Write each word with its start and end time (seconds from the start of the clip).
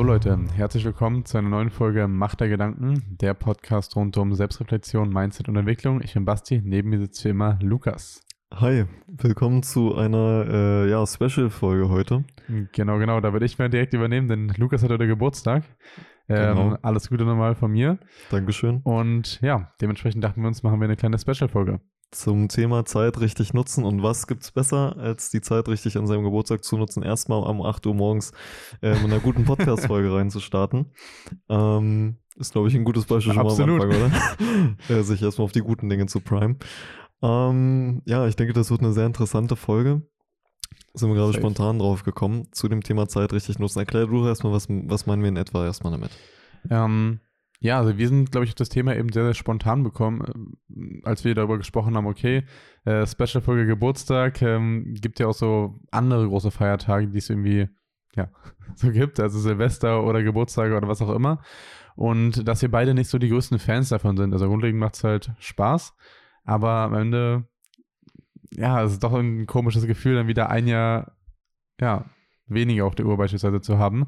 So 0.00 0.06
Leute, 0.06 0.38
herzlich 0.56 0.86
willkommen 0.86 1.26
zu 1.26 1.36
einer 1.36 1.50
neuen 1.50 1.68
Folge 1.68 2.08
Macht 2.08 2.40
der 2.40 2.48
Gedanken, 2.48 3.18
der 3.20 3.34
Podcast 3.34 3.94
rund 3.96 4.16
um 4.16 4.34
Selbstreflexion, 4.34 5.10
Mindset 5.10 5.50
und 5.50 5.56
Entwicklung. 5.56 6.00
Ich 6.00 6.14
bin 6.14 6.24
Basti, 6.24 6.62
neben 6.64 6.88
mir 6.88 6.98
sitzt 6.98 7.22
wie 7.22 7.28
immer 7.28 7.58
Lukas. 7.60 8.22
Hi, 8.54 8.86
willkommen 9.08 9.62
zu 9.62 9.94
einer 9.94 10.46
äh, 10.48 10.90
ja, 10.90 11.06
Special-Folge 11.06 11.90
heute. 11.90 12.24
Genau, 12.72 12.96
genau, 12.96 13.20
da 13.20 13.34
würde 13.34 13.44
ich 13.44 13.58
mal 13.58 13.68
direkt 13.68 13.92
übernehmen, 13.92 14.26
denn 14.26 14.50
Lukas 14.56 14.82
hat 14.82 14.90
heute 14.90 15.06
Geburtstag. 15.06 15.64
Ähm, 16.30 16.56
Genau. 16.56 16.78
Alles 16.80 17.10
Gute 17.10 17.26
nochmal 17.26 17.54
von 17.54 17.70
mir. 17.70 17.98
Dankeschön. 18.30 18.80
Und 18.84 19.38
ja, 19.42 19.74
dementsprechend 19.82 20.24
dachten 20.24 20.40
wir 20.40 20.48
uns, 20.48 20.62
machen 20.62 20.80
wir 20.80 20.86
eine 20.86 20.96
kleine 20.96 21.18
Special-Folge. 21.18 21.78
Zum 22.12 22.48
Thema 22.48 22.84
Zeit 22.84 23.20
richtig 23.20 23.54
nutzen 23.54 23.84
und 23.84 24.02
was 24.02 24.26
gibt's 24.26 24.50
besser, 24.50 24.96
als 24.96 25.30
die 25.30 25.40
Zeit 25.40 25.68
richtig 25.68 25.96
an 25.96 26.08
seinem 26.08 26.24
Geburtstag 26.24 26.64
zu 26.64 26.76
nutzen, 26.76 27.04
erstmal 27.04 27.42
um 27.42 27.62
8 27.62 27.86
Uhr 27.86 27.94
morgens 27.94 28.32
äh, 28.82 28.94
mit 28.94 29.04
einer 29.04 29.20
guten 29.20 29.44
Podcast-Folge 29.44 30.12
reinzustarten. 30.16 30.92
Ähm, 31.48 32.16
ist, 32.36 32.52
glaube 32.52 32.68
ich, 32.68 32.74
ein 32.74 32.84
gutes 32.84 33.04
Beispiel 33.06 33.34
schon 33.34 33.46
Absolut. 33.46 33.78
mal 33.78 33.94
am 33.94 34.02
Anfang, 34.02 34.76
oder? 34.88 34.98
äh, 34.98 35.02
sich 35.02 35.22
erstmal 35.22 35.44
auf 35.44 35.52
die 35.52 35.60
guten 35.60 35.88
Dinge 35.88 36.06
zu 36.06 36.20
prime. 36.20 36.56
Ähm, 37.22 38.02
ja, 38.06 38.26
ich 38.26 38.34
denke, 38.34 38.54
das 38.54 38.70
wird 38.70 38.80
eine 38.80 38.92
sehr 38.92 39.06
interessante 39.06 39.54
Folge. 39.54 40.02
Sind 40.94 41.08
wir 41.08 41.14
gerade 41.14 41.32
Safe. 41.32 41.42
spontan 41.42 41.78
drauf 41.78 42.02
gekommen, 42.02 42.48
zu 42.50 42.68
dem 42.68 42.82
Thema 42.82 43.08
Zeit 43.08 43.32
richtig 43.32 43.58
nutzen. 43.58 43.78
Erklär 43.78 44.06
du 44.06 44.20
doch 44.20 44.26
erstmal, 44.26 44.52
was, 44.52 44.66
was 44.68 45.06
meinen 45.06 45.22
wir 45.22 45.28
in 45.28 45.36
etwa 45.36 45.64
erstmal 45.64 45.92
damit? 45.92 46.10
Ähm, 46.68 47.20
ja, 47.62 47.78
also 47.78 47.98
wir 47.98 48.08
sind, 48.08 48.32
glaube 48.32 48.44
ich, 48.44 48.52
auf 48.52 48.56
das 48.56 48.70
Thema 48.70 48.96
eben 48.96 49.12
sehr, 49.12 49.24
sehr 49.24 49.34
spontan 49.34 49.82
bekommen, 49.82 50.56
ähm, 50.70 51.02
als 51.04 51.24
wir 51.24 51.34
darüber 51.34 51.58
gesprochen 51.58 51.94
haben, 51.94 52.06
okay, 52.06 52.44
äh, 52.84 53.06
Special-Folge 53.06 53.66
Geburtstag, 53.66 54.40
ähm, 54.40 54.94
gibt 55.00 55.20
ja 55.20 55.26
auch 55.26 55.34
so 55.34 55.78
andere 55.90 56.26
große 56.26 56.50
Feiertage, 56.50 57.08
die 57.08 57.18
es 57.18 57.28
irgendwie, 57.28 57.68
ja, 58.16 58.30
so 58.76 58.90
gibt, 58.90 59.20
also 59.20 59.38
Silvester 59.38 60.04
oder 60.04 60.22
Geburtstage 60.22 60.74
oder 60.74 60.88
was 60.88 61.02
auch 61.02 61.14
immer. 61.14 61.42
Und 61.96 62.48
dass 62.48 62.62
wir 62.62 62.70
beide 62.70 62.94
nicht 62.94 63.10
so 63.10 63.18
die 63.18 63.28
größten 63.28 63.58
Fans 63.58 63.90
davon 63.90 64.16
sind. 64.16 64.32
Also 64.32 64.48
grundlegend 64.48 64.80
macht 64.80 64.94
es 64.94 65.04
halt 65.04 65.32
Spaß, 65.38 65.94
aber 66.44 66.70
am 66.70 66.94
Ende, 66.94 67.44
ja, 68.52 68.82
es 68.82 68.92
ist 68.92 69.04
doch 69.04 69.12
ein 69.12 69.44
komisches 69.46 69.86
Gefühl, 69.86 70.14
dann 70.14 70.28
wieder 70.28 70.48
ein 70.48 70.66
Jahr, 70.66 71.12
ja, 71.78 72.06
weniger 72.50 72.84
auf 72.84 72.94
der 72.94 73.06
Uhr 73.06 73.16
beispielsweise 73.16 73.60
zu 73.60 73.78
haben. 73.78 74.06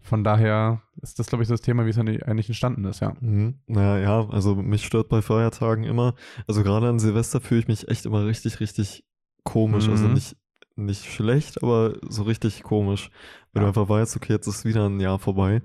Von 0.00 0.24
daher 0.24 0.82
ist 1.00 1.18
das, 1.18 1.28
glaube 1.28 1.42
ich, 1.42 1.48
so 1.48 1.54
das 1.54 1.60
Thema, 1.60 1.86
wie 1.86 1.90
es 1.90 1.98
eigentlich 1.98 2.48
entstanden 2.48 2.84
ist, 2.86 3.00
ja. 3.00 3.14
Mhm. 3.20 3.54
Naja, 3.66 3.98
ja, 3.98 4.28
also 4.30 4.56
mich 4.56 4.84
stört 4.84 5.08
bei 5.08 5.22
Feiertagen 5.22 5.84
immer, 5.84 6.14
also 6.48 6.62
gerade 6.64 6.88
an 6.88 6.98
Silvester 6.98 7.40
fühle 7.40 7.60
ich 7.60 7.68
mich 7.68 7.88
echt 7.88 8.04
immer 8.06 8.26
richtig, 8.26 8.58
richtig 8.58 9.04
komisch. 9.44 9.88
Also 9.88 10.08
Mhm. 10.08 10.14
nicht, 10.14 10.36
nicht 10.74 11.04
schlecht, 11.04 11.62
aber 11.62 11.94
so 12.08 12.22
richtig 12.24 12.62
komisch. 12.62 13.10
Wenn 13.52 13.62
Ja. 13.62 13.70
du 13.70 13.80
einfach 13.80 13.88
weißt, 13.88 14.16
okay, 14.16 14.32
jetzt 14.32 14.46
ist 14.48 14.64
wieder 14.64 14.88
ein 14.88 14.98
Jahr 14.98 15.18
vorbei 15.18 15.62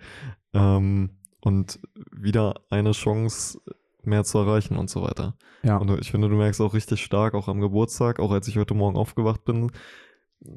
ähm, 0.53 1.09
und 1.41 1.79
wieder 2.11 2.55
eine 2.69 2.91
Chance 2.91 3.59
mehr 4.03 4.23
zu 4.23 4.37
erreichen 4.37 4.77
und 4.77 4.89
so 4.89 5.01
weiter. 5.01 5.35
Ja, 5.63 5.77
Und 5.77 5.89
ich 5.99 6.11
finde, 6.11 6.29
du 6.29 6.35
merkst 6.35 6.61
auch 6.61 6.73
richtig 6.73 7.03
stark, 7.03 7.33
auch 7.33 7.47
am 7.47 7.59
Geburtstag, 7.59 8.19
auch 8.19 8.31
als 8.31 8.47
ich 8.47 8.57
heute 8.57 8.73
Morgen 8.73 8.95
aufgewacht 8.97 9.43
bin, 9.45 9.71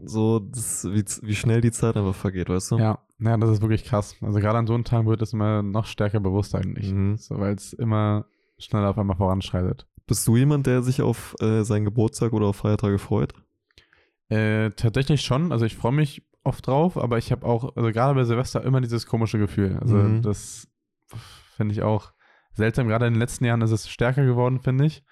so 0.04 0.38
das, 0.40 0.84
wie, 0.84 1.04
wie 1.22 1.34
schnell 1.34 1.60
die 1.60 1.72
Zeit 1.72 1.96
einfach 1.96 2.14
vergeht, 2.14 2.48
weißt 2.48 2.72
du? 2.72 2.78
ja, 2.78 2.98
ja, 3.18 3.36
das 3.36 3.50
ist 3.50 3.62
wirklich 3.62 3.84
krass. 3.84 4.14
Also 4.20 4.38
gerade 4.40 4.58
an 4.58 4.66
so 4.66 4.74
einem 4.74 4.84
Tag 4.84 5.06
wird 5.06 5.22
es 5.22 5.32
immer 5.32 5.62
noch 5.62 5.86
stärker 5.86 6.20
bewusst 6.20 6.54
eigentlich. 6.54 6.90
Mhm. 6.92 7.16
So, 7.16 7.38
weil 7.38 7.54
es 7.54 7.72
immer 7.72 8.26
schneller 8.58 8.90
auf 8.90 8.98
einmal 8.98 9.16
voranschreitet. 9.16 9.86
Bist 10.06 10.26
du 10.26 10.36
jemand, 10.36 10.66
der 10.66 10.82
sich 10.82 11.02
auf 11.02 11.34
äh, 11.40 11.62
seinen 11.62 11.84
Geburtstag 11.84 12.32
oder 12.32 12.46
auf 12.46 12.56
Feiertage 12.56 12.98
freut? 12.98 13.32
Äh, 14.28 14.70
tatsächlich 14.70 15.22
schon. 15.22 15.52
Also 15.52 15.64
ich 15.64 15.76
freue 15.76 15.92
mich 15.92 16.22
oft 16.44 16.66
drauf, 16.66 16.96
aber 16.96 17.18
ich 17.18 17.32
habe 17.32 17.46
auch, 17.46 17.76
also 17.76 17.90
gerade 17.92 18.14
bei 18.14 18.24
Silvester 18.24 18.62
immer 18.64 18.80
dieses 18.80 19.06
komische 19.06 19.38
Gefühl. 19.38 19.78
Also 19.80 19.96
Mhm. 19.96 20.22
das 20.22 20.68
finde 21.56 21.72
ich 21.74 21.82
auch 21.82 22.12
seltsam. 22.52 22.88
Gerade 22.88 23.06
in 23.06 23.14
den 23.14 23.20
letzten 23.20 23.44
Jahren 23.44 23.62
ist 23.62 23.70
es 23.72 23.88
stärker 23.88 24.24
geworden, 24.24 24.60
finde 24.60 24.86
ich. 24.86 25.02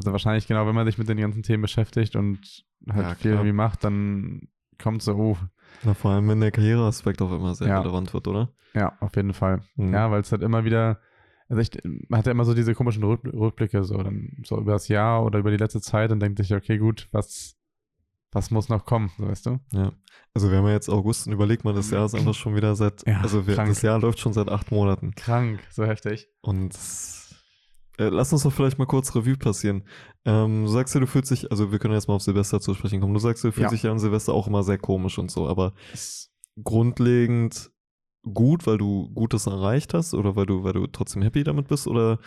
Also 0.00 0.12
wahrscheinlich 0.12 0.46
genau, 0.46 0.66
wenn 0.66 0.74
man 0.74 0.86
sich 0.86 0.98
mit 0.98 1.08
den 1.08 1.18
ganzen 1.18 1.42
Themen 1.42 1.62
beschäftigt 1.62 2.16
und 2.16 2.64
halt 2.90 3.06
Ja, 3.06 3.14
viel 3.14 3.30
irgendwie 3.32 3.52
macht, 3.52 3.84
dann 3.84 4.48
kommt 4.78 5.02
so, 5.02 5.14
oh, 5.14 5.36
Na, 5.84 5.92
vor 5.94 6.12
allem, 6.12 6.26
wenn 6.28 6.40
der 6.40 6.50
Karriereaspekt 6.50 7.20
auch 7.22 7.32
immer 7.32 7.54
sehr 7.54 7.68
Ja. 7.68 7.80
relevant 7.80 8.12
wird, 8.14 8.26
oder? 8.28 8.50
ja, 8.74 8.96
auf 9.00 9.14
jeden 9.16 9.34
Fall. 9.34 9.62
Mhm. 9.76 9.92
Ja, 9.92 10.10
weil 10.10 10.20
es 10.22 10.32
halt 10.32 10.42
immer 10.42 10.64
wieder, 10.64 11.00
also 11.48 11.60
ich, 11.60 11.70
man 12.08 12.18
hat 12.18 12.26
ja 12.26 12.32
immer 12.32 12.44
so 12.44 12.54
diese 12.54 12.74
komischen 12.74 13.02
Rück, 13.04 13.24
Rückblicke, 13.24 13.84
so 13.84 13.98
dann 14.02 14.30
so 14.44 14.58
über 14.58 14.72
das 14.72 14.88
Jahr 14.88 15.24
oder 15.24 15.38
über 15.40 15.50
die 15.50 15.56
letzte 15.58 15.80
Zeit 15.80 16.10
und 16.12 16.20
denkt 16.20 16.38
sich, 16.38 16.54
okay, 16.54 16.78
gut, 16.78 17.08
was, 17.12 17.56
was 18.32 18.50
muss 18.50 18.68
noch 18.68 18.84
kommen, 18.86 19.10
so 19.18 19.26
weißt 19.28 19.46
du? 19.46 19.58
Ja. 19.72 19.92
Also 20.32 20.50
wir 20.50 20.58
haben 20.58 20.66
ja 20.66 20.72
jetzt 20.72 20.88
August 20.88 21.26
und 21.26 21.32
überleg 21.32 21.64
mal, 21.64 21.74
das 21.74 21.90
Jahr 21.90 22.06
ist 22.06 22.14
einfach 22.14 22.34
schon 22.34 22.54
wieder 22.54 22.74
seit, 22.76 23.04
Ja, 23.06 23.20
also 23.20 23.46
wir, 23.46 23.56
das 23.56 23.82
Jahr 23.82 23.98
läuft 24.00 24.20
schon 24.20 24.32
seit 24.32 24.48
acht 24.48 24.70
Monaten. 24.70 25.12
Krank, 25.16 25.60
so 25.70 25.84
heftig. 25.84 26.28
Und 26.40 26.72
lass 28.08 28.32
uns 28.32 28.42
doch 28.44 28.52
vielleicht 28.52 28.78
mal 28.78 28.86
kurz 28.86 29.14
Revue 29.14 29.36
passieren. 29.36 29.82
Ähm, 30.24 30.62
du 30.64 30.68
sagst 30.70 30.94
ja, 30.94 31.00
du 31.00 31.06
fühlst 31.06 31.30
dich, 31.30 31.50
also 31.50 31.70
wir 31.72 31.78
können 31.78 31.94
jetzt 31.94 32.08
mal 32.08 32.14
auf 32.14 32.22
Silvester 32.22 32.60
zu 32.60 32.74
sprechen 32.74 33.00
kommen. 33.00 33.14
Du 33.14 33.20
sagst, 33.20 33.44
du 33.44 33.52
fühlst 33.52 33.70
Ja. 33.70 33.70
dich 33.70 33.82
ja 33.82 33.90
an 33.92 33.98
Silvester 33.98 34.32
auch 34.32 34.46
immer 34.46 34.62
sehr 34.62 34.78
komisch 34.78 35.18
und 35.18 35.30
so, 35.30 35.46
aber 35.48 35.72
ist 35.92 36.30
grundlegend 36.62 37.70
gut, 38.22 38.66
weil 38.66 38.78
du 38.78 39.10
Gutes 39.14 39.46
erreicht 39.46 39.94
hast 39.94 40.14
oder 40.14 40.36
weil 40.36 40.46
du, 40.46 40.62
weil 40.64 40.72
du 40.74 40.86
trotzdem 40.86 41.22
happy 41.22 41.42
damit 41.44 41.68
bist 41.68 41.86
oder 41.86 42.18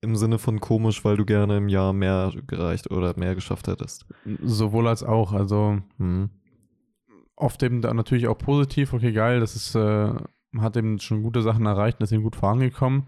im 0.00 0.14
Sinne 0.14 0.38
von 0.38 0.60
komisch, 0.60 1.04
weil 1.04 1.16
du 1.16 1.24
gerne 1.24 1.56
im 1.56 1.68
Jahr 1.68 1.92
mehr 1.92 2.32
gereicht 2.46 2.90
oder 2.90 3.18
mehr 3.18 3.34
geschafft 3.34 3.66
hättest? 3.66 4.06
Sowohl 4.42 4.86
als 4.88 5.02
auch, 5.02 5.32
also 5.32 5.78
Hm. 5.98 6.30
oft 7.34 7.62
eben 7.62 7.82
da 7.82 7.92
natürlich 7.94 8.28
auch 8.28 8.38
positiv, 8.38 8.92
okay, 8.92 9.12
geil, 9.12 9.40
das 9.40 9.56
ist, 9.56 9.74
äh, 9.74 10.12
hat 10.58 10.76
eben 10.76 10.98
schon 11.00 11.22
gute 11.22 11.42
Sachen 11.42 11.66
erreicht 11.66 11.98
und 11.98 12.04
ist 12.04 12.12
eben 12.12 12.22
gut 12.22 12.36
vorangekommen. 12.36 13.06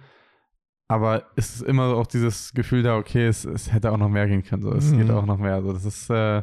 Aber 0.91 1.23
es 1.37 1.55
ist 1.55 1.63
immer 1.63 1.95
auch 1.95 2.07
dieses 2.09 2.53
Gefühl 2.53 2.83
da, 2.83 2.97
okay, 2.97 3.27
es, 3.27 3.45
es 3.45 3.73
hätte 3.73 3.93
auch 3.93 3.97
noch 3.97 4.09
mehr 4.09 4.27
gehen 4.27 4.43
können. 4.43 4.63
So. 4.63 4.73
Es 4.73 4.91
Mhm. 4.91 4.99
geht 4.99 5.11
auch 5.11 5.25
noch 5.25 5.39
mehr. 5.39 5.55
Also 5.55 5.73
das 5.73 5.85
ist, 5.85 6.11
äh, 6.11 6.43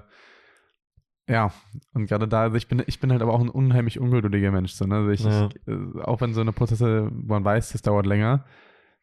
ja, 1.29 1.51
und 1.93 2.05
gerade 2.07 2.27
da, 2.29 2.43
also 2.43 2.55
ich 2.55 2.69
bin, 2.69 2.81
ich 2.87 3.01
bin 3.01 3.11
halt 3.11 3.21
aber 3.21 3.33
auch 3.33 3.41
ein 3.41 3.49
unheimlich 3.49 3.99
ungeduldiger 3.99 4.51
Mensch. 4.51 4.71
So, 4.71 4.85
ne? 4.85 4.95
also 4.95 5.09
ich, 5.09 5.21
Ja. 5.21 5.49
ich, 5.49 5.67
äh, 5.67 6.01
auch 6.01 6.21
wenn 6.21 6.33
so 6.33 6.39
eine 6.39 6.53
Prozesse, 6.53 7.09
wo 7.11 7.33
man 7.33 7.43
weiß, 7.43 7.73
das 7.73 7.81
dauert 7.81 8.05
länger, 8.05 8.45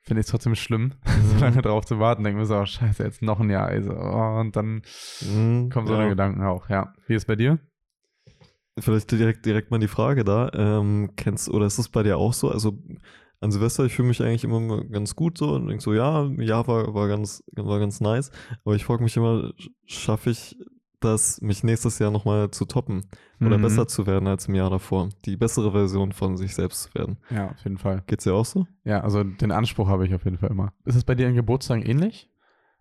finde 0.00 0.20
ich 0.20 0.26
es 0.26 0.30
trotzdem 0.30 0.54
schlimm, 0.54 0.94
so 1.28 1.34
Mhm. 1.34 1.40
lange 1.40 1.60
drauf 1.62 1.84
zu 1.84 1.98
warten. 1.98 2.24
Denke 2.24 2.38
mir 2.40 2.46
so, 2.46 2.56
oh, 2.56 2.64
scheiße, 2.64 3.02
jetzt 3.04 3.20
noch 3.20 3.40
ein 3.40 3.50
Jahr. 3.50 3.66
Also, 3.66 3.92
oh, 3.92 4.40
und 4.40 4.56
dann 4.56 4.80
Hm, 5.20 5.68
kommen 5.70 5.86
so 5.86 5.92
ja. 5.92 6.00
eine 6.00 6.08
Gedanken 6.08 6.42
auch. 6.42 6.70
Ja. 6.70 6.94
Wie 7.06 7.14
ist 7.14 7.26
bei 7.26 7.36
dir? 7.36 7.58
Vielleicht 8.78 9.10
direkt, 9.12 9.44
direkt 9.46 9.70
mal 9.70 9.78
die 9.78 9.88
Frage 9.88 10.24
da. 10.24 10.50
Ähm, 10.54 11.10
kennst 11.16 11.50
oder 11.50 11.66
ist 11.66 11.78
es 11.78 11.90
bei 11.90 12.02
dir 12.02 12.16
auch 12.16 12.32
so? 12.32 12.50
Also 12.50 12.78
an 13.44 13.52
Silvester, 13.52 13.84
ich 13.84 13.94
fühle 13.94 14.08
mich 14.08 14.20
eigentlich 14.22 14.42
immer 14.44 14.84
ganz 14.86 15.14
gut 15.14 15.38
so 15.38 15.52
und 15.54 15.68
denk 15.68 15.80
so, 15.82 15.92
ja, 15.94 16.24
ja, 16.38 16.66
war, 16.66 16.94
war, 16.94 17.06
ganz, 17.08 17.44
war 17.52 17.78
ganz 17.78 18.00
nice. 18.00 18.30
Aber 18.64 18.74
ich 18.74 18.84
frage 18.84 19.02
mich 19.02 19.16
immer, 19.16 19.52
sch- 19.58 19.70
schaffe 19.86 20.30
ich 20.30 20.56
das, 21.00 21.40
mich 21.42 21.62
nächstes 21.62 21.98
Jahr 21.98 22.10
nochmal 22.10 22.50
zu 22.50 22.64
toppen 22.64 23.02
oder 23.40 23.58
Mhm. 23.58 23.62
besser 23.62 23.86
zu 23.86 24.06
werden 24.06 24.26
als 24.26 24.48
im 24.48 24.54
Jahr 24.54 24.70
davor? 24.70 25.10
Die 25.26 25.36
bessere 25.36 25.70
Version 25.72 26.12
von 26.12 26.36
sich 26.38 26.54
selbst 26.54 26.84
zu 26.84 26.94
werden. 26.94 27.18
Ja, 27.30 27.50
auf 27.50 27.62
jeden 27.62 27.76
Fall. 27.78 28.02
Geht's 28.06 28.24
dir 28.24 28.32
auch 28.34 28.46
so? 28.46 28.66
Ja, 28.84 29.00
also 29.02 29.22
den 29.22 29.52
Anspruch 29.52 29.86
habe 29.88 30.06
ich 30.06 30.14
auf 30.14 30.24
jeden 30.24 30.38
Fall 30.38 30.50
immer. 30.50 30.72
Ist 30.86 30.96
es 30.96 31.04
bei 31.04 31.14
dir 31.14 31.26
an 31.28 31.34
Geburtstagen 31.34 31.84
ähnlich? 31.84 32.30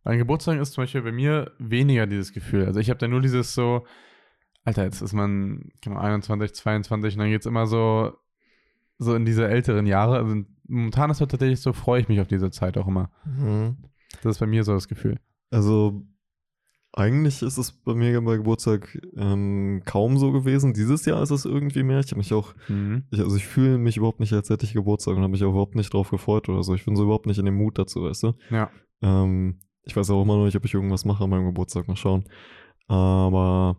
An 0.06 0.18
Geburtstagen 0.18 0.62
ist 0.62 0.72
zum 0.74 0.84
Beispiel 0.84 1.02
bei 1.02 1.12
mir 1.12 1.52
weniger 1.60 2.08
dieses 2.08 2.32
Gefühl. 2.32 2.66
Also 2.66 2.80
ich 2.80 2.90
habe 2.90 2.98
da 3.00 3.08
nur 3.10 3.20
dieses 3.22 3.54
so, 3.54 3.86
Alter, 4.64 4.86
jetzt 4.86 5.02
ist 5.02 5.12
man 5.14 5.72
genau, 5.82 5.98
21, 6.00 6.54
22 6.54 7.16
und 7.16 7.20
dann 7.20 7.30
geht 7.30 7.42
es 7.42 7.46
immer 7.46 7.68
so, 7.68 8.14
so 9.00 9.16
in 9.16 9.26
diese 9.26 9.48
älteren 9.50 9.86
Jahre. 9.86 10.16
Also 10.18 10.44
momentan 10.68 11.10
ist 11.10 11.22
es 11.22 11.28
tatsächlich 11.28 11.62
so, 11.62 11.74
freue 11.74 12.02
ich 12.02 12.08
mich 12.08 12.20
auf 12.20 12.28
diese 12.28 12.52
Zeit 12.52 12.78
auch 12.78 12.88
immer. 12.88 13.12
Mhm. 13.26 13.78
Das 14.22 14.36
ist 14.36 14.40
bei 14.40 14.46
mir 14.46 14.64
so 14.64 14.74
das 14.74 14.88
Gefühl. 14.88 15.20
Also 15.50 16.06
eigentlich 16.96 17.42
ist 17.42 17.58
es 17.58 17.72
bei 17.72 17.96
mir 17.96 18.22
bei 18.22 18.38
Geburtstag 18.38 19.02
ähm, 19.18 19.82
kaum 19.84 20.18
so 20.18 20.32
gewesen. 20.32 20.74
Dieses 20.74 21.06
Jahr 21.06 21.24
ist 21.24 21.32
es 21.32 21.46
irgendwie 21.46 21.82
mehr. 21.82 22.00
Ich 22.00 22.12
habe 22.12 22.20
mich 22.20 22.34
auch 22.34 22.54
Mhm. 22.68 23.04
Ich, 23.10 23.20
also 23.20 23.36
ich 23.36 23.48
fühle 23.48 23.80
mich 23.80 23.98
überhaupt 23.98 24.20
nicht, 24.20 24.32
als 24.34 24.50
hätte 24.50 24.66
ich 24.66 24.74
Geburtstag 24.74 25.16
und 25.16 25.24
habe 25.24 25.32
mich 25.32 25.44
auch 25.44 25.50
überhaupt 25.50 25.76
nicht 25.76 25.94
drauf 25.94 26.12
gefreut 26.12 26.50
oder 26.50 26.62
so. 26.64 26.76
Ich 26.76 26.86
bin 26.86 26.96
so 26.96 27.04
überhaupt 27.04 27.26
nicht 27.26 27.40
in 27.40 27.46
dem 27.46 27.56
Mut 27.56 27.80
dazu, 27.80 28.04
weißt 28.04 28.24
du? 28.24 28.34
Ja. 28.52 28.70
Ähm, 29.02 29.60
ich 29.86 29.96
weiß 29.96 30.10
auch 30.12 30.22
immer 30.22 30.38
noch 30.38 30.46
nicht, 30.46 30.56
ob 30.56 30.66
ich 30.66 30.74
irgendwas 30.74 31.04
mache 31.04 31.24
an 31.24 31.32
meinem 31.32 31.46
Geburtstag. 31.46 31.88
Mal 31.88 31.96
schauen. 31.96 32.26
Aber 32.88 33.78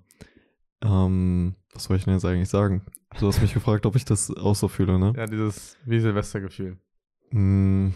ähm, 0.85 1.55
was 1.73 1.85
soll 1.85 1.97
ich 1.97 2.05
denn 2.05 2.15
jetzt 2.15 2.25
eigentlich 2.25 2.49
sagen? 2.49 2.83
Du 3.19 3.27
hast 3.27 3.41
mich 3.41 3.55
gefragt, 3.55 3.87
ob 3.87 3.97
ich 3.97 4.05
das 4.05 4.31
auch 4.37 4.55
so 4.55 4.69
fühle, 4.69 4.99
ne? 4.99 5.13
Ja, 5.17 5.27
dieses 5.27 5.77
wie 5.85 6.01
Silvestergefühl. 6.01 6.79
Mm, 7.31 7.89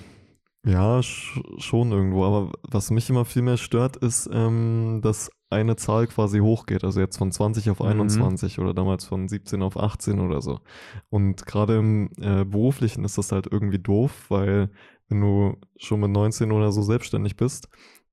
ja, 0.65 1.03
sch 1.03 1.41
schon 1.59 1.93
irgendwo. 1.93 2.25
Aber 2.25 2.53
was 2.63 2.91
mich 2.91 3.09
immer 3.11 3.25
viel 3.25 3.43
mehr 3.43 3.57
stört, 3.57 3.97
ist, 3.97 4.29
ähm, 4.33 5.01
dass 5.03 5.31
eine 5.51 5.77
Zahl 5.77 6.07
quasi 6.07 6.41
hochgeht. 6.41 6.85
Also 6.85 7.01
jetzt 7.01 7.17
von 7.17 7.33
20 7.33 7.71
auf 7.71 7.81
Mhm. 7.81 7.87
21 7.87 8.59
oder 8.59 8.75
damals 8.75 9.05
von 9.05 9.29
17 9.29 9.63
auf 9.63 9.77
18 9.79 10.21
oder 10.21 10.41
so. 10.43 10.61
Und 11.09 11.47
gerade 11.47 11.79
im 11.79 12.11
äh, 12.21 12.45
Beruflichen 12.45 13.05
ist 13.05 13.19
das 13.19 13.33
halt 13.33 13.49
irgendwie 13.51 13.79
doof, 13.79 14.27
weil 14.29 14.71
wenn 15.09 15.21
du 15.21 15.57
schon 15.79 16.01
mit 16.01 16.11
19 16.11 16.53
oder 16.53 16.71
so 16.71 16.83
selbstständig 16.83 17.37
bist, 17.37 17.69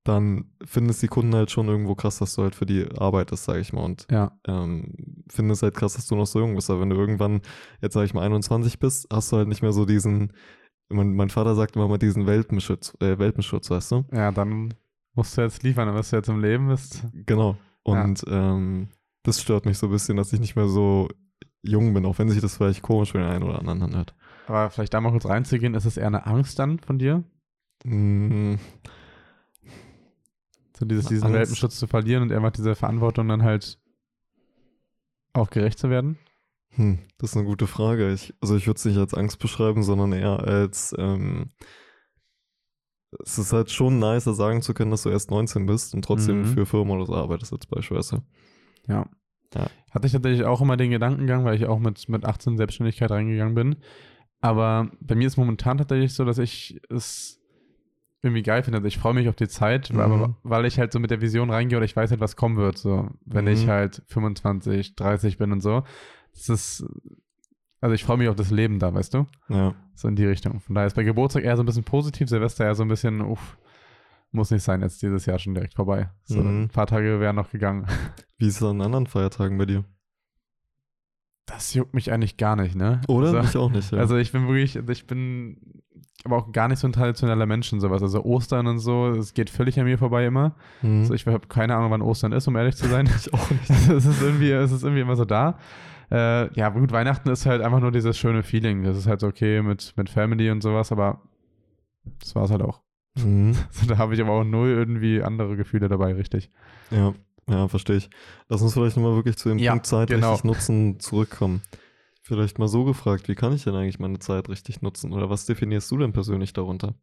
dann 0.06 0.46
finden 0.64 0.92
es 0.92 1.00
die 1.00 1.08
Kunden 1.08 1.36
halt 1.36 1.52
schon 1.52 1.68
irgendwo 1.68 1.96
krass, 1.96 2.20
dass 2.20 2.36
du 2.36 2.44
halt 2.44 2.56
für 2.56 2.66
die 2.66 2.88
arbeitest, 2.98 3.44
sage 3.44 3.60
ich 3.60 3.74
mal. 3.74 3.84
Und 3.84 4.08
Ja. 4.10 4.32
ähm, 4.48 4.94
finden 5.28 5.52
es 5.52 5.62
halt 5.64 5.74
krass, 5.76 5.96
dass 5.96 6.08
du 6.08 6.16
noch 6.16 6.28
so 6.28 6.40
jung 6.40 6.56
bist. 6.56 6.70
Aber 6.70 6.80
wenn 6.82 6.92
du 6.92 6.96
irgendwann, 6.96 7.42
jetzt 7.82 7.94
sage 7.96 8.06
ich 8.06 8.14
mal, 8.14 8.22
21 8.24 8.80
bist, 8.80 9.08
hast 9.12 9.32
du 9.32 9.38
halt 9.38 9.48
nicht 9.48 9.64
mehr 9.64 9.74
so 9.74 9.86
diesen, 9.86 10.32
mein, 10.90 11.14
mein 11.16 11.30
Vater 11.32 11.56
sagt 11.56 11.76
immer 11.76 11.88
mal 11.88 11.98
diesen 11.98 12.28
Welpenschutz, 12.28 12.96
äh, 13.02 13.18
Welpenschutz, 13.18 13.70
weißt 13.72 13.92
du? 13.92 14.06
Ja, 14.14 14.32
dann 14.32 14.76
musst 15.16 15.36
du 15.38 15.42
jetzt 15.42 15.64
liefern, 15.64 15.88
dann 15.88 15.96
bist 15.98 16.12
du 16.12 16.18
jetzt 16.18 16.30
im 16.30 16.40
Leben 16.40 16.68
bist. 16.68 17.04
Genau. 17.26 17.58
Und 17.82 18.24
ähm, 18.28 18.90
das 19.24 19.42
stört 19.42 19.66
mich 19.66 19.78
so 19.80 19.88
ein 19.88 19.92
bisschen, 19.92 20.18
dass 20.18 20.32
ich 20.34 20.40
nicht 20.40 20.56
mehr 20.56 20.68
so 20.68 21.10
jung 21.64 21.96
bin, 21.96 22.06
auch 22.06 22.20
wenn 22.20 22.30
sich 22.30 22.42
das 22.42 22.58
vielleicht 22.58 22.84
komisch 22.84 23.12
für 23.12 23.18
den 23.18 23.28
einen 23.28 23.44
oder 23.44 23.58
anderen 23.58 23.82
anhört. 23.82 24.14
Aber 24.48 24.70
vielleicht 24.70 24.94
da 24.94 25.02
mal 25.02 25.10
kurz 25.10 25.26
reinzugehen, 25.26 25.74
ist 25.74 25.86
es 25.86 25.98
eher 25.98 26.06
eine 26.08 26.28
Angst 26.28 26.60
dann 26.60 26.78
von 26.78 27.00
dir? 27.00 27.24
Mm, 27.84 28.56
So 30.78 30.86
dieses, 30.86 31.06
diesen 31.06 31.26
Angst. 31.26 31.36
Welpenschutz 31.38 31.78
zu 31.80 31.88
verlieren 31.88 32.24
und 32.24 32.32
einfach 32.32 32.52
diese 32.52 32.76
Verantwortung 32.76 33.28
dann 33.28 33.44
halt 33.44 33.80
auch 35.34 35.50
gerecht 35.50 35.80
zu 35.80 35.90
werden? 35.90 36.18
Hm, 36.72 37.00
das 37.18 37.32
ist 37.32 37.38
eine 37.38 37.46
gute 37.46 37.68
Frage. 37.68 38.12
Ich, 38.14 38.34
also 38.42 38.56
ich 38.58 38.68
würde 38.68 38.78
es 38.78 38.86
nicht 38.86 38.98
als 38.98 39.14
Angst 39.14 39.40
beschreiben, 39.40 39.84
sondern 39.84 40.12
eher 40.14 40.40
als 40.40 40.94
ähm, 40.98 41.52
es 43.24 43.38
ist 43.38 43.54
halt 43.54 43.72
schon 43.72 44.00
nicer 44.00 44.34
sagen 44.34 44.62
zu 44.62 44.74
können, 44.74 44.92
dass 44.92 45.04
du 45.04 45.10
erst 45.10 45.32
19 45.32 45.66
bist 45.66 45.94
und 45.94 46.04
trotzdem 46.04 46.42
Mhm. 46.42 46.46
für 46.46 46.66
Firma 46.66 46.96
oder 46.96 47.06
so 47.06 47.16
arbeitest 47.16 47.54
als 47.54 47.66
beispielsweise. 47.66 48.24
Ja. 48.88 49.10
Ja. 49.54 49.68
Hatte 49.92 50.08
ich 50.08 50.12
tatsächlich 50.14 50.44
auch 50.44 50.60
immer 50.60 50.76
den 50.76 50.92
Gedankengang, 50.92 51.46
weil 51.46 51.56
ich 51.56 51.66
auch 51.66 51.80
mit, 51.80 52.10
mit 52.10 52.26
18 52.26 52.54
in 52.54 52.58
Selbstständigkeit 52.58 53.10
reingegangen 53.10 53.56
bin. 53.56 53.76
Aber 54.42 54.92
bei 55.00 55.16
mir 55.16 55.28
ist 55.28 55.38
momentan 55.38 55.78
tatsächlich 55.78 56.14
so, 56.14 56.26
dass 56.26 56.40
ich 56.40 56.82
es 56.90 57.40
irgendwie 58.26 58.44
geil 58.44 58.64
finde. 58.64 58.78
Also 58.80 58.88
ich 58.88 58.98
freue 58.98 59.14
mich 59.14 59.30
auf 59.30 59.36
die 59.36 59.48
Zeit, 59.48 59.92
Mhm. 59.94 60.00
aber 60.00 60.36
weil 60.44 60.66
ich 60.66 60.78
halt 60.80 60.92
so 60.92 61.00
mit 61.00 61.12
der 61.12 61.22
Vision 61.22 61.50
reingehe 61.50 61.78
oder 61.78 61.86
ich 61.86 61.96
weiß 61.96 62.12
halt, 62.12 62.20
was 62.20 62.36
kommen 62.36 62.58
wird. 62.58 62.78
So, 62.78 63.10
wenn 63.26 63.46
Mhm. 63.46 63.52
ich 63.52 63.68
halt 63.68 64.02
25, 64.08 64.96
30 64.96 65.38
bin 65.38 65.52
und 65.52 65.62
so. 65.62 65.84
Das 66.34 66.50
ist, 66.50 66.86
also 67.82 67.94
ich 67.96 68.04
freue 68.04 68.18
mich 68.18 68.28
auf 68.28 68.36
das 68.36 68.52
Leben 68.52 68.80
da, 68.80 68.94
weißt 68.94 69.14
du? 69.14 69.26
Ja. 69.50 69.74
So 69.94 70.08
in 70.10 70.16
die 70.16 70.26
Richtung. 70.26 70.60
Von 70.60 70.76
daher 70.76 70.88
ist 70.88 70.96
bei 70.96 71.04
Geburtstag 71.04 71.44
eher 71.46 71.56
so 71.56 71.64
ein 71.64 71.66
bisschen 71.66 71.84
positiv, 71.86 72.28
Silvester 72.28 72.66
eher 72.66 72.76
so 72.76 72.84
ein 72.84 72.90
bisschen, 72.90 73.22
uff, 73.22 73.58
muss 74.32 74.52
nicht 74.52 74.64
sein, 74.64 74.82
jetzt 74.82 75.02
dieses 75.02 75.26
Jahr 75.26 75.40
schon 75.40 75.54
direkt 75.54 75.76
vorbei. 75.76 76.10
So, 76.26 76.42
Mhm. 76.42 76.64
ein 76.64 76.70
paar 76.70 76.88
Tage 76.88 77.20
wären 77.22 77.38
noch 77.38 77.52
gegangen. 77.52 77.86
Wie 78.38 78.48
ist 78.48 78.58
es 78.58 78.64
an 78.64 78.82
anderen 78.82 79.08
Feiertagen 79.08 79.58
bei 79.58 79.66
dir? 79.66 79.86
Das 81.46 81.74
juckt 81.76 81.94
mich 81.94 82.12
eigentlich 82.12 82.38
gar 82.38 82.56
nicht, 82.56 82.76
ne? 82.76 83.02
Oder? 83.08 83.28
Also, 83.28 83.40
Mich 83.42 83.56
auch 83.58 83.70
nicht, 83.72 83.92
ja. 83.92 84.00
also 84.00 84.18
ich 84.18 84.32
bin 84.32 84.48
wirklich, 84.48 84.78
also 84.78 84.92
ich 84.92 85.06
bin 85.06 85.84
aber 86.26 86.38
auch 86.38 86.52
gar 86.52 86.68
nicht 86.68 86.80
so 86.80 86.88
ein 86.88 86.94
traditioneller 86.94 87.46
Mensch 87.46 87.72
und 87.72 87.80
sowas. 87.80 88.02
Also 88.02 88.24
Ostern 88.24 88.68
und 88.68 88.80
so, 88.80 89.10
es 89.10 89.34
geht 89.34 89.50
völlig 89.50 89.80
an 89.80 89.86
mir 89.86 89.98
vorbei 89.98 90.26
immer. 90.26 90.56
Hm. 90.82 91.02
Also 91.02 91.14
ich 91.14 91.26
habe 91.26 91.48
keine 91.48 91.76
Ahnung, 91.76 91.92
wann 91.92 92.02
Ostern 92.02 92.32
ist, 92.32 92.48
um 92.48 92.56
ehrlich 92.56 92.76
zu 92.76 92.88
sein. 92.88 93.08
ich 93.18 93.34
auch 93.34 93.50
nicht. 93.50 93.70
es 93.90 94.06
ist 94.06 94.22
irgendwie, 94.22 94.52
es 94.52 94.72
ist 94.72 94.84
irgendwie 94.84 95.02
immer 95.02 95.16
so 95.16 95.26
da. 95.26 95.58
Äh, 96.12 96.54
ja, 96.54 96.70
gut, 96.70 96.92
Weihnachten 96.92 97.30
ist 97.30 97.46
halt 97.46 97.62
einfach 97.62 97.80
nur 97.80 97.92
dieses 97.92 98.18
schöne 98.18 98.44
Feeling. 98.44 98.84
Das 98.84 98.98
ist 98.98 99.08
halt 99.08 99.22
so 99.22 99.28
okay 99.28 99.62
mit, 99.62 99.94
mit 99.98 100.10
Family 100.10 100.52
und 100.52 100.62
sowas, 100.62 100.92
aber 100.92 101.22
das 102.20 102.36
war 102.36 102.44
es 102.44 102.52
halt 102.52 102.62
auch. 102.62 102.82
Mhm. 103.16 103.56
Also 103.70 103.88
da 103.88 103.98
habe 103.98 104.14
ich 104.14 104.22
aber 104.22 104.32
auch 104.32 104.44
null 104.44 104.70
irgendwie 104.70 105.22
andere 105.22 105.56
Gefühle 105.56 105.88
dabei, 105.88 106.14
richtig. 106.14 106.52
Ja, 106.92 107.14
ja, 107.48 107.68
verstehe 107.68 107.98
ich. 107.98 108.10
Lass 108.50 108.62
uns 108.62 108.74
vielleicht 108.74 108.98
nochmal 108.98 109.16
wirklich 109.16 109.38
zu 109.38 109.50
dem 109.50 109.60
Ja, 109.60 109.72
Punkt 109.72 109.86
Zeit 109.86 110.10
genau. 110.10 110.32
richtig 110.32 110.46
nutzen 110.46 111.00
zurückkommen. 111.00 111.62
Vielleicht 112.26 112.58
mal 112.58 112.68
so 112.68 112.86
gefragt, 112.86 113.28
wie 113.28 113.36
kann 113.36 113.54
ich 113.54 113.66
denn 113.66 113.76
eigentlich 113.76 114.00
meine 114.00 114.18
Zeit 114.18 114.50
richtig 114.50 114.82
nutzen? 114.82 115.14
Oder 115.14 115.30
was 115.30 115.46
definierst 115.46 115.92
du 115.92 115.98
denn 116.00 116.12
persönlich 116.12 116.54
darunter? 116.54 116.96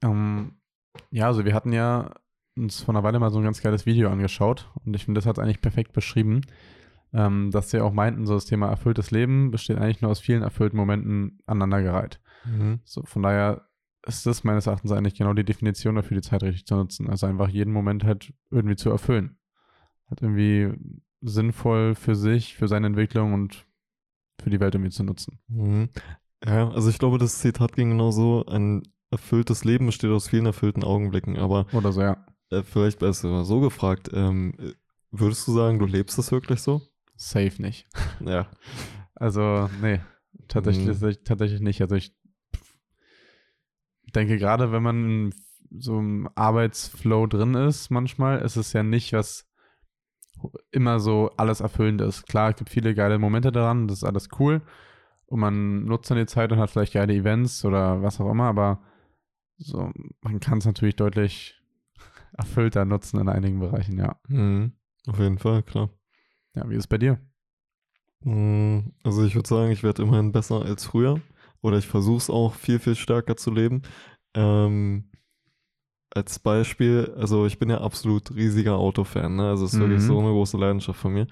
Ähm, 0.00 0.62
ja, 1.10 1.26
also 1.26 1.44
wir 1.44 1.52
hatten 1.52 1.74
ja 1.74 2.14
uns 2.56 2.80
vor 2.80 2.94
einer 2.94 3.04
Weile 3.04 3.18
mal 3.18 3.30
so 3.30 3.36
ein 3.36 3.44
ganz 3.44 3.60
geiles 3.60 3.84
Video 3.84 4.08
angeschaut 4.08 4.72
und 4.82 4.96
ich 4.96 5.04
finde, 5.04 5.18
das 5.18 5.26
hat 5.26 5.38
eigentlich 5.38 5.60
perfekt 5.60 5.92
beschrieben, 5.92 6.40
ähm, 7.12 7.50
dass 7.50 7.70
wir 7.74 7.84
auch 7.84 7.92
meinten, 7.92 8.24
so 8.24 8.32
das 8.32 8.46
Thema 8.46 8.68
erfülltes 8.68 9.10
Leben 9.10 9.50
besteht 9.50 9.76
eigentlich 9.76 10.00
nur 10.00 10.10
aus 10.10 10.20
vielen 10.20 10.42
erfüllten 10.42 10.78
Momenten 10.78 11.40
aneinandergereiht. 11.44 12.18
Mhm. 12.46 12.80
So, 12.84 13.02
von 13.02 13.22
daher 13.22 13.68
ist 14.06 14.24
das 14.24 14.42
meines 14.42 14.66
Erachtens 14.66 14.90
eigentlich 14.90 15.16
genau 15.16 15.34
die 15.34 15.44
Definition 15.44 15.96
dafür, 15.96 16.14
die 16.14 16.26
Zeit 16.26 16.42
richtig 16.42 16.64
zu 16.64 16.76
nutzen. 16.76 17.10
Also 17.10 17.26
einfach 17.26 17.50
jeden 17.50 17.74
Moment 17.74 18.04
halt 18.04 18.32
irgendwie 18.50 18.76
zu 18.76 18.88
erfüllen. 18.88 19.36
Halt 20.08 20.22
irgendwie 20.22 20.72
sinnvoll 21.20 21.94
für 21.94 22.14
sich, 22.14 22.56
für 22.56 22.68
seine 22.68 22.86
Entwicklung 22.86 23.34
und 23.34 23.67
für 24.42 24.50
die 24.50 24.60
Welt 24.60 24.74
irgendwie 24.74 24.90
zu 24.92 25.02
nutzen. 25.04 25.38
Mhm. 25.48 25.88
Ja, 26.44 26.70
also 26.70 26.88
ich 26.90 26.98
glaube, 26.98 27.18
das 27.18 27.40
Zitat 27.40 27.72
ging 27.74 27.90
genau 27.90 28.10
so, 28.12 28.44
ein 28.46 28.82
erfülltes 29.10 29.64
Leben 29.64 29.86
besteht 29.86 30.10
aus 30.10 30.28
vielen 30.28 30.46
erfüllten 30.46 30.84
Augenblicken, 30.84 31.36
aber 31.38 31.66
Oder 31.72 31.92
so, 31.92 32.00
ja. 32.02 32.24
äh, 32.50 32.62
vielleicht 32.62 32.98
besser 33.00 33.44
so 33.44 33.60
gefragt, 33.60 34.10
ähm, 34.12 34.54
äh, 34.58 34.72
würdest 35.10 35.48
du 35.48 35.52
sagen, 35.52 35.78
du 35.78 35.86
lebst 35.86 36.18
das 36.18 36.30
wirklich 36.30 36.60
so? 36.60 36.82
Safe 37.16 37.60
nicht. 37.60 37.86
Ja. 38.20 38.48
Also, 39.20 39.68
nee, 39.82 39.98
tatsächlich, 40.46 40.86
Mhm. 41.00 41.16
tatsächlich- 41.24 41.60
nicht. 41.60 41.82
Also 41.82 41.96
ich 41.96 42.14
denke, 44.14 44.38
gerade 44.38 44.70
wenn 44.70 44.82
man 44.84 45.04
in 45.04 45.34
so 45.80 45.98
im 45.98 46.28
Arbeitsflow 46.36 47.26
drin 47.26 47.54
ist, 47.54 47.90
manchmal, 47.90 48.38
ist 48.42 48.54
es 48.54 48.72
ja 48.72 48.84
nicht, 48.84 49.12
was 49.14 49.47
immer 50.70 51.00
so 51.00 51.30
alles 51.36 51.60
erfüllend 51.60 52.00
ist. 52.00 52.26
Klar, 52.26 52.50
es 52.50 52.56
gibt 52.56 52.70
viele 52.70 52.94
geile 52.94 53.18
Momente 53.18 53.52
daran, 53.52 53.88
das 53.88 53.98
ist 53.98 54.04
alles 54.04 54.28
cool. 54.38 54.62
Und 55.26 55.40
man 55.40 55.84
nutzt 55.84 56.10
dann 56.10 56.18
die 56.18 56.26
Zeit 56.26 56.52
und 56.52 56.58
hat 56.58 56.70
vielleicht 56.70 56.94
geile 56.94 57.14
Events 57.14 57.64
oder 57.64 58.02
was 58.02 58.20
auch 58.20 58.30
immer, 58.30 58.44
aber 58.44 58.80
so, 59.58 59.90
man 60.22 60.40
kann 60.40 60.58
es 60.58 60.66
natürlich 60.66 60.96
deutlich 60.96 61.60
erfüllter 62.36 62.84
nutzen 62.84 63.20
in 63.20 63.28
einigen 63.28 63.58
Bereichen, 63.58 63.98
ja. 63.98 64.16
Mhm. 64.28 64.72
Auf 65.06 65.18
jeden 65.18 65.38
Fall, 65.38 65.62
klar. 65.62 65.90
Ja, 66.54 66.68
wie 66.68 66.74
ist 66.74 66.80
es 66.80 66.86
bei 66.86 66.98
dir? 66.98 67.18
Mm, 68.24 68.80
Also 69.04 69.24
ich 69.24 69.34
würde 69.34 69.48
sagen, 69.48 69.70
ich 69.70 69.82
werde 69.82 70.02
immerhin 70.02 70.32
besser 70.32 70.62
als 70.62 70.84
früher. 70.84 71.20
Oder 71.60 71.78
ich 71.78 71.86
versuche 71.86 72.18
es 72.18 72.30
auch 72.30 72.54
viel, 72.54 72.78
viel 72.78 72.94
stärker 72.94 73.36
zu 73.36 73.50
leben. 73.50 73.82
Ähm, 74.34 75.10
als 76.18 76.38
Beispiel, 76.38 77.14
also 77.16 77.46
ich 77.46 77.58
bin 77.58 77.70
ja 77.70 77.80
absolut 77.80 78.34
riesiger 78.34 78.76
Autofan, 78.76 79.36
ne? 79.36 79.48
Also 79.48 79.64
es 79.64 79.72
ist 79.74 79.80
wirklich 79.80 80.00
Mhm. 80.02 80.06
so 80.06 80.18
eine 80.18 80.28
große 80.30 80.56
Leidenschaft 80.58 81.00
von 81.00 81.12
mir. 81.12 81.26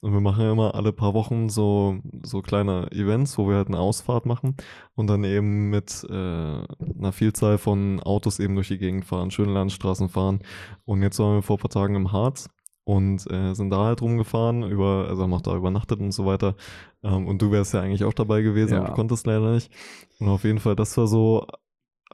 Und 0.00 0.12
wir 0.12 0.20
machen 0.20 0.42
ja 0.44 0.50
immer 0.52 0.74
alle 0.74 0.92
paar 0.92 1.14
Wochen 1.14 1.48
so, 1.48 1.96
so 2.24 2.42
kleine 2.42 2.90
Events, 2.90 3.38
wo 3.38 3.48
wir 3.48 3.54
halt 3.56 3.68
eine 3.68 3.78
Ausfahrt 3.78 4.26
machen 4.26 4.56
und 4.96 5.06
dann 5.06 5.22
eben 5.22 5.70
mit 5.70 6.04
äh, 6.10 6.12
einer 6.12 7.12
Vielzahl 7.12 7.56
von 7.56 8.00
Autos 8.00 8.40
eben 8.40 8.54
durch 8.56 8.68
die 8.68 8.78
Gegend 8.78 9.04
fahren, 9.04 9.30
schöne 9.30 9.52
Landstraßen 9.52 10.08
fahren. 10.08 10.40
Und 10.84 11.02
jetzt 11.02 11.18
waren 11.20 11.36
wir 11.36 11.42
vor 11.42 11.56
ein 11.56 11.60
paar 11.60 11.70
Tagen 11.70 11.94
im 11.94 12.10
Harz 12.10 12.50
und 12.84 13.30
äh, 13.30 13.54
sind 13.54 13.70
da 13.70 13.84
halt 13.84 14.02
rumgefahren, 14.02 14.64
über, 14.64 15.06
also 15.08 15.22
haben 15.22 15.34
auch 15.34 15.40
da 15.40 15.54
übernachtet 15.54 16.00
und 16.00 16.10
so 16.10 16.26
weiter. 16.26 16.56
Ähm, 17.04 17.28
und 17.28 17.40
du 17.40 17.52
wärst 17.52 17.72
ja 17.74 17.80
eigentlich 17.80 18.02
auch 18.04 18.12
dabei 18.14 18.42
gewesen, 18.42 18.72
Ja. 18.74 18.80
aber 18.80 18.88
du 18.88 18.94
konntest 18.94 19.24
leider 19.26 19.52
nicht. 19.54 19.70
Und 20.18 20.28
auf 20.28 20.42
jeden 20.42 20.58
Fall, 20.58 20.74
das 20.74 20.96
war 20.96 21.06
so 21.06 21.46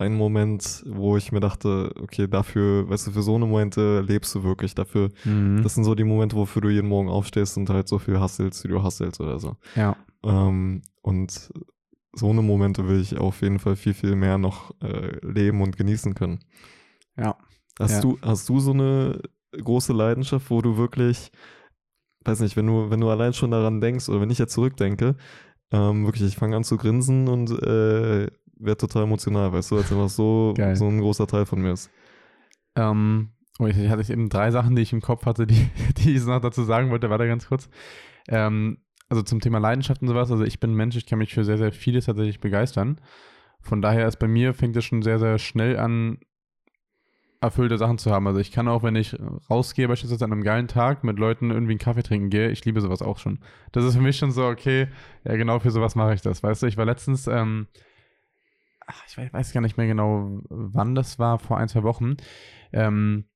ein 0.01 0.15
Moment, 0.15 0.85
wo 0.89 1.17
ich 1.17 1.33
mir 1.33 1.41
dachte, 1.41 1.93
okay, 2.01 2.29
dafür, 2.29 2.89
weißt 2.89 3.09
du, 3.09 3.11
für 3.11 3.23
so 3.23 3.35
eine 3.35 3.47
Momente 3.47 4.01
lebst 4.01 4.35
du 4.35 4.45
wirklich. 4.45 4.75
Dafür, 4.75 5.11
Mhm. 5.25 5.63
das 5.63 5.75
sind 5.75 5.85
so 5.85 5.95
die 5.95 6.05
Momente, 6.05 6.37
wofür 6.37 6.63
du 6.63 6.69
jeden 6.69 6.89
Morgen 6.89 7.09
aufstehst 7.09 7.57
und 7.57 7.69
halt 7.69 7.89
so 7.89 7.99
viel 7.99 8.21
hasselst, 8.21 8.63
wie 8.65 8.69
du 8.69 8.83
hasselst 8.83 9.21
oder 9.21 9.39
so. 9.41 9.57
ja. 9.75 9.97
Ähm, 10.25 10.83
und 11.03 11.51
so 12.13 12.31
eine 12.31 12.43
Momente 12.43 12.87
will 12.89 13.01
ich 13.01 13.17
auf 13.19 13.43
jeden 13.43 13.59
Fall 13.59 13.77
viel, 13.77 13.95
viel 13.95 14.15
mehr 14.17 14.39
noch 14.39 14.73
äh, 14.83 15.19
leben 15.25 15.63
und 15.63 15.77
genießen 15.77 16.15
können. 16.15 16.41
Ja. 17.17 17.37
Hast, 17.79 17.93
Ja. 17.93 18.01
du, 18.01 18.19
hast 18.23 18.49
du 18.49 18.59
so 18.61 18.73
eine 18.73 19.21
große 19.53 19.93
Leidenschaft, 19.93 20.51
wo 20.51 20.61
du 20.63 20.77
wirklich, 20.77 21.31
weiß 22.25 22.41
nicht, 22.41 22.57
wenn 22.57 22.67
du, 22.67 22.91
wenn 22.91 23.01
du 23.01 23.09
allein 23.11 23.33
schon 23.33 23.51
daran 23.53 23.81
denkst 23.81 24.09
oder 24.09 24.21
wenn 24.21 24.31
ich 24.31 24.39
jetzt 24.39 24.53
zurückdenke, 24.55 25.17
ähm, 25.71 26.05
wirklich, 26.07 26.27
ich 26.29 26.37
fange 26.37 26.57
an 26.57 26.65
zu 26.65 26.77
grinsen 26.77 27.29
und 27.29 27.51
äh, 27.63 28.29
werde 28.59 28.79
total 28.79 29.05
emotional, 29.05 29.53
weißt 29.53 29.71
du, 29.71 29.77
als 29.77 29.91
wenn 29.91 29.99
das 29.99 30.17
so, 30.17 30.55
Geil. 30.57 30.77
so 30.77 30.87
ein 30.87 31.01
großer 31.01 31.27
Teil 31.27 31.47
von 31.47 31.61
mir 31.61 31.73
ist. 31.73 31.91
Ähm, 32.75 33.31
oh, 33.59 33.67
ich, 33.67 33.77
ich 33.79 33.89
hatte 33.89 34.13
eben 34.13 34.29
drei 34.29 34.51
Sachen, 34.51 34.77
die 34.77 34.83
ich 34.83 34.93
im 34.93 35.01
Kopf 35.01 35.27
hatte, 35.27 35.47
die, 35.47 35.69
die 35.99 36.17
ich 36.17 36.25
noch 36.25 36.41
dazu 36.41 36.63
sagen 36.65 36.91
wollte. 36.91 37.11
Warte 37.11 37.27
ganz 37.27 37.47
kurz. 37.49 37.69
Ähm, 38.29 38.79
also 39.09 39.23
zum 39.23 39.41
Thema 39.41 39.59
Leidenschaft 39.59 40.03
und 40.03 40.09
sowas. 40.09 40.31
Also 40.31 40.45
ich 40.45 40.61
bin 40.61 40.73
ein 40.73 40.77
Mensch, 40.77 40.97
ich 40.97 41.07
kann 41.07 41.19
mich 41.19 41.35
für 41.35 41.45
sehr, 41.45 41.59
sehr 41.59 41.73
vieles 41.73 42.07
tatsächlich 42.07 42.41
begeistern. 42.41 43.01
Von 43.61 43.83
daher 43.83 44.07
ist 44.07 44.19
bei 44.19 44.29
mir, 44.29 44.55
fängt 44.55 44.77
es 44.77 44.85
schon 44.85 45.03
sehr, 45.03 45.19
sehr 45.19 45.39
schnell 45.39 45.79
an, 45.79 46.19
erfüllte 47.41 47.79
Sachen 47.79 47.99
zu 47.99 48.11
haben. 48.11 48.27
Also 48.27 48.41
ich 48.41 48.51
kann 48.51 48.69
auch, 48.69 48.83
wenn 48.83 48.97
ich 48.97 49.17
rausgehe, 49.49 49.89
beispielsweise 49.89 50.25
an 50.25 50.33
einem 50.33 50.43
geilen 50.43 50.69
Tag 50.69 51.05
mit 51.05 51.19
Leuten 51.19 51.51
irgendwie 51.51 51.73
einen 51.73 51.79
Kaffee 51.79 52.03
trinken 52.03 52.31
gehe, 52.31 52.51
ich 52.51 52.65
liebe 52.65 52.81
sowas 52.81 53.03
auch 53.03 53.19
schon. 53.19 53.39
Das 53.73 53.85
ist 53.85 53.95
für 53.95 54.03
mich 54.03 54.17
schon 54.17 54.33
so, 54.33 54.47
okay, 54.47 54.89
ja 55.25 55.37
genau 55.37 55.59
für 55.61 55.71
sowas 55.71 55.95
mache 55.95 56.15
ich 56.15 56.21
das. 56.21 56.43
Weißt 56.43 56.63
du, 56.63 56.67
ich 56.67 56.77
war 56.77 56.85
letztens, 56.85 57.27
ähm, 57.27 57.69
ich 59.07 59.33
weiß, 59.33 59.53
gar 59.53 59.61
nicht 59.61 59.77
mehr 59.77 59.87
genau, 59.87 60.41
wann 60.49 60.95
das 60.95 61.19
war, 61.19 61.39
vor 61.39 61.59
ein, 61.59 61.69
zwei 61.69 61.83
Wochen. 61.83 62.17
Ähm, 62.73 63.29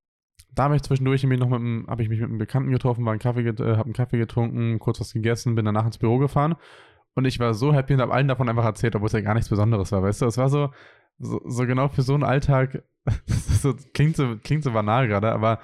da 0.55 0.65
habe 0.65 0.77
ich 0.77 0.83
zwischendurch 0.83 1.23
noch 1.25 1.49
mit 1.49 1.89
habe 1.89 2.03
ich 2.03 2.09
mich 2.09 2.21
mit 2.21 2.29
einem 2.29 2.39
Bekannten 2.39 2.71
getroffen, 2.71 3.05
war 3.05 3.13
einen 3.13 3.21
Kaffee, 3.21 3.41
äh, 3.41 3.77
habe 3.77 3.85
einen 3.85 3.93
Kaffee 3.95 4.19
getrunken, 4.19 4.79
kurz 4.79 5.01
was 5.01 5.13
gegessen, 5.13 5.55
bin 5.55 5.65
danach 5.65 5.87
ins 5.87 5.99
Büro 5.99 6.19
gefahren 6.19 6.57
und 7.15 7.25
ich 7.25 7.39
war 7.39 7.55
so 7.55 7.73
happy 7.73 7.95
und 7.95 8.01
habe 8.01 8.13
allen 8.13 8.29
davon 8.29 8.49
einfach 8.49 8.65
erzählt, 8.65 8.95
obwohl 8.95 9.07
es 9.07 9.13
ja 9.13 9.21
gar 9.21 9.35
nichts 9.35 9.49
Besonderes 9.49 9.93
war, 9.93 10.03
weißt 10.03 10.23
du? 10.23 10.27
Es 10.27 10.39
war 10.39 10.49
so, 10.49 10.71
so, 11.19 11.41
so 11.45 11.67
genau 11.67 11.89
für 11.89 12.03
so 12.03 12.15
einen 12.15 12.25
Alltag 12.25 12.83
so, 13.27 13.75
klingt, 13.95 14.17
so, 14.17 14.37
klingt 14.43 14.65
so 14.65 14.73
banal 14.73 15.09
gerade, 15.09 15.33
aber 15.33 15.59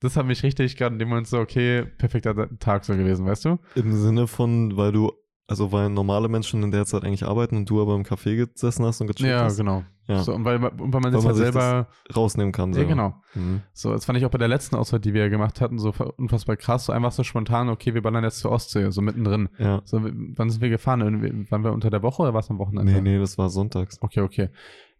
das 0.00 0.16
hat 0.16 0.26
mich 0.26 0.42
richtig 0.42 0.76
gerade 0.76 0.94
in 0.94 0.98
dem 0.98 1.08
Moment 1.08 1.26
so, 1.26 1.38
okay, 1.38 1.84
perfekter 1.84 2.48
Tag 2.58 2.84
so 2.84 2.96
gewesen, 2.96 3.26
weißt 3.26 3.44
du? 3.44 3.58
Im 3.74 3.92
Sinne 3.92 4.26
von, 4.26 4.76
weil 4.76 4.92
du, 4.92 5.12
also 5.48 5.72
weil 5.72 5.88
normale 5.90 6.28
Menschen 6.28 6.62
in 6.62 6.70
der 6.70 6.84
Zeit 6.86 7.02
eigentlich 7.04 7.24
arbeiten 7.26 7.56
und 7.56 7.68
du 7.68 7.80
aber 7.82 7.94
im 7.96 8.02
Café 8.04 8.36
gesessen 8.36 8.84
hast 8.84 9.00
und 9.00 9.06
gechillt 9.08 9.30
Ja, 9.30 9.44
hast, 9.44 9.56
genau. 9.56 9.82
Ja. 10.06 10.22
So, 10.22 10.32
und 10.34 10.44
weil, 10.46 10.62
weil 10.62 10.70
man 10.72 10.92
Weil 10.92 11.12
sich 11.12 11.14
man 11.24 11.26
halt 11.26 11.36
selber. 11.36 11.86
rausnehmen 12.16 12.50
kann. 12.52 12.70
Ja, 12.70 12.76
selber. 12.76 12.88
genau. 12.90 13.14
Mhm. 13.34 13.60
So, 13.74 13.92
das 13.92 14.06
fand 14.06 14.18
ich 14.18 14.24
auch 14.24 14.30
bei 14.30 14.38
der 14.38 14.48
letzten 14.48 14.76
Ausfahrt, 14.76 15.04
die 15.04 15.12
wir 15.12 15.28
gemacht 15.28 15.60
hatten, 15.60 15.78
so 15.78 15.92
unfassbar 16.16 16.56
krass, 16.56 16.86
so 16.86 16.92
einfach 16.94 17.12
so 17.12 17.24
spontan, 17.24 17.68
okay, 17.68 17.92
wir 17.92 18.00
ballern 18.00 18.24
jetzt 18.24 18.38
zur 18.38 18.50
Ostsee, 18.52 18.90
so 18.90 19.02
mittendrin. 19.02 19.50
Ja. 19.58 19.82
So, 19.84 20.00
wann 20.02 20.48
sind 20.48 20.62
wir 20.62 20.70
gefahren? 20.70 21.00
Irgendwie- 21.02 21.50
Waren 21.50 21.62
wir 21.64 21.72
unter 21.72 21.90
der 21.90 22.02
Woche 22.02 22.22
oder 22.22 22.32
war 22.32 22.40
es 22.40 22.48
am 22.50 22.58
Wochenende? 22.58 22.90
Nee, 22.90 23.00
nee, 23.02 23.18
das 23.18 23.36
war 23.36 23.50
sonntags. 23.50 24.00
Okay, 24.00 24.20
okay. 24.20 24.48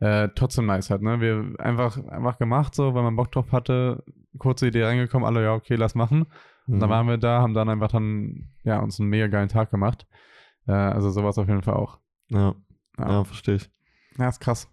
Äh, 0.00 0.28
trotzdem 0.34 0.66
nice 0.66 0.90
halt, 0.90 1.00
ne? 1.02 1.20
Wir 1.22 1.54
einfach, 1.58 1.96
einfach 2.08 2.38
gemacht, 2.38 2.74
so, 2.74 2.94
weil 2.94 3.02
man 3.02 3.16
Bock 3.16 3.32
drauf 3.32 3.50
hatte, 3.52 4.04
kurze 4.38 4.68
Idee 4.68 4.84
reingekommen, 4.84 5.26
alle, 5.26 5.42
ja, 5.42 5.54
okay, 5.54 5.74
lass 5.76 5.94
machen. 5.94 6.26
Und 6.66 6.80
dann 6.80 6.88
Mhm. 6.90 6.92
waren 6.92 7.06
wir 7.08 7.16
da, 7.16 7.40
haben 7.40 7.54
dann 7.54 7.70
einfach 7.70 7.88
dann, 7.90 8.50
ja, 8.62 8.78
uns 8.80 9.00
einen 9.00 9.08
mega 9.08 9.26
geilen 9.28 9.48
Tag 9.48 9.70
gemacht. 9.70 10.06
Äh, 10.68 10.72
also 10.72 11.10
sowas 11.10 11.38
auf 11.38 11.48
jeden 11.48 11.62
Fall 11.62 11.74
auch. 11.74 11.98
Ja, 12.28 12.54
Ja, 12.98 13.08
ja, 13.08 13.24
verstehe 13.24 13.56
ich. 13.56 13.70
ja 14.18 14.28
ist 14.28 14.40
krass. 14.40 14.68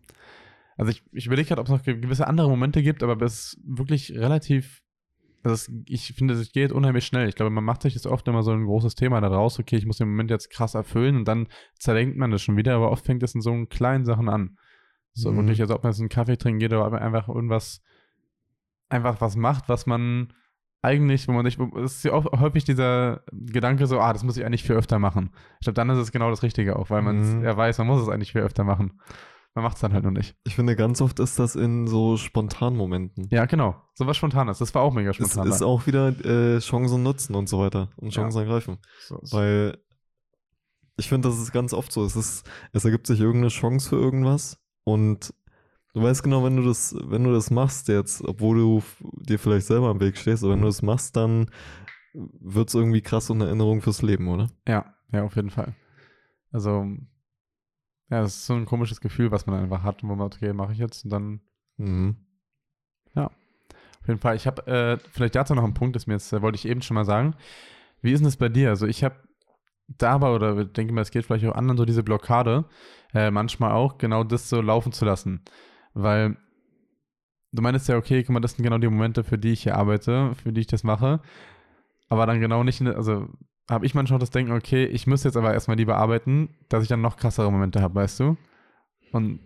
Also 0.78 0.92
ich, 0.92 1.04
ich 1.14 1.26
überlege 1.26 1.48
gerade, 1.48 1.62
ob 1.62 1.68
es 1.68 1.72
noch 1.74 1.84
ge- 1.84 2.00
gewisse 2.00 2.28
andere 2.28 2.50
Momente 2.50 2.84
gibt, 2.84 3.02
aber 3.02 3.20
es 3.26 3.54
ist 3.54 3.60
wirklich 3.66 4.12
relativ, 4.14 4.82
also 5.44 5.72
ich 5.88 6.14
finde, 6.14 6.34
es 6.34 6.52
geht 6.52 6.74
unheimlich 6.74 7.06
schnell. 7.06 7.30
Ich 7.30 7.36
glaube, 7.36 7.50
man 7.50 7.64
macht 7.64 7.82
sich 7.84 7.94
jetzt 7.94 8.08
oft 8.08 8.28
immer 8.28 8.44
so 8.44 8.52
ein 8.52 8.66
großes 8.66 8.96
Thema 8.96 9.22
daraus, 9.22 9.58
okay, 9.58 9.78
ich 9.78 9.86
muss 9.86 9.98
den 10.00 10.10
Moment 10.10 10.30
jetzt 10.32 10.50
krass 10.50 10.74
erfüllen 10.76 11.16
und 11.16 11.26
dann 11.28 11.48
zerdenkt 11.80 12.18
man 12.18 12.32
das 12.32 12.42
schon 12.42 12.58
wieder, 12.58 12.76
aber 12.76 12.92
oft 12.92 13.06
fängt 13.06 13.24
es 13.24 13.36
in 13.36 13.42
so 13.42 13.66
kleinen 13.68 14.04
Sachen 14.06 14.28
an. 14.28 14.58
So 15.14 15.32
Mhm. 15.32 15.38
wirklich, 15.38 15.62
als 15.62 15.72
ob 15.72 15.84
man 15.84 15.94
jetzt 15.94 16.02
einen 16.02 16.10
Kaffee 16.10 16.36
trinken 16.36 16.60
geht 16.60 16.74
oder 16.74 17.02
einfach 17.02 17.30
irgendwas, 17.30 17.82
einfach 18.90 19.22
was 19.22 19.36
macht, 19.38 19.70
was 19.70 19.86
man 19.86 20.34
eigentlich, 20.86 21.28
wo 21.28 21.34
man 21.34 21.44
nicht, 21.46 21.60
es 21.84 21.98
ist 21.98 22.04
ja 22.04 22.14
auch 22.14 22.26
häufig 22.40 22.64
dieser 22.64 23.22
Gedanke 23.32 23.88
so, 23.88 24.00
ah, 24.00 24.14
das 24.14 24.24
muss 24.24 24.38
ich 24.38 24.46
eigentlich 24.46 24.64
viel 24.64 24.76
öfter 24.76 25.00
machen. 25.00 25.32
Ich 25.60 25.66
glaube, 25.66 25.76
dann 25.76 25.90
ist 25.90 25.98
es 25.98 26.12
genau 26.12 26.30
das 26.30 26.44
Richtige 26.44 26.78
auch, 26.78 26.90
weil 26.90 27.02
man 27.02 27.40
Mhm. 27.40 27.44
ja 27.44 27.58
weiß, 27.58 27.78
man 27.80 27.88
muss 27.88 28.02
es 28.02 28.10
eigentlich 28.10 28.32
viel 28.32 28.42
öfter 28.42 28.64
machen. 28.64 29.00
Man 29.54 29.64
macht 29.64 29.76
es 29.76 29.82
dann 29.82 29.94
halt 29.94 30.04
noch 30.04 30.12
nicht. 30.12 30.36
Ich 30.44 30.56
finde, 30.56 30.76
ganz 30.76 31.00
oft 31.02 31.20
ist 31.22 31.40
das 31.40 31.56
in 31.56 31.88
so 31.88 32.18
spontanen 32.18 32.78
Momenten. 32.78 33.28
Ja, 33.32 33.46
genau. 33.46 33.76
So 33.94 34.06
was 34.06 34.18
Spontanes. 34.18 34.58
Das 34.58 34.76
war 34.76 34.82
auch 34.82 34.94
mega 34.94 35.12
Es 35.12 35.16
spontan. 35.16 35.48
ist 35.48 35.62
auch 35.62 35.88
wieder 35.88 36.10
äh, 36.26 36.60
Chancen 36.60 37.04
nutzen 37.04 37.36
und 37.36 37.48
so 37.48 37.60
weiter 37.60 37.90
und 37.96 38.14
Ja. 38.14 38.22
Chancen 38.22 38.40
ergreifen. 38.40 38.80
so, 39.08 39.18
so. 39.24 39.38
Weil 39.38 39.78
ich 40.98 41.08
finde, 41.10 41.30
das 41.30 41.40
ist 41.40 41.52
ganz 41.54 41.74
oft 41.74 41.92
so. 41.92 42.04
Es, 42.04 42.16
ist, 42.18 42.50
es 42.74 42.84
ergibt 42.86 43.08
sich 43.08 43.20
irgendeine 43.22 43.48
Chance 43.50 43.90
für 43.90 43.96
irgendwas 43.96 44.60
und 44.84 45.34
du 45.96 46.04
weißt 46.04 46.22
genau, 46.22 46.44
wenn 46.44 46.56
du 46.56 46.64
das, 46.64 46.96
wenn 47.02 47.24
du 47.24 47.34
das 47.34 47.50
machst 47.50 47.88
jetzt, 47.88 48.24
obwohl 48.24 48.58
du 48.58 48.84
dir 49.14 49.40
vielleicht 49.40 49.66
selber 49.66 49.90
am 49.90 50.00
Weg 50.00 50.18
stehst, 50.18 50.44
aber 50.44 50.54
wenn 50.54 50.62
du 50.62 50.68
das 50.68 50.84
machst, 50.84 51.16
dann 51.16 51.50
wird 52.14 52.70
es 52.70 52.76
irgendwie 52.76 53.02
krass 53.02 53.30
und 53.32 53.38
eine 53.38 53.48
Erinnerung 53.48 53.82
fürs 53.82 54.04
Leben, 54.04 54.28
oder? 54.28 54.52
Ja, 54.68 54.94
ja, 55.12 55.24
auf 55.24 55.36
jeden 55.36 55.50
Fall. 55.50 55.74
Also, 56.52 56.86
ja, 58.10 58.22
das 58.22 58.36
ist 58.36 58.46
so 58.46 58.54
ein 58.54 58.66
komisches 58.66 59.02
Gefühl, 59.02 59.32
was 59.32 59.48
man 59.48 59.60
einfach 59.60 59.82
hat, 59.82 60.04
wo 60.04 60.08
man, 60.08 60.22
okay, 60.22 60.54
mache 60.54 60.74
ich 60.74 60.78
jetzt 60.78 61.04
und 61.06 61.10
dann 61.10 61.42
Mhm. 61.78 62.16
Auf 64.06 64.10
jeden 64.10 64.20
Fall. 64.20 64.36
Ich 64.36 64.46
habe 64.46 64.68
äh, 64.68 64.98
vielleicht 65.14 65.34
dazu 65.34 65.56
noch 65.56 65.64
einen 65.64 65.74
Punkt, 65.74 65.96
das 65.96 66.06
mir 66.06 66.14
jetzt 66.14 66.32
äh, 66.32 66.44
wollte 66.44 66.58
ich 66.58 66.68
eben 66.68 66.84
schon 66.84 66.94
mal 66.94 67.06
sagen. 67.06 67.34
Wie 68.04 68.12
ist 68.12 68.20
denn 68.20 68.26
das 68.26 68.38
bei 68.38 68.50
dir? 68.50 68.70
Also 68.70 68.86
ich 68.86 69.04
habe 69.04 69.16
dabei 69.88 70.30
oder 70.30 70.56
ich 70.60 70.74
denke 70.74 70.94
mal, 70.94 71.02
es 71.02 71.10
geht 71.10 71.26
vielleicht 71.26 71.44
auch 71.48 71.56
anderen 71.56 71.78
so 71.78 71.86
diese 71.86 72.04
Blockade, 72.04 72.66
äh, 73.16 73.32
manchmal 73.32 73.72
auch 73.72 73.98
genau 73.98 74.24
das 74.24 74.48
so 74.48 74.62
laufen 74.62 74.92
zu 74.92 75.06
lassen, 75.06 75.44
weil 75.96 76.38
du 77.52 77.62
meinst 77.62 77.88
ja, 77.88 77.98
okay, 77.98 78.22
guck 78.24 78.34
mal, 78.34 78.40
das 78.42 78.52
sind 78.52 78.64
genau 78.64 78.78
die 78.78 78.88
Momente, 78.88 79.24
für 79.24 79.38
die 79.38 79.54
ich 79.54 79.64
hier 79.64 79.76
arbeite, 79.76 80.36
für 80.36 80.52
die 80.54 80.62
ich 80.62 80.68
das 80.68 80.84
mache, 80.84 81.22
aber 82.10 82.26
dann 82.28 82.40
genau 82.40 82.64
nicht, 82.64 82.82
also 82.82 83.28
habe 83.70 83.86
ich 83.88 83.96
manchmal 83.96 84.20
das 84.20 84.30
Denken, 84.30 84.52
okay, 84.52 84.86
ich 84.86 85.08
muss 85.08 85.24
jetzt 85.24 85.38
aber 85.38 85.54
erstmal 85.54 85.78
lieber 85.78 85.96
arbeiten, 85.98 86.50
dass 86.70 86.84
ich 86.84 86.90
dann 86.90 87.02
noch 87.02 87.18
krassere 87.18 87.52
Momente 87.52 87.82
habe, 87.82 87.96
weißt 87.96 88.20
du? 88.20 88.38
Und 89.12 89.40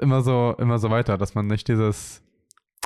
immer 0.00 0.22
so, 0.22 0.54
immer 0.58 0.78
so 0.78 0.90
weiter, 0.90 1.18
dass 1.18 1.34
man 1.34 1.46
nicht 1.48 1.66
dieses, 1.68 2.22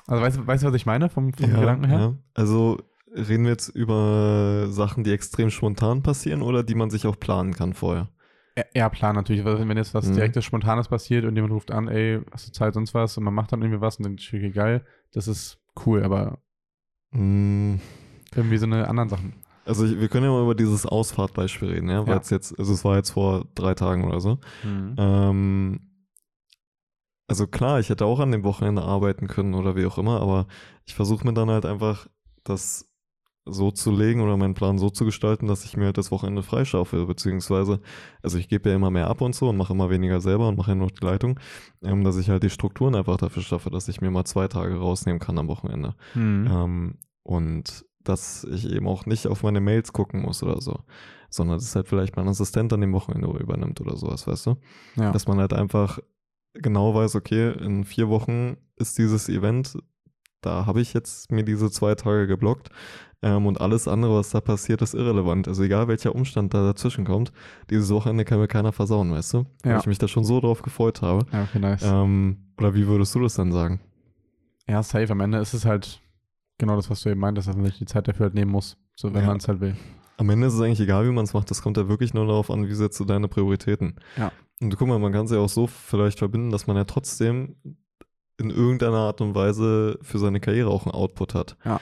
also 0.06 0.22
weißt, 0.22 0.38
du- 0.38 0.46
weißt 0.46 0.62
du, 0.62 0.68
was 0.68 0.74
ich 0.74 0.86
meine 0.86 1.10
vom, 1.10 1.32
vom 1.34 1.50
Gedanken 1.60 1.84
her? 1.84 1.98
ja. 1.98 2.14
Also 2.34 2.78
reden 3.14 3.44
wir 3.44 3.50
jetzt 3.50 3.68
über 3.68 4.66
Sachen, 4.68 5.04
die 5.04 5.12
extrem 5.12 5.50
spontan 5.50 6.02
passieren 6.02 6.40
oder 6.42 6.62
die 6.62 6.74
man 6.74 6.88
sich 6.90 7.06
auch 7.06 7.18
planen 7.18 7.52
kann 7.54 7.74
vorher? 7.74 8.08
Ja, 8.58 8.64
ja, 8.74 8.88
Plan 8.88 9.14
natürlich. 9.14 9.44
weil 9.44 9.68
Wenn 9.68 9.76
jetzt 9.76 9.94
was 9.94 10.06
Mhm. 10.08 10.14
direktes, 10.14 10.44
Spontanes 10.44 10.88
passiert 10.88 11.24
und 11.24 11.36
jemand 11.36 11.52
ruft 11.52 11.70
an, 11.70 11.86
ey, 11.86 12.20
hast 12.32 12.48
du 12.48 12.52
Zeit, 12.52 12.74
sonst 12.74 12.92
was, 12.92 13.16
und 13.16 13.22
man 13.24 13.34
macht 13.34 13.52
dann 13.52 13.62
irgendwie 13.62 13.80
was 13.80 13.98
und 13.98 14.04
dann 14.04 14.16
ist 14.16 14.26
okay, 14.28 14.50
geil, 14.50 14.84
das 15.12 15.28
ist 15.28 15.58
cool, 15.86 16.02
aber 16.02 16.38
Mm, 17.12 17.76
irgendwie 18.34 18.58
so 18.58 18.66
eine 18.66 18.86
anderen 18.86 19.08
Sachen. 19.08 19.32
Also 19.64 19.86
ich, 19.86 19.98
wir 19.98 20.08
können 20.08 20.24
ja 20.26 20.30
mal 20.30 20.42
über 20.42 20.54
dieses 20.54 20.84
Ausfahrtbeispiel 20.84 21.68
reden, 21.70 21.88
ja, 21.88 22.06
weil 22.06 22.16
Ja. 22.16 22.20
es 22.20 22.28
jetzt, 22.30 22.58
also 22.58 22.74
es 22.74 22.84
war 22.84 22.96
jetzt 22.96 23.10
vor 23.10 23.46
drei 23.54 23.74
Tagen 23.74 24.04
oder 24.04 24.20
so. 24.20 24.38
Mhm. 24.62 24.94
Ähm, 24.98 25.80
also 27.26 27.46
klar, 27.46 27.80
ich 27.80 27.88
hätte 27.88 28.04
auch 28.04 28.20
an 28.20 28.32
dem 28.32 28.44
Wochenende 28.44 28.82
arbeiten 28.82 29.26
können 29.28 29.54
oder 29.54 29.76
wie 29.76 29.86
auch 29.86 29.96
immer, 29.98 30.20
aber 30.20 30.48
ich 30.84 30.94
versuche 30.94 31.26
mir 31.26 31.32
dann 31.34 31.48
halt 31.50 31.64
einfach 31.64 32.08
das 32.44 32.87
so 33.50 33.70
zu 33.70 33.90
legen 33.90 34.20
oder 34.20 34.36
meinen 34.36 34.54
Plan 34.54 34.78
so 34.78 34.90
zu 34.90 35.04
gestalten, 35.04 35.46
dass 35.46 35.64
ich 35.64 35.76
mir 35.76 35.86
halt 35.86 35.98
das 35.98 36.10
Wochenende 36.10 36.42
freischaufel, 36.42 37.06
beziehungsweise, 37.06 37.80
also 38.22 38.38
ich 38.38 38.48
gebe 38.48 38.68
ja 38.70 38.76
immer 38.76 38.90
mehr 38.90 39.08
ab 39.08 39.20
und 39.20 39.34
so 39.34 39.48
und 39.48 39.56
mache 39.56 39.72
immer 39.72 39.90
weniger 39.90 40.20
selber 40.20 40.48
und 40.48 40.58
mache 40.58 40.70
ja 40.70 40.74
nur 40.74 40.86
noch 40.86 40.94
die 40.94 41.04
Leitung, 41.04 41.38
ähm, 41.82 42.04
dass 42.04 42.16
ich 42.16 42.30
halt 42.30 42.42
die 42.42 42.50
Strukturen 42.50 42.94
einfach 42.94 43.16
dafür 43.16 43.42
schaffe, 43.42 43.70
dass 43.70 43.88
ich 43.88 44.00
mir 44.00 44.10
mal 44.10 44.24
zwei 44.24 44.48
Tage 44.48 44.76
rausnehmen 44.76 45.20
kann 45.20 45.38
am 45.38 45.48
Wochenende. 45.48 45.94
Mhm. 46.14 46.48
Ähm, 46.50 46.94
und 47.22 47.84
dass 48.04 48.44
ich 48.44 48.70
eben 48.70 48.88
auch 48.88 49.06
nicht 49.06 49.26
auf 49.26 49.42
meine 49.42 49.60
Mails 49.60 49.92
gucken 49.92 50.22
muss 50.22 50.42
oder 50.42 50.60
so, 50.60 50.80
sondern 51.28 51.58
dass 51.58 51.76
halt 51.76 51.88
vielleicht 51.88 52.16
mein 52.16 52.28
Assistent 52.28 52.72
an 52.72 52.80
dem 52.80 52.92
Wochenende 52.92 53.28
übernimmt 53.38 53.80
oder 53.80 53.96
sowas, 53.96 54.26
weißt 54.26 54.46
du? 54.46 54.56
ja. 54.96 55.12
Dass 55.12 55.26
man 55.26 55.38
halt 55.38 55.52
einfach 55.52 55.98
genau 56.54 56.94
weiß, 56.94 57.14
okay, 57.16 57.52
in 57.52 57.84
vier 57.84 58.08
Wochen 58.08 58.56
ist 58.76 58.98
dieses 58.98 59.28
Event, 59.28 59.78
da 60.40 60.66
habe 60.66 60.80
ich 60.80 60.94
jetzt 60.94 61.32
mir 61.32 61.44
diese 61.44 61.70
zwei 61.70 61.94
Tage 61.94 62.26
geblockt 62.26 62.70
ähm, 63.22 63.46
und 63.46 63.60
alles 63.60 63.88
andere, 63.88 64.14
was 64.16 64.30
da 64.30 64.40
passiert, 64.40 64.80
ist 64.82 64.94
irrelevant. 64.94 65.48
Also 65.48 65.62
egal 65.62 65.88
welcher 65.88 66.14
Umstand 66.14 66.54
da 66.54 66.64
dazwischen 66.64 67.04
kommt, 67.04 67.32
dieses 67.70 67.90
Wochenende 67.90 68.24
kann 68.24 68.38
mir 68.38 68.48
keiner 68.48 68.72
versauen, 68.72 69.10
weißt 69.12 69.34
du? 69.34 69.46
Weil 69.62 69.72
Ja. 69.72 69.78
ich 69.78 69.86
mich 69.86 69.98
da 69.98 70.06
schon 70.08 70.24
so 70.24 70.40
drauf 70.40 70.62
gefreut 70.62 71.02
habe. 71.02 71.26
ja, 71.32 71.42
okay, 71.42 71.58
nice. 71.58 71.82
Ähm, 71.84 72.38
oder 72.58 72.74
wie 72.74 72.86
würdest 72.86 73.14
du 73.14 73.20
das 73.20 73.34
dann 73.34 73.52
sagen? 73.52 73.80
Ja, 74.68 74.82
safe. 74.82 75.10
Am 75.10 75.20
Ende 75.20 75.38
ist 75.38 75.54
es 75.54 75.64
halt 75.64 76.00
genau 76.58 76.76
das, 76.76 76.90
was 76.90 77.00
du 77.02 77.08
eben 77.10 77.20
meintest, 77.20 77.48
dass 77.48 77.56
man 77.56 77.64
sich 77.66 77.78
die 77.78 77.86
Zeit 77.86 78.06
dafür 78.08 78.24
halt 78.24 78.34
nehmen 78.34 78.50
muss, 78.52 78.76
so 78.94 79.12
wenn 79.14 79.22
Ja. 79.22 79.28
man 79.28 79.38
es 79.38 79.48
halt 79.48 79.60
will. 79.60 79.76
Am 80.18 80.28
Ende 80.30 80.48
ist 80.48 80.54
es 80.54 80.60
eigentlich 80.60 80.80
egal, 80.80 81.06
wie 81.06 81.12
man 81.12 81.24
es 81.24 81.32
macht. 81.32 81.48
Das 81.50 81.62
kommt 81.62 81.76
ja 81.76 81.88
wirklich 81.88 82.12
nur 82.12 82.26
darauf 82.26 82.50
an, 82.50 82.68
wie 82.68 82.74
setzt 82.74 82.98
du 82.98 83.04
deine 83.04 83.28
Prioritäten. 83.28 83.94
Ja. 84.16 84.32
Und 84.60 84.76
guck 84.76 84.88
mal, 84.88 84.98
man 84.98 85.12
kann 85.12 85.26
es 85.26 85.30
ja 85.30 85.38
auch 85.38 85.48
so 85.48 85.68
vielleicht 85.68 86.18
verbinden, 86.18 86.50
dass 86.50 86.66
man 86.66 86.76
ja 86.76 86.82
trotzdem 86.84 87.54
in 88.36 88.50
irgendeiner 88.50 88.96
Art 88.98 89.20
und 89.20 89.34
Weise 89.36 89.98
für 90.02 90.18
seine 90.18 90.40
Karriere 90.40 90.70
auch 90.70 90.86
einen 90.86 90.94
Output 90.94 91.34
hat. 91.34 91.56
Ja. 91.64 91.80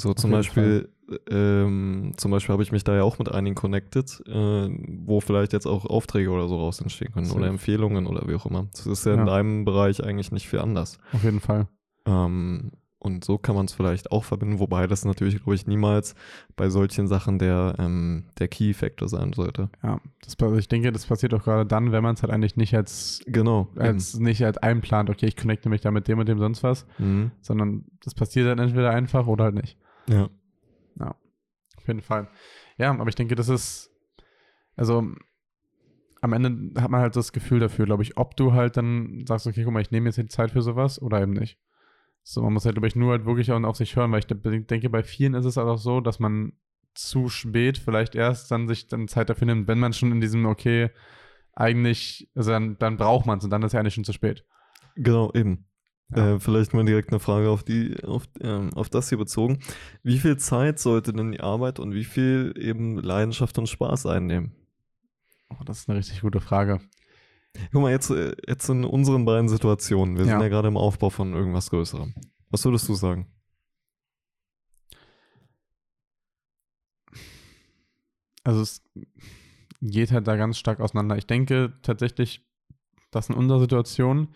So 0.00 0.14
zum 0.14 0.30
Beispiel, 0.30 0.88
ähm, 1.28 2.12
zum 2.16 2.30
Beispiel 2.30 2.52
habe 2.52 2.62
ich 2.62 2.70
mich 2.70 2.84
da 2.84 2.94
ja 2.94 3.02
auch 3.02 3.18
mit 3.18 3.30
einigen 3.32 3.56
connected, 3.56 4.22
äh, 4.26 4.68
wo 5.04 5.20
vielleicht 5.20 5.52
jetzt 5.52 5.66
auch 5.66 5.84
Aufträge 5.86 6.30
oder 6.30 6.46
so 6.46 6.56
raus 6.56 6.80
entstehen 6.80 7.12
können 7.12 7.26
Safe. 7.26 7.38
oder 7.38 7.48
Empfehlungen 7.48 8.06
oder 8.06 8.28
wie 8.28 8.34
auch 8.34 8.46
immer. 8.46 8.68
Das 8.72 8.86
ist 8.86 9.04
ja, 9.06 9.14
Ja. 9.14 9.20
in 9.20 9.26
deinem 9.26 9.64
Bereich 9.64 10.02
eigentlich 10.04 10.30
nicht 10.30 10.48
viel 10.48 10.60
anders. 10.60 10.98
Auf 11.12 11.24
jeden 11.24 11.40
Fall. 11.40 11.66
Ähm, 12.06 12.70
und 13.00 13.24
so 13.24 13.38
kann 13.38 13.54
man 13.54 13.66
es 13.66 13.72
vielleicht 13.72 14.10
auch 14.12 14.24
verbinden, 14.24 14.58
wobei 14.58 14.86
das 14.88 15.04
natürlich, 15.04 15.36
glaube 15.36 15.54
ich, 15.54 15.66
niemals 15.66 16.14
bei 16.56 16.68
solchen 16.68 17.06
Sachen 17.06 17.38
der, 17.38 17.74
ähm, 17.78 18.24
der 18.38 18.48
Key-Factor 18.48 19.08
sein 19.08 19.32
sollte. 19.32 19.70
Ja, 19.84 20.00
das, 20.22 20.36
ich 20.58 20.68
denke, 20.68 20.90
das 20.92 21.06
passiert 21.06 21.32
auch 21.34 21.42
gerade 21.44 21.64
dann, 21.64 21.92
wenn 21.92 22.02
man 22.02 22.14
es 22.14 22.22
halt 22.22 22.32
eigentlich 22.32 22.56
nicht 22.56 22.74
als, 22.74 23.20
Genau. 23.26 23.68
als 23.76 24.18
nicht 24.18 24.44
als 24.44 24.58
einplant, 24.58 25.10
okay, 25.10 25.26
ich 25.26 25.36
connecte 25.36 25.68
mich 25.68 25.80
da 25.80 25.90
mit 25.92 26.08
dem 26.08 26.18
und 26.18 26.28
dem 26.28 26.38
sonst 26.38 26.62
was, 26.64 26.86
Mhm. 26.98 27.30
sondern 27.40 27.84
das 28.04 28.14
passiert 28.14 28.46
dann 28.48 28.58
entweder 28.58 28.90
einfach 28.90 29.26
oder 29.28 29.44
halt 29.44 29.54
nicht. 29.54 29.76
Ja. 30.08 30.28
Auf 31.76 31.86
jeden 31.86 32.02
Fall. 32.02 32.28
Ja, 32.76 32.90
aber 32.90 33.08
ich 33.08 33.14
denke, 33.14 33.34
das 33.34 33.48
ist, 33.48 33.90
also 34.76 35.10
am 36.20 36.32
Ende 36.32 36.80
hat 36.82 36.90
man 36.90 37.00
halt 37.00 37.16
das 37.16 37.32
Gefühl 37.32 37.60
dafür, 37.60 37.86
glaube 37.86 38.02
ich, 38.02 38.16
ob 38.16 38.36
du 38.36 38.52
halt 38.52 38.76
dann 38.76 39.24
sagst, 39.26 39.46
okay, 39.46 39.64
guck 39.64 39.72
mal, 39.72 39.80
ich 39.80 39.90
nehme 39.90 40.06
jetzt 40.06 40.18
die 40.18 40.26
Zeit 40.26 40.50
für 40.50 40.62
sowas 40.62 41.00
oder 41.00 41.22
eben 41.22 41.32
nicht. 41.32 41.58
So, 42.22 42.42
man 42.42 42.52
muss 42.52 42.64
halt, 42.64 42.74
glaube 42.74 42.88
ich, 42.88 42.96
nur 42.96 43.12
halt 43.12 43.24
wirklich 43.24 43.50
auch 43.52 43.62
auf 43.62 43.76
sich 43.76 43.96
hören, 43.96 44.12
weil 44.12 44.18
ich 44.18 44.26
de- 44.26 44.60
denke, 44.64 44.90
bei 44.90 45.02
vielen 45.02 45.34
ist 45.34 45.44
es 45.46 45.56
halt 45.56 45.68
auch 45.68 45.78
so, 45.78 46.00
dass 46.00 46.18
man 46.18 46.52
zu 46.94 47.28
spät 47.28 47.78
vielleicht 47.78 48.14
erst 48.14 48.50
dann 48.50 48.66
sich 48.68 48.88
dann 48.88 49.08
Zeit 49.08 49.30
dafür 49.30 49.46
nimmt, 49.46 49.68
wenn 49.68 49.78
man 49.78 49.92
schon 49.92 50.12
in 50.12 50.20
diesem, 50.20 50.44
okay, 50.46 50.90
eigentlich, 51.52 52.28
also 52.34 52.50
dann, 52.50 52.76
dann 52.78 52.96
braucht 52.96 53.26
man 53.26 53.38
es 53.38 53.44
und 53.44 53.50
dann 53.50 53.62
ist 53.62 53.72
ja 53.72 53.80
eigentlich 53.80 53.94
schon 53.94 54.04
zu 54.04 54.12
spät. 54.12 54.44
Genau, 54.96 55.32
eben. 55.32 55.66
Ja. 56.14 56.34
Äh, 56.34 56.40
vielleicht 56.40 56.72
mal 56.74 56.84
direkt 56.84 57.10
eine 57.10 57.20
Frage 57.20 57.50
auf 57.50 57.62
die, 57.62 58.02
auf, 58.02 58.24
ähm, 58.40 58.72
auf 58.74 58.88
das 58.88 59.08
hier 59.10 59.18
bezogen. 59.18 59.58
Wie 60.02 60.18
viel 60.18 60.38
Zeit 60.38 60.78
sollte 60.78 61.12
denn 61.12 61.32
die 61.32 61.40
Arbeit 61.40 61.78
und 61.78 61.92
wie 61.94 62.04
viel 62.04 62.54
eben 62.58 62.98
Leidenschaft 62.98 63.58
und 63.58 63.68
Spaß 63.68 64.06
einnehmen? 64.06 64.52
Oh, 65.50 65.64
das 65.64 65.80
ist 65.80 65.88
eine 65.88 65.98
richtig 65.98 66.20
gute 66.22 66.40
Frage. 66.40 66.80
Guck 67.72 67.82
mal, 67.82 67.90
jetzt, 67.90 68.10
äh, 68.10 68.34
jetzt 68.46 68.68
in 68.68 68.84
unseren 68.84 69.24
beiden 69.24 69.48
Situationen. 69.48 70.16
Wir 70.16 70.24
Ja. 70.24 70.32
sind 70.32 70.40
ja 70.40 70.48
gerade 70.48 70.68
im 70.68 70.76
Aufbau 70.76 71.10
von 71.10 71.34
irgendwas 71.34 71.70
Größerem. 71.70 72.14
Was 72.50 72.64
würdest 72.64 72.88
du 72.88 72.94
sagen? 72.94 73.26
Also 78.44 78.62
es 78.62 78.82
geht 79.82 80.10
halt 80.12 80.26
da 80.26 80.36
ganz 80.36 80.58
stark 80.58 80.80
auseinander. 80.80 81.16
Ich 81.16 81.26
denke 81.26 81.74
tatsächlich, 81.82 82.46
dass 83.10 83.28
in 83.28 83.34
unserer 83.34 83.60
Situation 83.60 84.28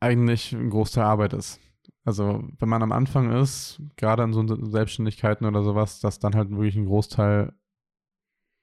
eigentlich 0.00 0.52
ein 0.52 0.70
Großteil 0.70 1.04
Arbeit 1.04 1.32
ist. 1.34 1.60
Also 2.04 2.44
wenn 2.58 2.68
man 2.68 2.82
am 2.82 2.92
Anfang 2.92 3.32
ist, 3.32 3.80
gerade 3.96 4.22
in 4.22 4.32
so 4.32 4.46
Selbstständigkeiten 4.66 5.46
oder 5.46 5.62
sowas, 5.62 6.00
dass 6.00 6.18
dann 6.18 6.34
halt 6.34 6.50
wirklich 6.50 6.76
ein 6.76 6.86
Großteil 6.86 7.52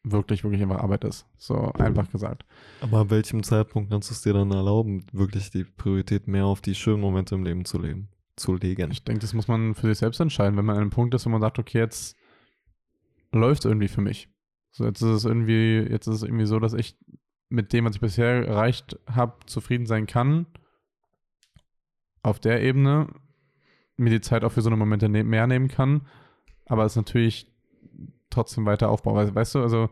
wirklich, 0.03 0.43
wirklich 0.43 0.61
einfach 0.61 0.79
Arbeit 0.79 1.03
ist. 1.03 1.25
So 1.37 1.71
einfach 1.73 2.09
gesagt. 2.11 2.45
Aber 2.81 2.99
ab 2.99 3.09
welchem 3.09 3.43
Zeitpunkt 3.43 3.91
kannst 3.91 4.09
du 4.09 4.13
es 4.13 4.21
dir 4.21 4.33
dann 4.33 4.51
erlauben, 4.51 5.05
wirklich 5.11 5.49
die 5.51 5.63
Priorität 5.63 6.27
mehr 6.27 6.45
auf 6.45 6.61
die 6.61 6.75
schönen 6.75 7.01
Momente 7.01 7.35
im 7.35 7.43
Leben 7.43 7.65
zu 7.65 7.79
leben? 7.79 8.09
Zu 8.35 8.55
legen. 8.55 8.91
Ich 8.91 9.03
denke, 9.03 9.21
das 9.21 9.33
muss 9.33 9.47
man 9.47 9.75
für 9.75 9.87
sich 9.87 9.99
selbst 9.99 10.19
entscheiden, 10.19 10.57
wenn 10.57 10.65
man 10.65 10.75
an 10.75 10.83
einem 10.83 10.91
Punkt 10.91 11.13
ist, 11.13 11.25
wo 11.25 11.29
man 11.29 11.41
sagt, 11.41 11.59
okay, 11.59 11.79
jetzt 11.79 12.15
läuft 13.31 13.65
es 13.65 13.69
irgendwie 13.69 13.87
für 13.87 14.01
mich. 14.01 14.29
So, 14.71 14.85
jetzt 14.85 15.01
ist 15.01 15.09
es 15.09 15.25
irgendwie, 15.25 15.77
jetzt 15.77 16.07
ist 16.07 16.17
es 16.17 16.23
irgendwie 16.23 16.45
so, 16.45 16.59
dass 16.59 16.73
ich 16.73 16.97
mit 17.49 17.73
dem, 17.73 17.85
was 17.85 17.95
ich 17.95 18.01
bisher 18.01 18.47
erreicht 18.47 18.97
habe, 19.07 19.45
zufrieden 19.45 19.85
sein 19.85 20.07
kann. 20.07 20.45
Auf 22.23 22.39
der 22.39 22.61
Ebene 22.61 23.07
mir 23.97 24.09
die 24.09 24.21
Zeit 24.21 24.43
auch 24.43 24.51
für 24.51 24.61
so 24.61 24.69
eine 24.69 24.77
Momente 24.77 25.09
ne 25.09 25.23
mehr 25.23 25.47
nehmen 25.47 25.67
kann, 25.67 26.07
aber 26.65 26.85
es 26.85 26.95
natürlich 26.95 27.47
trotzdem 28.29 28.65
weiter 28.65 28.89
aufbauen. 28.89 29.35
Weißt, 29.35 29.55
du, 29.55 29.59
also 29.61 29.89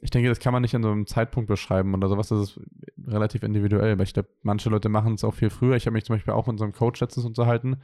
ich 0.00 0.10
denke, 0.10 0.28
das 0.28 0.40
kann 0.40 0.52
man 0.52 0.62
nicht 0.62 0.74
an 0.74 0.82
so 0.82 0.90
einem 0.90 1.06
Zeitpunkt 1.06 1.48
beschreiben 1.48 1.94
oder 1.94 2.08
sowas. 2.08 2.28
Das 2.28 2.40
ist 2.40 2.60
relativ 3.06 3.42
individuell, 3.42 3.98
weil 3.98 4.04
ich 4.04 4.14
glaube, 4.14 4.28
manche 4.42 4.68
Leute 4.68 4.88
machen 4.88 5.14
es 5.14 5.24
auch 5.24 5.34
viel 5.34 5.50
früher. 5.50 5.76
Ich 5.76 5.86
habe 5.86 5.94
mich 5.94 6.04
zum 6.04 6.16
Beispiel 6.16 6.34
auch 6.34 6.46
mit 6.46 6.54
unserem 6.54 6.72
Coach 6.72 7.00
letztens 7.00 7.24
unterhalten 7.24 7.80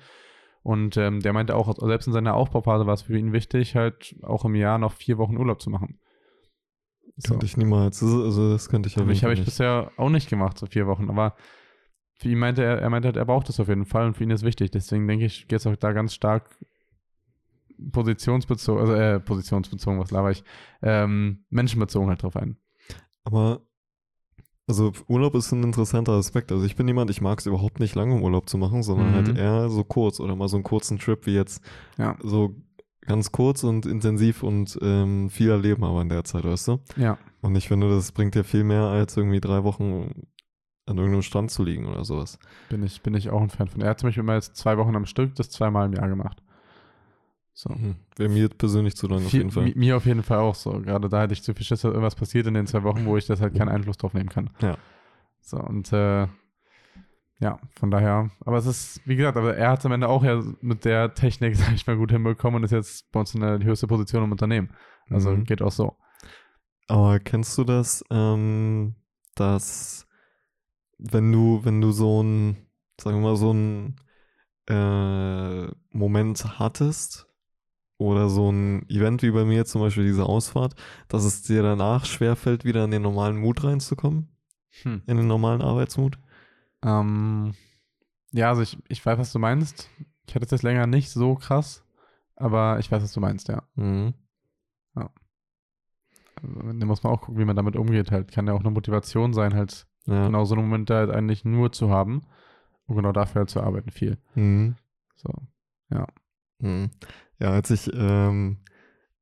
und 0.62 0.96
ähm, 0.96 1.20
der 1.20 1.32
meinte 1.32 1.54
auch, 1.54 1.74
selbst 1.78 2.06
in 2.06 2.12
seiner 2.12 2.34
Aufbauphase 2.34 2.86
war 2.86 2.94
es 2.94 3.02
für 3.02 3.16
ihn 3.16 3.32
wichtig, 3.32 3.76
halt 3.76 4.16
auch 4.22 4.44
im 4.44 4.54
Jahr 4.54 4.78
noch 4.78 4.92
vier 4.92 5.16
Wochen 5.18 5.36
Urlaub 5.36 5.62
zu 5.62 5.70
machen. 5.70 5.98
So. 7.16 7.30
Könnte 7.30 7.46
ich 7.46 7.56
niemals. 7.56 8.02
Also 8.02 8.52
das 8.52 8.68
könnte 8.68 8.88
ich 8.88 8.94
Für 8.94 9.00
jeden 9.00 9.10
mich 9.10 9.22
habe 9.24 9.32
ich 9.32 9.40
nicht. 9.40 9.46
bisher 9.46 9.90
auch 9.96 10.10
nicht 10.10 10.28
gemacht, 10.28 10.58
so 10.58 10.66
vier 10.66 10.86
Wochen, 10.86 11.10
aber 11.10 11.34
für 12.18 12.28
ihn 12.28 12.38
meinte 12.38 12.62
er, 12.62 12.78
er 12.80 12.90
meinte 12.90 13.06
halt, 13.08 13.16
er 13.16 13.24
braucht 13.24 13.48
das 13.48 13.60
auf 13.60 13.68
jeden 13.68 13.86
Fall 13.86 14.06
und 14.06 14.16
für 14.16 14.24
ihn 14.24 14.30
ist 14.30 14.42
wichtig. 14.44 14.70
Deswegen 14.72 15.06
denke 15.06 15.24
ich, 15.24 15.48
geht 15.48 15.60
es 15.60 15.66
auch 15.66 15.76
da 15.76 15.92
ganz 15.92 16.12
stark 16.14 16.50
positionsbezogen, 17.92 18.80
also 18.80 18.94
äh, 18.94 19.20
positionsbezogen, 19.20 20.00
was 20.00 20.10
laber 20.10 20.30
ich, 20.30 20.42
ähm, 20.82 21.44
menschenbezogen 21.50 22.08
halt 22.08 22.22
drauf 22.22 22.36
ein. 22.36 22.56
Aber 23.24 23.60
also 24.66 24.92
Urlaub 25.06 25.34
ist 25.34 25.52
ein 25.52 25.62
interessanter 25.62 26.12
Aspekt. 26.12 26.52
Also 26.52 26.66
ich 26.66 26.76
bin 26.76 26.88
jemand, 26.88 27.08
ich 27.10 27.20
mag 27.20 27.38
es 27.38 27.46
überhaupt 27.46 27.80
nicht 27.80 27.94
lange 27.94 28.16
im 28.16 28.22
Urlaub 28.22 28.48
zu 28.50 28.58
machen, 28.58 28.82
sondern 28.82 29.10
Mhm. 29.10 29.14
halt 29.14 29.38
eher 29.38 29.70
so 29.70 29.84
kurz 29.84 30.20
oder 30.20 30.36
mal 30.36 30.48
so 30.48 30.56
einen 30.56 30.64
kurzen 30.64 30.98
Trip 30.98 31.24
wie 31.26 31.34
jetzt. 31.34 31.62
Ja. 31.96 32.16
So 32.22 32.54
ganz 33.02 33.32
kurz 33.32 33.64
und 33.64 33.86
intensiv 33.86 34.42
und 34.42 34.78
ähm, 34.82 35.30
viel 35.30 35.48
erleben 35.50 35.84
aber 35.84 36.02
in 36.02 36.10
der 36.10 36.24
Zeit, 36.24 36.44
weißt 36.44 36.68
du? 36.68 36.80
Ja, 36.96 37.16
Und 37.40 37.56
ich 37.56 37.68
finde, 37.68 37.88
das 37.88 38.12
bringt 38.12 38.34
dir 38.34 38.44
viel 38.44 38.64
mehr, 38.64 38.82
als 38.82 39.16
irgendwie 39.16 39.40
drei 39.40 39.64
Wochen 39.64 40.26
an 40.88 40.96
irgendeinem 40.98 41.22
Strand 41.22 41.50
zu 41.50 41.62
liegen 41.62 41.86
oder 41.86 42.04
sowas. 42.04 42.38
bin 42.68 42.82
ich, 42.82 43.02
bin 43.02 43.14
ich 43.14 43.30
auch 43.30 43.40
ein 43.40 43.50
Fan 43.50 43.68
von. 43.68 43.80
Er 43.80 43.90
hat 43.90 44.00
zum 44.00 44.08
Beispiel 44.08 44.22
mal 44.24 44.34
jetzt 44.36 44.56
zwei 44.56 44.76
Wochen 44.78 44.96
am 44.96 45.06
Stück, 45.06 45.34
das 45.36 45.50
zweimal 45.50 45.86
im 45.86 45.92
Jahr 45.94 46.08
gemacht. 46.08 46.42
So. 47.52 47.70
Mhm. 47.70 47.96
Wäre 48.16 48.28
mir 48.30 48.48
persönlich 48.48 48.96
zu 48.96 49.06
lang 49.08 49.18
auf 49.24 49.32
jeden 49.32 49.50
Fall. 49.50 49.64
mi- 49.64 49.76
Mir 49.76 49.96
auf 49.96 50.06
jeden 50.06 50.22
Fall 50.22 50.38
auch 50.38 50.54
so. 50.54 50.80
Gerade 50.80 51.08
da 51.08 51.22
hätte 51.22 51.32
ich 51.34 51.42
zu 51.42 51.54
viel 51.54 51.64
Schiss, 51.66 51.80
dass 51.80 51.90
irgendwas 51.90 52.14
passiert 52.14 52.46
in 52.46 52.54
den 52.54 52.66
zwei 52.66 52.82
Wochen, 52.84 53.04
wo 53.04 53.16
ich 53.16 53.26
das 53.26 53.40
halt 53.40 53.54
keinen 53.56 53.68
Einfluss 53.68 53.96
drauf 53.96 54.14
nehmen 54.14 54.28
kann. 54.28 54.50
Ja. 54.60 54.76
So, 55.40 55.58
und 55.58 55.92
äh, 55.92 56.26
ja, 57.40 57.58
von 57.78 57.90
daher, 57.90 58.30
aber 58.44 58.58
es 58.58 58.66
ist, 58.66 59.00
wie 59.06 59.14
gesagt, 59.16 59.36
aber 59.36 59.56
er 59.56 59.70
hat 59.70 59.78
es 59.80 59.86
am 59.86 59.92
Ende 59.92 60.08
auch 60.08 60.24
ja 60.24 60.42
mit 60.60 60.84
der 60.84 61.14
Technik, 61.14 61.56
sag 61.56 61.72
ich 61.72 61.86
mal, 61.86 61.96
gut 61.96 62.10
hinbekommen 62.12 62.56
und 62.56 62.64
ist 62.64 62.70
jetzt 62.72 63.10
bei 63.12 63.20
uns 63.20 63.34
in 63.34 63.40
der 63.40 63.58
höchste 63.62 63.86
Position 63.86 64.24
im 64.24 64.32
Unternehmen. 64.32 64.70
Also 65.10 65.30
Mhm. 65.30 65.44
geht 65.44 65.62
auch 65.62 65.70
so. 65.72 65.96
Aber 66.88 67.18
kennst 67.18 67.56
du 67.58 67.64
das, 67.64 68.04
ähm, 68.10 68.94
dass 69.34 70.06
wenn 70.98 71.32
du, 71.32 71.64
wenn 71.64 71.80
du 71.80 71.92
so 71.92 72.22
ein, 72.22 72.56
sagen 73.00 73.18
wir 73.18 73.30
mal, 73.30 73.36
so 73.36 73.52
ein 73.52 73.96
äh, 74.68 75.72
Moment 75.90 76.58
hattest 76.58 77.28
oder 77.96 78.28
so 78.28 78.50
ein 78.50 78.88
Event 78.88 79.22
wie 79.22 79.30
bei 79.30 79.44
mir 79.44 79.64
zum 79.64 79.80
Beispiel 79.80 80.04
diese 80.04 80.24
Ausfahrt, 80.24 80.74
dass 81.08 81.24
es 81.24 81.42
dir 81.42 81.62
danach 81.62 82.04
schwerfällt, 82.04 82.64
wieder 82.64 82.84
in 82.84 82.90
den 82.90 83.02
normalen 83.02 83.36
Mut 83.38 83.64
reinzukommen, 83.64 84.28
Hm. 84.82 85.02
in 85.06 85.16
den 85.16 85.26
normalen 85.26 85.62
Arbeitsmut? 85.62 86.18
Ähm, 86.84 87.54
ja, 88.32 88.50
also 88.50 88.62
ich, 88.62 88.78
ich 88.88 89.04
weiß, 89.04 89.18
was 89.18 89.32
du 89.32 89.38
meinst. 89.38 89.88
Ich 90.26 90.34
hatte 90.34 90.44
es 90.44 90.50
jetzt 90.50 90.62
länger 90.62 90.86
nicht 90.86 91.10
so 91.10 91.34
krass, 91.34 91.84
aber 92.36 92.78
ich 92.78 92.90
weiß, 92.90 93.02
was 93.02 93.12
du 93.12 93.20
meinst, 93.20 93.48
ja. 93.48 93.62
Mhm. 93.74 94.14
Also, 96.42 96.72
da 96.72 96.86
muss 96.86 97.02
man 97.02 97.12
auch 97.12 97.20
gucken, 97.20 97.40
wie 97.40 97.44
man 97.44 97.56
damit 97.56 97.76
umgeht. 97.76 98.10
Halt 98.10 98.30
kann 98.30 98.46
ja 98.46 98.52
auch 98.52 98.60
eine 98.60 98.70
Motivation 98.70 99.32
sein, 99.32 99.54
halt 99.54 99.86
Ja. 100.08 100.26
genau 100.26 100.44
so 100.44 100.54
einen 100.54 100.64
Moment 100.64 100.90
halt 100.90 101.10
eigentlich 101.10 101.44
nur 101.44 101.72
zu 101.72 101.90
haben 101.90 102.22
und 102.86 102.96
genau 102.96 103.12
dafür 103.12 103.40
halt 103.40 103.50
zu 103.50 103.62
arbeiten 103.62 103.90
viel. 103.90 104.18
Mhm. 104.34 104.76
So. 105.16 105.30
Mhm. 106.60 106.90
Ja, 107.38 107.50
als 107.50 107.70
ich, 107.70 107.90
ähm, 107.94 108.58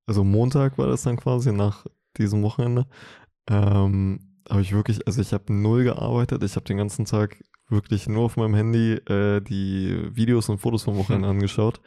also 0.07 0.25
Montag 0.25 0.79
war 0.79 0.87
das 0.87 1.03
dann 1.03 1.16
quasi 1.16 1.53
nach 1.53 1.87
diesem 2.16 2.42
Wochenende, 2.42 2.87
ähm, 3.49 4.20
habe 4.49 4.62
ich 4.62 4.72
wirklich, 4.72 5.07
also 5.07 5.20
ich 5.20 5.33
habe 5.33 5.53
null 5.53 5.85
gearbeitet, 5.85 6.42
ich 6.42 6.57
habe 6.57 6.64
den 6.66 6.79
ganzen 6.79 7.05
Tag 7.05 7.42
wirklich 7.68 8.09
nur 8.09 8.25
auf 8.25 8.37
meinem 8.37 8.55
Handy 8.55 8.92
äh, 8.92 9.40
die 9.40 10.09
Videos 10.14 10.49
und 10.49 10.59
Fotos 10.59 10.85
vom 10.85 10.96
Wochenende 10.96 11.29
angeschaut, 11.29 11.81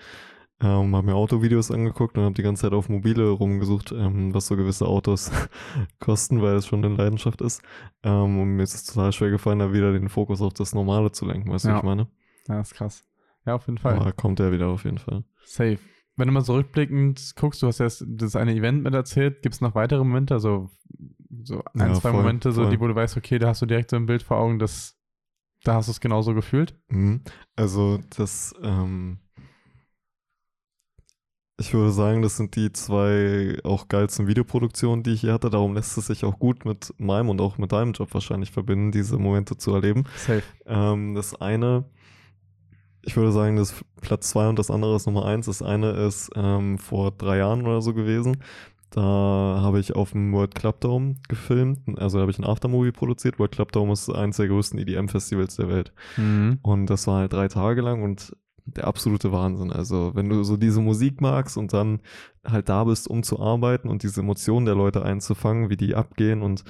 ähm, 0.62 0.96
habe 0.96 1.06
mir 1.08 1.16
Autovideos 1.16 1.72
angeguckt 1.72 2.18
und 2.18 2.24
habe 2.26 2.36
die 2.36 2.42
ganze 2.44 2.64
Zeit 2.64 2.74
auf 2.74 2.90
Mobile 2.90 3.30
rumgesucht, 3.30 3.92
ähm, 3.92 4.34
was 4.34 4.48
so 4.48 4.56
gewisse 4.58 4.86
Autos 4.88 5.32
kosten, 6.00 6.42
weil 6.42 6.56
es 6.56 6.68
schon 6.68 6.84
eine 6.84 6.96
Leidenschaft 6.96 7.42
ist. 7.42 7.62
Ähm, 8.04 8.40
und 8.40 8.56
mir 8.56 8.64
ist 8.64 8.74
es 8.76 8.84
total 8.86 9.12
schwer 9.14 9.30
gefallen, 9.30 9.60
da 9.60 9.72
wieder 9.74 9.92
den 9.94 10.10
Fokus 10.10 10.42
auf 10.42 10.54
das 10.54 10.74
Normale 10.74 11.12
zu 11.12 11.26
lenken, 11.26 11.50
weißt 11.52 11.66
du, 11.66 11.70
Ja. 11.70 11.76
was 11.76 11.80
ich 11.82 11.86
meine? 11.86 12.08
Ja, 12.48 12.60
ist 12.62 12.74
krass. 12.74 13.04
Ja, 13.46 13.56
auf 13.56 13.66
jeden 13.68 13.78
Fall. 13.78 13.96
Aber 13.96 14.12
kommt 14.12 14.40
er 14.40 14.52
wieder 14.52 14.68
auf 14.68 14.84
jeden 14.84 14.98
Fall. 14.98 15.24
Safe. 15.46 15.80
Wenn 16.18 16.28
du 16.28 16.34
mal 16.34 16.42
so 16.42 16.56
rückblickend 16.56 17.34
guckst, 17.38 17.62
du 17.62 17.68
hast 17.68 17.80
erst 17.80 18.04
das 18.08 18.36
eine 18.36 18.54
Event 18.54 18.84
mit 18.84 18.94
erzählt, 18.94 19.42
gibt 19.42 19.56
es 19.56 19.62
noch 19.62 19.76
weitere 19.76 20.00
Momente, 20.00 20.34
also 20.34 20.70
so 21.44 21.64
ein, 21.74 21.80
Ja, 21.80 21.94
zwei 21.94 22.12
voll, 22.12 22.20
Momente, 22.22 22.52
so 22.52 22.64
voll. 22.64 22.72
die, 22.72 22.80
wo 22.82 22.88
du 22.88 22.96
weißt, 22.96 23.16
okay, 23.16 23.40
da 23.40 23.48
hast 23.48 23.62
du 23.62 23.66
direkt 23.66 23.92
so 23.92 23.96
ein 23.96 24.06
Bild 24.06 24.22
vor 24.24 24.38
Augen, 24.38 24.60
das, 24.60 24.98
da 25.64 25.76
hast 25.76 25.88
du 25.88 25.92
es 25.92 26.02
genauso 26.02 26.34
gefühlt. 26.34 26.76
Mhm. 26.90 27.22
Also 27.56 28.00
das, 28.18 28.54
ähm, 28.62 29.20
ich 31.60 31.74
würde 31.74 31.92
sagen, 31.92 32.22
das 32.22 32.38
sind 32.38 32.56
die 32.56 32.72
zwei 32.72 33.58
auch 33.64 33.90
geilsten 33.90 34.28
Videoproduktionen, 34.28 35.04
die 35.04 35.12
ich 35.12 35.22
hier 35.22 35.34
hatte. 35.34 35.50
Darum 35.50 35.74
lässt 35.74 35.98
es 35.98 36.08
sich 36.08 36.24
auch 36.24 36.40
gut 36.40 36.64
mit 36.64 36.94
meinem 36.98 37.30
und 37.30 37.42
auch 37.42 37.58
mit 37.58 37.74
deinem 37.74 37.92
Job 37.92 38.14
wahrscheinlich 38.14 38.52
verbinden, 38.52 38.92
diese 38.92 39.18
Momente 39.18 39.58
zu 39.58 39.74
erleben. 39.74 40.06
Safe. 40.16 40.44
Ähm, 40.66 41.16
das 41.16 41.40
eine, 41.40 41.84
ich 43.02 43.18
würde 43.18 43.34
sagen, 43.34 43.58
das 43.58 43.72
ist 43.72 43.86
Platz 44.02 44.30
zwei 44.30 44.48
und 44.48 44.58
das 44.58 44.72
andere 44.72 44.96
ist 44.96 45.06
Nummer 45.06 45.26
eins. 45.26 45.48
Das 45.48 45.62
eine 45.62 45.92
ist 45.92 46.32
ähm, 46.36 46.78
vor 46.78 47.12
drei 47.12 47.38
Jahren 47.38 47.66
oder 47.68 47.82
so 47.82 47.94
gewesen. 47.94 48.38
Da 48.92 49.02
habe 49.02 49.80
ich 49.80 49.96
auf 49.96 50.14
dem 50.14 50.32
World 50.32 50.56
Club 50.56 50.80
Dome 50.80 51.16
gefilmt. 51.28 51.82
Also 52.00 52.18
da 52.18 52.22
habe 52.22 52.32
ich 52.32 52.40
ein 52.40 52.46
Aftermovie 52.46 52.92
produziert. 52.92 53.38
World 53.38 53.52
Club 53.52 53.72
Dome 53.74 53.92
ist 53.94 54.10
eines 54.10 54.38
der 54.38 54.48
größten 54.48 54.80
EDM-Festivals 54.80 55.58
der 55.58 55.68
Welt. 55.68 55.94
Mhm. 56.18 56.60
Und 56.62 56.88
das 56.88 57.06
war 57.06 57.20
halt 57.20 57.34
drei 57.34 57.50
Tage 57.50 57.82
lang 57.82 58.02
und 58.02 58.34
der 58.76 58.88
absolute 58.88 59.32
Wahnsinn. 59.32 59.72
Also, 59.72 60.12
wenn 60.16 60.30
du 60.30 60.44
so 60.44 60.58
diese 60.58 60.82
Musik 60.82 61.22
magst 61.22 61.58
und 61.58 61.74
dann 61.74 62.02
halt 62.46 62.70
da 62.70 62.84
bist, 62.84 63.08
um 63.10 63.24
zu 63.24 63.40
arbeiten 63.40 63.90
und 63.90 64.04
diese 64.04 64.22
Emotionen 64.22 64.66
der 64.66 64.76
Leute 64.76 65.04
einzufangen, 65.04 65.70
wie 65.70 65.78
die 65.78 65.96
abgehen 65.96 66.42
und 66.42 66.64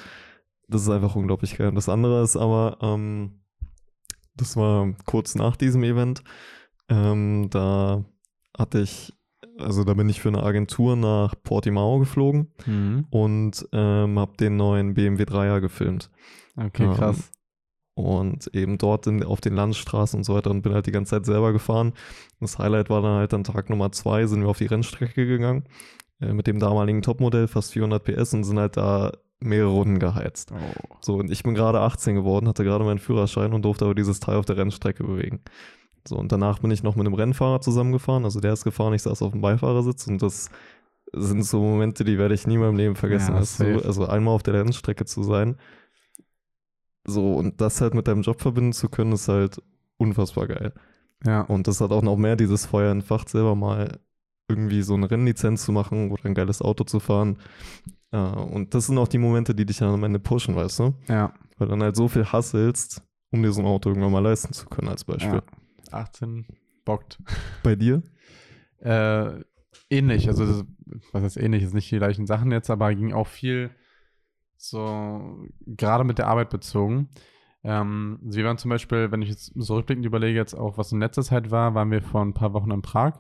das 0.68 0.84
ist 0.84 0.90
einfach 0.90 1.16
unglaublich 1.16 1.58
geil. 1.58 1.70
Und 1.70 1.76
das 1.76 1.90
andere 1.90 2.22
ist 2.24 2.36
aber, 2.38 2.78
ähm, 2.82 3.42
das 4.36 4.56
war 4.56 4.94
kurz 5.06 5.36
nach 5.36 5.56
diesem 5.58 5.84
Event, 5.84 6.24
ähm, 6.90 7.48
da 7.50 8.04
hatte 8.58 8.80
ich, 8.82 9.14
also 9.58 9.84
da 9.84 9.94
bin 9.94 10.08
ich 10.10 10.22
für 10.22 10.30
eine 10.30 10.44
Agentur 10.44 10.96
nach 10.96 11.34
Portimao 11.44 12.00
geflogen 12.00 12.52
Mhm. 12.66 13.06
und 13.10 13.68
ähm, 13.74 14.20
habe 14.20 14.38
den 14.38 14.58
neuen 14.58 14.94
BMW 14.94 15.24
3er 15.24 15.60
gefilmt. 15.60 16.10
Okay, 16.56 16.86
Ähm, 16.86 16.94
krass. 16.94 17.32
Und 18.00 18.48
eben 18.56 18.78
dort 18.78 19.08
in, 19.08 19.26
auf 19.26 19.42
den 19.42 19.56
Landstraßen 19.56 20.18
und 20.20 20.24
so 20.24 20.34
weiter 20.34 20.52
und 20.52 20.62
bin 20.62 20.74
halt 20.74 20.86
die 20.86 20.94
ganze 20.94 21.12
Zeit 21.12 21.26
selber 21.26 21.52
gefahren. 21.52 21.92
Das 22.40 22.58
Highlight 22.58 22.90
war 22.90 23.02
dann 23.02 23.18
halt 23.18 23.34
an 23.34 23.44
Tag 23.44 23.70
Nummer 23.70 23.92
zwei, 23.92 24.26
sind 24.26 24.42
wir 24.42 24.48
auf 24.48 24.58
die 24.58 24.68
Rennstrecke 24.68 25.28
gegangen 25.28 25.66
äh, 26.22 26.32
mit 26.32 26.48
dem 26.48 26.60
damaligen 26.60 27.02
Topmodell, 27.02 27.50
fast 27.50 27.74
400 27.74 28.02
PS 28.02 28.34
und 28.34 28.46
sind 28.46 28.58
halt 28.58 28.78
da 28.78 29.12
mehrere 29.42 29.72
Runden 29.72 30.00
geheizt. 30.00 30.54
Oh. 30.54 30.96
So, 31.02 31.16
und 31.16 31.30
ich 31.30 31.44
bin 31.44 31.56
gerade 31.56 31.82
18 31.82 32.16
geworden, 32.16 32.48
hatte 32.48 32.64
gerade 32.64 32.86
meinen 32.86 33.00
Führerschein 33.00 33.52
und 33.52 33.64
durfte 33.64 33.84
aber 33.84 33.96
dieses 33.96 34.22
Teil 34.22 34.38
auf 34.38 34.46
der 34.46 34.56
Rennstrecke 34.56 35.04
bewegen. 35.04 35.42
So, 36.08 36.16
und 36.16 36.32
danach 36.32 36.60
bin 36.60 36.72
ich 36.72 36.84
noch 36.84 36.96
mit 36.96 37.06
einem 37.06 37.16
Rennfahrer 37.16 37.60
zusammengefahren. 37.60 38.24
Also 38.24 38.40
der 38.40 38.54
ist 38.54 38.64
gefahren, 38.64 38.94
ich 38.94 39.02
saß 39.02 39.22
auf 39.22 39.34
dem 39.34 39.42
Beifahrersitz 39.42 40.08
und 40.08 40.22
das 40.22 40.50
sind 41.12 41.44
so 41.44 41.60
Momente, 41.62 42.06
die 42.06 42.18
werde 42.18 42.34
ich 42.34 42.48
nie 42.48 42.54
in 42.54 42.62
meinem 42.62 42.78
Leben 42.78 42.96
vergessen. 42.96 43.36
Ja, 43.36 43.44
safe. 43.44 43.82
also 43.86 44.06
einmal 44.06 44.36
auf 44.36 44.44
der 44.44 44.54
Rennstrecke 44.54 45.04
zu 45.04 45.24
sein. 45.24 45.58
So, 47.10 47.34
und 47.34 47.62
das 47.62 47.82
halt 47.82 47.94
mit 47.94 48.08
deinem 48.08 48.22
Job 48.22 48.42
verbinden 48.42 48.74
zu 48.74 48.90
können, 48.90 49.12
ist 49.12 49.28
halt 49.28 49.62
unfassbar 49.98 50.48
geil. 50.48 50.74
Ja. 51.26 51.42
Und 51.42 51.68
das 51.68 51.82
hat 51.82 51.92
auch 51.92 52.02
noch 52.02 52.18
mehr 52.18 52.36
dieses 52.36 52.66
Feuer 52.66 52.92
entfacht, 52.92 53.30
selber 53.30 53.56
mal 53.56 54.00
irgendwie 54.48 54.82
so 54.82 54.96
eine 54.96 55.10
Rennlizenz 55.10 55.66
zu 55.66 55.72
machen 55.72 56.12
oder 56.12 56.26
ein 56.26 56.34
geiles 56.34 56.62
Auto 56.62 56.84
zu 56.84 57.00
fahren. 57.00 57.38
Äh, 58.12 58.18
und 58.18 58.74
das 58.74 58.88
sind 58.88 58.98
auch 58.98 59.08
die 59.08 59.18
Momente, 59.18 59.54
die 59.54 59.66
dich 59.66 59.78
dann 59.78 59.94
am 59.94 60.04
Ende 60.04 60.20
pushen, 60.20 60.56
weißt 60.56 60.80
du? 60.80 60.94
Ja. 61.08 61.34
Weil 61.58 61.68
dann 61.68 61.84
halt 61.84 61.96
so 61.96 62.08
viel 62.08 62.26
hasselst, 62.26 63.04
um 63.32 63.44
dir 63.44 63.52
so 63.52 63.62
ein 63.62 63.68
Auto 63.68 63.90
irgendwann 63.90 64.12
mal 64.12 64.24
leisten 64.24 64.54
zu 64.54 64.66
können, 64.68 64.88
als 64.88 65.04
Beispiel. 65.04 65.36
ja. 65.36 65.44
18 65.92 66.46
bockt. 66.86 67.20
Bei 67.64 67.76
dir? 67.76 68.02
Äh, 68.80 69.44
ähnlich, 69.90 70.28
also 70.28 70.46
das, 70.46 70.66
was 71.12 71.24
heißt 71.24 71.38
ähnlich, 71.38 71.64
ist 71.64 71.74
nicht 71.74 71.92
die 71.92 71.98
gleichen 71.98 72.26
Sachen 72.26 72.52
jetzt, 72.52 72.70
aber 72.70 72.94
ging 72.96 73.14
auch 73.14 73.28
viel 73.28 73.72
so 74.60 75.48
gerade 75.66 76.04
mit 76.04 76.18
der 76.18 76.28
Arbeit 76.28 76.50
bezogen. 76.50 77.10
Ähm, 77.64 78.20
wir 78.22 78.46
waren 78.46 78.58
zum 78.58 78.70
Beispiel, 78.70 79.12
wenn 79.12 79.22
ich 79.22 79.30
jetzt 79.30 79.54
so 79.56 79.76
rückblickend 79.76 80.06
überlege, 80.06 80.38
jetzt 80.38 80.54
auch, 80.54 80.78
was 80.78 80.92
in 80.92 81.00
letzter 81.00 81.24
Zeit 81.24 81.52
war, 81.52 81.76
waren 81.76 81.92
wir 81.92 82.02
vor 82.02 82.22
ein 82.22 82.34
paar 82.34 82.54
Wochen 82.54 82.72
in 82.72 82.82
Prag. 82.82 83.20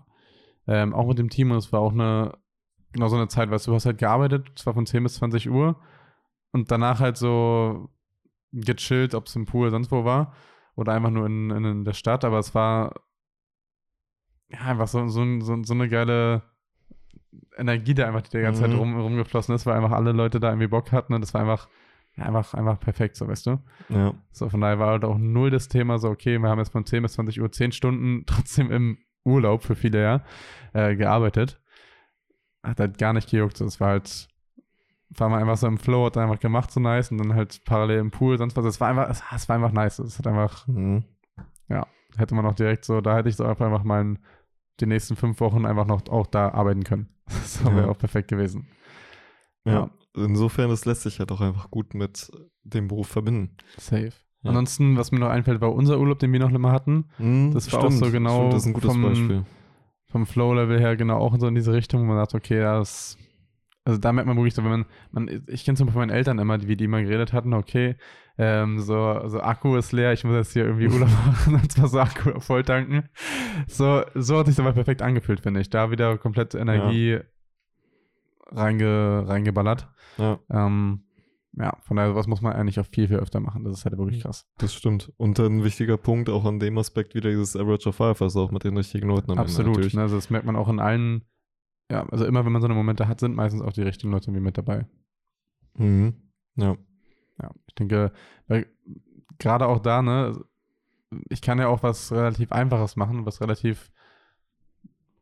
Ähm, 0.67 0.93
auch 0.93 1.08
mit 1.08 1.17
dem 1.17 1.30
Team 1.30 1.52
und 1.52 1.58
es 1.58 1.73
war 1.73 1.80
auch 1.80 1.93
eine, 1.93 2.38
genau 2.91 3.08
so 3.08 3.15
eine 3.15 3.28
Zeit, 3.28 3.49
weißt 3.49 3.67
du, 3.67 3.71
du 3.71 3.75
hast 3.75 3.86
halt 3.86 3.97
gearbeitet, 3.97 4.52
zwar 4.56 4.73
von 4.73 4.86
10 4.86 5.04
bis 5.04 5.15
20 5.15 5.49
Uhr 5.49 5.82
und 6.52 6.71
danach 6.71 6.99
halt 6.99 7.17
so 7.17 7.89
gechillt, 8.52 9.15
ob 9.15 9.28
es 9.28 9.36
im 9.36 9.45
Pool 9.45 9.71
sonst 9.71 9.91
wo 9.91 10.06
war 10.06 10.34
oder 10.75 10.93
einfach 10.93 11.10
nur 11.10 11.25
in, 11.25 11.49
in, 11.49 11.65
in 11.65 11.86
der 11.86 11.93
Stadt, 11.93 12.23
aber 12.23 12.39
es 12.39 12.54
war 12.54 12.93
ja, 14.49 14.60
einfach 14.60 14.88
so, 14.88 15.08
so, 15.08 15.23
so, 15.41 15.63
so 15.63 15.73
eine 15.73 15.89
geile 15.89 16.43
Energie, 17.58 17.94
die 17.94 18.04
einfach 18.04 18.22
die 18.24 18.39
ganze 18.42 18.62
Zeit 18.62 18.72
Mhm. 18.72 18.78
rum, 18.78 19.00
rumgeflossen 19.00 19.54
ist, 19.56 19.65
weil 19.65 19.76
einfach 19.76 19.92
alle 19.92 20.12
Leute 20.12 20.39
da 20.39 20.50
irgendwie 20.50 20.68
Bock 20.68 20.92
hatten 20.92 21.13
und 21.13 21.22
das 21.22 21.34
war 21.34 21.42
einfach, 21.42 21.68
ja, 22.15 22.26
einfach, 22.26 22.54
einfach 22.54 22.80
perfekt, 22.80 23.15
so 23.15 23.28
weißt 23.28 23.46
du. 23.48 23.60
Ja. 23.89 24.13
So, 24.32 24.50
von 24.50 24.62
daher 24.62 24.80
war 24.80 24.88
halt 24.92 25.04
auch 25.06 25.18
null 25.18 25.50
das 25.52 25.68
Thema, 25.68 26.00
so, 26.00 26.10
okay, 26.10 26.39
wir 26.39 26.50
haben 26.50 26.60
jetzt 26.60 26.72
von 26.72 26.86
10 26.86 27.04
bis 27.04 27.13
20 27.13 27.39
Uhr 27.42 27.52
10 27.52 27.72
Stunden 27.72 28.24
trotzdem 28.28 28.72
im 28.72 28.98
Urlaub 29.26 29.63
für 29.63 29.76
viele 29.76 30.02
ja 30.02 30.22
äh, 30.74 30.96
gearbeitet. 30.96 31.62
Hat 32.63 32.80
halt 32.80 32.98
gar 32.98 33.13
nicht 33.13 33.30
gejuckt. 33.30 33.60
Es 33.62 33.80
war 33.80 33.89
halt, 33.89 34.28
war 35.10 35.30
mal 35.30 35.39
einfach 35.42 35.58
so 35.58 35.68
im 35.68 35.78
Flow, 35.78 36.06
hat 36.06 36.18
einfach 36.18 36.39
gemacht, 36.39 36.72
so 36.72 36.80
nice 36.80 37.12
und 37.12 37.18
dann 37.20 37.36
halt 37.36 37.63
parallel 37.65 38.00
im 38.00 38.12
Pool, 38.12 38.38
sonst 38.38 38.58
was. 38.58 38.65
Es 38.65 38.82
war 38.82 38.89
einfach, 38.89 39.10
es, 39.10 39.48
war 39.50 39.56
einfach 39.56 39.72
nice. 39.72 40.00
Es 40.00 40.18
hat 40.18 40.28
einfach, 40.28 40.68
Mhm. 40.68 41.04
hätte 42.18 42.34
man 42.36 42.46
auch 42.46 42.56
direkt 42.56 42.86
so, 42.86 43.02
da 43.02 43.15
hätte 43.15 43.30
ich 43.30 43.36
so 43.36 43.46
einfach 43.46 43.84
mal 43.84 44.02
in 44.02 44.20
die 44.82 44.86
nächsten 44.86 45.15
fünf 45.15 45.39
Wochen 45.39 45.65
einfach 45.65 45.86
noch 45.86 46.08
auch 46.10 46.28
da 46.28 46.50
arbeiten 46.50 46.84
können. 46.84 47.08
Das 47.28 47.63
wäre 47.63 47.82
Ja. 47.82 47.88
auch 47.89 47.98
perfekt 47.98 48.28
gewesen. 48.30 48.68
Ja. 49.65 49.89
Insofern, 50.15 50.70
das 50.70 50.86
lässt 50.86 51.04
sich 51.04 51.20
halt 51.20 51.32
auch 51.32 51.42
einfach 51.42 51.70
gut 51.70 51.94
mit 51.94 52.32
dem 52.63 52.88
Beruf 52.88 53.08
verbinden. 53.08 53.56
Safe. 53.78 54.12
Ja. 54.42 54.50
Ansonsten, 54.50 54.98
was 54.98 55.12
mir 55.12 55.20
noch 55.20 55.30
einfällt, 55.30 55.62
war 55.62 55.74
unser 55.74 56.00
Urlaub, 56.00 56.20
den 56.20 56.32
wir 56.34 56.39
noch 56.39 56.52
immer 56.52 56.72
hatten. 56.72 57.06
Mhm, 57.20 57.52
Das 57.54 57.72
war 57.72 57.84
auch 57.84 57.92
so 57.92 58.10
genau 58.10 58.38
Stimmt, 58.39 58.54
das 58.54 58.62
ist 58.63 58.68
ein 58.68 58.74
gutes 58.74 58.92
vom- 58.92 59.02
Beispiel. 59.04 59.46
vom 60.08 60.26
Flow-Level 60.26 60.80
her 60.80 60.96
genau 60.96 61.18
auch 61.20 61.38
so 61.38 61.48
in 61.48 61.56
diese 61.56 61.74
Richtung, 61.74 62.02
wo 62.02 62.06
man 62.06 62.18
sagt, 62.18 62.34
okay, 62.36 62.60
das. 62.60 63.18
Also 63.86 64.00
da 64.00 64.12
merkt 64.12 64.28
man 64.28 64.38
wirklich 64.38 64.54
so, 64.54 64.63
wenn 64.63 64.72
man, 64.72 64.86
man 65.12 65.44
ich 65.48 65.63
kenne 65.65 65.74
es 65.76 65.80
von 65.82 65.94
meinen 65.94 66.10
Eltern 66.12 66.38
immer, 66.39 66.62
wie 66.68 66.76
die 66.76 66.84
immer 66.86 67.02
geredet 67.02 67.34
hatten, 67.34 67.54
okay, 67.54 67.96
ähm, 68.41 68.80
so, 68.80 69.28
so 69.28 69.41
Akku 69.41 69.75
ist 69.75 69.91
leer, 69.91 70.13
ich 70.13 70.23
muss 70.23 70.34
jetzt 70.34 70.54
hier 70.54 70.63
irgendwie 70.63 70.88
Urlaub 70.88 71.10
machen 71.25 71.56
und 71.56 71.69
zwar 71.71 71.88
so 71.89 71.99
Akku 71.99 72.39
voll 72.39 72.63
tanken. 72.63 73.10
So, 73.67 74.02
so 74.15 74.39
hat 74.39 74.47
sich 74.47 74.58
aber 74.60 74.71
perfekt 74.71 75.02
angefühlt, 75.02 75.41
finde 75.41 75.60
ich. 75.60 75.69
Da 75.69 75.91
wieder 75.91 76.17
komplett 76.17 76.56
Energie 76.56 77.19
reinge, 78.47 79.25
reingeballert. 79.28 79.89
Ja, 80.17 80.39
Ähm, 80.49 81.04
ja, 81.58 81.75
von 81.82 81.97
daher, 81.97 82.12
sowas 82.12 82.28
muss 82.28 82.41
man 82.41 82.54
eigentlich 82.54 82.80
auch 82.80 82.86
viel, 82.86 83.10
viel 83.10 83.17
öfter 83.17 83.41
machen. 83.41 83.65
Das 83.65 83.80
ist 83.80 83.84
halt 83.86 83.97
wirklich 83.97 84.21
krass. 84.21 84.47
das 84.60 84.73
stimmt. 84.73 85.12
Und 85.17 85.38
ein 85.39 85.63
wichtiger 85.65 85.97
Punkt 85.97 86.30
auch 86.30 86.45
an 86.45 86.60
dem 86.60 86.78
Aspekt 86.78 87.15
wieder 87.15 87.30
dieses 87.30 87.58
Average 87.58 87.89
of 87.89 87.95
Five, 87.95 88.21
also 88.21 88.43
auch 88.43 88.52
mit 88.52 88.63
den 88.63 88.78
richtigen 88.78 89.10
Leuten 89.10 89.32
am 89.32 89.39
Ende 89.39 89.41
Absolut. 89.49 89.75
natürlich. 89.75 89.93
Ne? 89.95 90.04
Also 90.04 90.15
das 90.15 90.30
merkt 90.30 90.45
man 90.45 90.56
auch 90.56 90.69
in 90.69 90.80
allen, 90.80 91.25
ja, 91.91 92.08
also 92.10 92.25
immer 92.25 92.45
wenn 92.45 92.54
man 92.54 92.62
so 92.62 92.67
eine 92.67 92.75
Momente 92.75 93.10
hat, 93.10 93.19
sind 93.19 93.36
meistens 93.36 93.62
auch 93.62 93.73
die 93.73 93.82
richtigen 93.82 94.12
Leute 94.12 94.28
irgendwie 94.28 94.45
mit 94.45 94.58
dabei. 94.58 94.86
Mhm. 95.75 96.13
Ja. 96.56 96.78
Ja, 97.41 97.52
ich 97.67 97.75
denke, 97.75 98.12
weil 98.47 98.67
gerade 99.38 99.67
auch 99.67 99.80
da, 99.80 100.02
ne, 100.02 100.39
ich 101.30 101.41
kann 101.41 101.60
ja 101.60 101.67
auch 101.67 101.84
was 101.84 102.12
relativ 102.12 102.52
Einfaches 102.52 102.95
machen, 102.95 103.25
was 103.25 103.41
relativ 103.41 103.91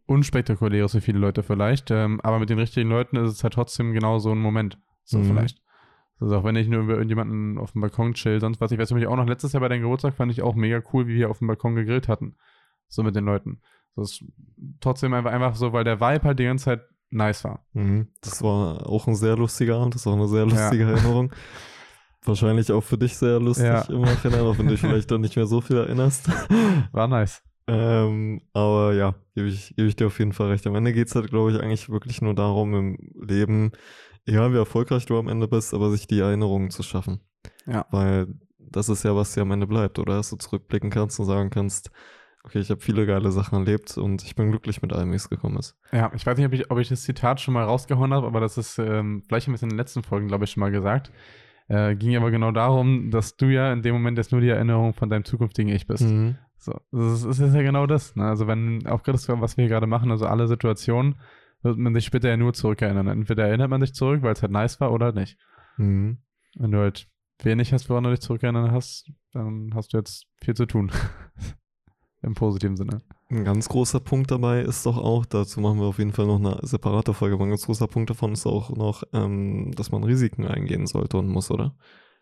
unspektakuläres 0.05 0.93
für 0.93 1.01
viele 1.01 1.19
Leute 1.19 1.43
vielleicht, 1.43 1.91
ähm, 1.91 2.21
aber 2.21 2.39
mit 2.39 2.49
den 2.49 2.59
richtigen 2.59 2.89
Leuten 2.89 3.17
ist 3.17 3.31
es 3.31 3.43
halt 3.43 3.53
trotzdem 3.53 3.93
genau 3.93 4.19
so 4.19 4.31
ein 4.31 4.37
Moment. 4.37 4.77
So 5.03 5.19
Mhm. 5.19 5.25
vielleicht. 5.25 5.61
Also 6.19 6.37
auch 6.37 6.43
wenn 6.43 6.55
ich 6.55 6.67
nur 6.67 6.81
über 6.81 6.93
irgendjemanden 6.93 7.57
auf 7.57 7.73
dem 7.73 7.81
Balkon 7.81 8.13
chill, 8.13 8.39
sonst 8.39 8.59
was. 8.59 8.71
Ich 8.71 8.79
weiß 8.79 8.89
nämlich 8.89 9.07
auch 9.07 9.15
noch, 9.15 9.27
letztes 9.27 9.53
Jahr 9.53 9.61
bei 9.61 9.67
deinem 9.67 9.83
Geburtstag 9.83 10.15
fand 10.15 10.31
ich 10.31 10.41
auch 10.41 10.55
mega 10.55 10.81
cool, 10.91 11.07
wie 11.07 11.15
wir 11.15 11.29
auf 11.29 11.39
dem 11.39 11.47
Balkon 11.47 11.75
gegrillt 11.75 12.07
hatten. 12.07 12.35
So 12.87 13.03
mit 13.03 13.15
den 13.15 13.25
Leuten. 13.25 13.61
Das 13.95 14.11
ist 14.11 14.25
trotzdem 14.79 15.13
einfach, 15.13 15.31
einfach 15.31 15.55
so, 15.55 15.73
weil 15.73 15.83
der 15.83 15.99
Vibe 15.99 16.23
halt 16.23 16.39
die 16.39 16.45
ganze 16.45 16.65
Zeit 16.65 16.81
nice 17.09 17.43
war. 17.43 17.65
Mhm. 17.73 18.07
Das 18.21 18.41
war 18.41 18.87
auch 18.87 19.07
ein 19.07 19.15
sehr 19.15 19.35
lustiger 19.37 19.77
Abend, 19.77 19.95
das 19.95 20.05
war 20.05 20.13
eine 20.13 20.27
sehr 20.27 20.45
lustige 20.45 20.83
Erinnerung. 20.91 21.31
Wahrscheinlich 22.27 22.71
auch 22.71 22.83
für 22.83 22.97
dich 22.97 23.17
sehr 23.17 23.39
lustig 23.39 23.65
Ja. 23.65 23.81
im 23.83 24.01
Nachhinein, 24.01 24.41
auch 24.41 24.57
wenn 24.57 24.65
du 24.67 24.71
dich 24.71 24.81
vielleicht 24.81 25.09
dann 25.11 25.21
nicht 25.21 25.35
mehr 25.35 25.47
so 25.47 25.61
viel 25.61 25.77
erinnerst. 25.77 26.29
War 26.91 27.07
nice. 27.07 27.41
Ähm, 27.67 28.41
aber 28.53 28.93
ja, 28.93 29.15
gebe 29.35 29.47
ich, 29.47 29.75
gebe 29.75 29.87
ich 29.87 29.95
dir 29.95 30.07
auf 30.07 30.19
jeden 30.19 30.33
Fall 30.33 30.47
recht. 30.49 30.65
Am 30.67 30.75
Ende 30.75 30.93
geht 30.93 31.07
es 31.07 31.15
halt, 31.15 31.29
glaube 31.29 31.51
ich, 31.51 31.59
eigentlich 31.59 31.89
wirklich 31.89 32.21
nur 32.21 32.33
darum, 32.33 32.73
im 32.73 32.97
Leben, 33.21 33.71
egal 34.25 34.53
wie 34.53 34.57
erfolgreich 34.57 35.05
du 35.05 35.17
am 35.17 35.27
Ende 35.27 35.47
bist, 35.47 35.73
aber 35.73 35.91
sich 35.91 36.07
die 36.07 36.19
Erinnerungen 36.19 36.69
zu 36.69 36.83
schaffen. 36.83 37.19
Ja. 37.65 37.85
Weil 37.91 38.27
das 38.57 38.89
ist 38.89 39.03
ja, 39.03 39.15
was 39.15 39.33
dir 39.33 39.41
am 39.41 39.51
Ende 39.51 39.67
bleibt, 39.67 39.99
oder? 39.99 40.15
Dass 40.15 40.29
du 40.29 40.37
zurückblicken 40.37 40.89
kannst 40.89 41.19
und 41.19 41.25
sagen 41.25 41.49
kannst, 41.49 41.91
okay, 42.43 42.59
ich 42.59 42.69
habe 42.69 42.79
viele 42.79 43.05
geile 43.05 43.31
Sachen 43.31 43.57
erlebt 43.59 43.97
und 43.97 44.23
ich 44.23 44.35
bin 44.35 44.49
glücklich 44.51 44.81
mit 44.81 44.93
allem, 44.93 45.11
wie 45.11 45.15
es 45.17 45.29
gekommen 45.29 45.57
ist. 45.57 45.75
Ja, 45.91 46.09
ich 46.15 46.25
weiß 46.25 46.37
nicht, 46.37 46.47
ob 46.47 46.53
ich, 46.53 46.71
ob 46.71 46.79
ich 46.79 46.87
das 46.87 47.03
Zitat 47.03 47.41
schon 47.41 47.53
mal 47.53 47.63
rausgehauen 47.65 48.13
habe, 48.13 48.27
aber 48.27 48.39
das 48.39 48.57
ist 48.57 48.79
ähm, 48.79 49.23
vielleicht 49.27 49.47
ein 49.49 49.51
bisschen 49.51 49.67
in 49.69 49.73
den 49.75 49.79
letzten 49.79 50.03
Folgen, 50.03 50.27
glaube 50.29 50.45
ich, 50.45 50.51
schon 50.51 50.61
mal 50.61 50.71
gesagt. 50.71 51.11
Äh, 51.67 51.95
ging 51.95 52.15
aber 52.15 52.31
genau 52.31 52.51
darum, 52.51 53.11
dass 53.11 53.35
du 53.35 53.47
ja 53.47 53.73
in 53.73 53.81
dem 53.81 53.93
Moment 53.93 54.17
jetzt 54.17 54.31
nur 54.31 54.41
die 54.41 54.49
Erinnerung 54.49 54.93
von 54.93 55.09
deinem 55.09 55.25
zukünftigen 55.25 55.73
Ich 55.73 55.85
bist. 55.85 56.03
Mhm. 56.03 56.37
So, 56.57 56.79
das 56.91 57.23
ist, 57.23 57.39
ist 57.39 57.53
ja 57.53 57.61
genau 57.61 57.87
das. 57.87 58.15
Ne? 58.15 58.25
Also 58.25 58.47
wenn, 58.47 58.87
auch 58.87 59.03
gerade 59.03 59.17
das, 59.17 59.27
was 59.29 59.57
wir 59.57 59.63
hier 59.63 59.69
gerade 59.69 59.87
machen, 59.87 60.11
also 60.11 60.25
alle 60.25 60.47
Situationen, 60.47 61.15
wird 61.61 61.77
man 61.77 61.93
sich 61.93 62.05
später 62.05 62.29
ja 62.29 62.37
nur 62.37 62.53
zurückerinnern. 62.53 63.07
Entweder 63.07 63.47
erinnert 63.47 63.69
man 63.69 63.81
sich 63.81 63.93
zurück, 63.93 64.21
weil 64.21 64.33
es 64.33 64.41
halt 64.41 64.51
nice 64.51 64.79
war, 64.79 64.91
oder 64.91 65.11
nicht. 65.11 65.37
Mhm. 65.77 66.19
Wenn 66.55 66.71
du 66.71 66.79
halt 66.79 67.07
wenig 67.43 67.73
hast, 67.73 67.89
woran 67.89 68.03
du 68.03 68.11
dich 68.11 68.21
zurückerinnern 68.21 68.71
hast, 68.71 69.11
dann 69.31 69.71
hast 69.73 69.93
du 69.93 69.97
jetzt 69.97 70.27
viel 70.41 70.55
zu 70.55 70.65
tun. 70.65 70.91
Im 72.21 72.33
positiven 72.33 72.77
Sinne. 72.77 73.01
Ein 73.29 73.43
ganz 73.43 73.67
großer 73.67 73.99
Punkt 73.99 74.31
dabei 74.31 74.61
ist 74.61 74.85
doch 74.85 74.97
auch, 74.97 75.25
dazu 75.25 75.59
machen 75.59 75.79
wir 75.79 75.87
auf 75.87 75.99
jeden 75.99 76.13
Fall 76.13 76.27
noch 76.27 76.39
eine 76.39 76.59
separate 76.61 77.13
Folge, 77.13 77.35
aber 77.35 77.45
ein 77.45 77.49
ganz 77.49 77.65
großer 77.65 77.87
Punkt 77.87 78.09
davon 78.09 78.31
ist 78.31 78.45
auch 78.45 78.69
noch, 78.69 79.03
ähm, 79.11 79.73
dass 79.75 79.91
man 79.91 80.05
Risiken 80.05 80.45
eingehen 80.45 80.87
sollte 80.87 81.17
und 81.17 81.27
muss, 81.27 81.51
oder? 81.51 81.75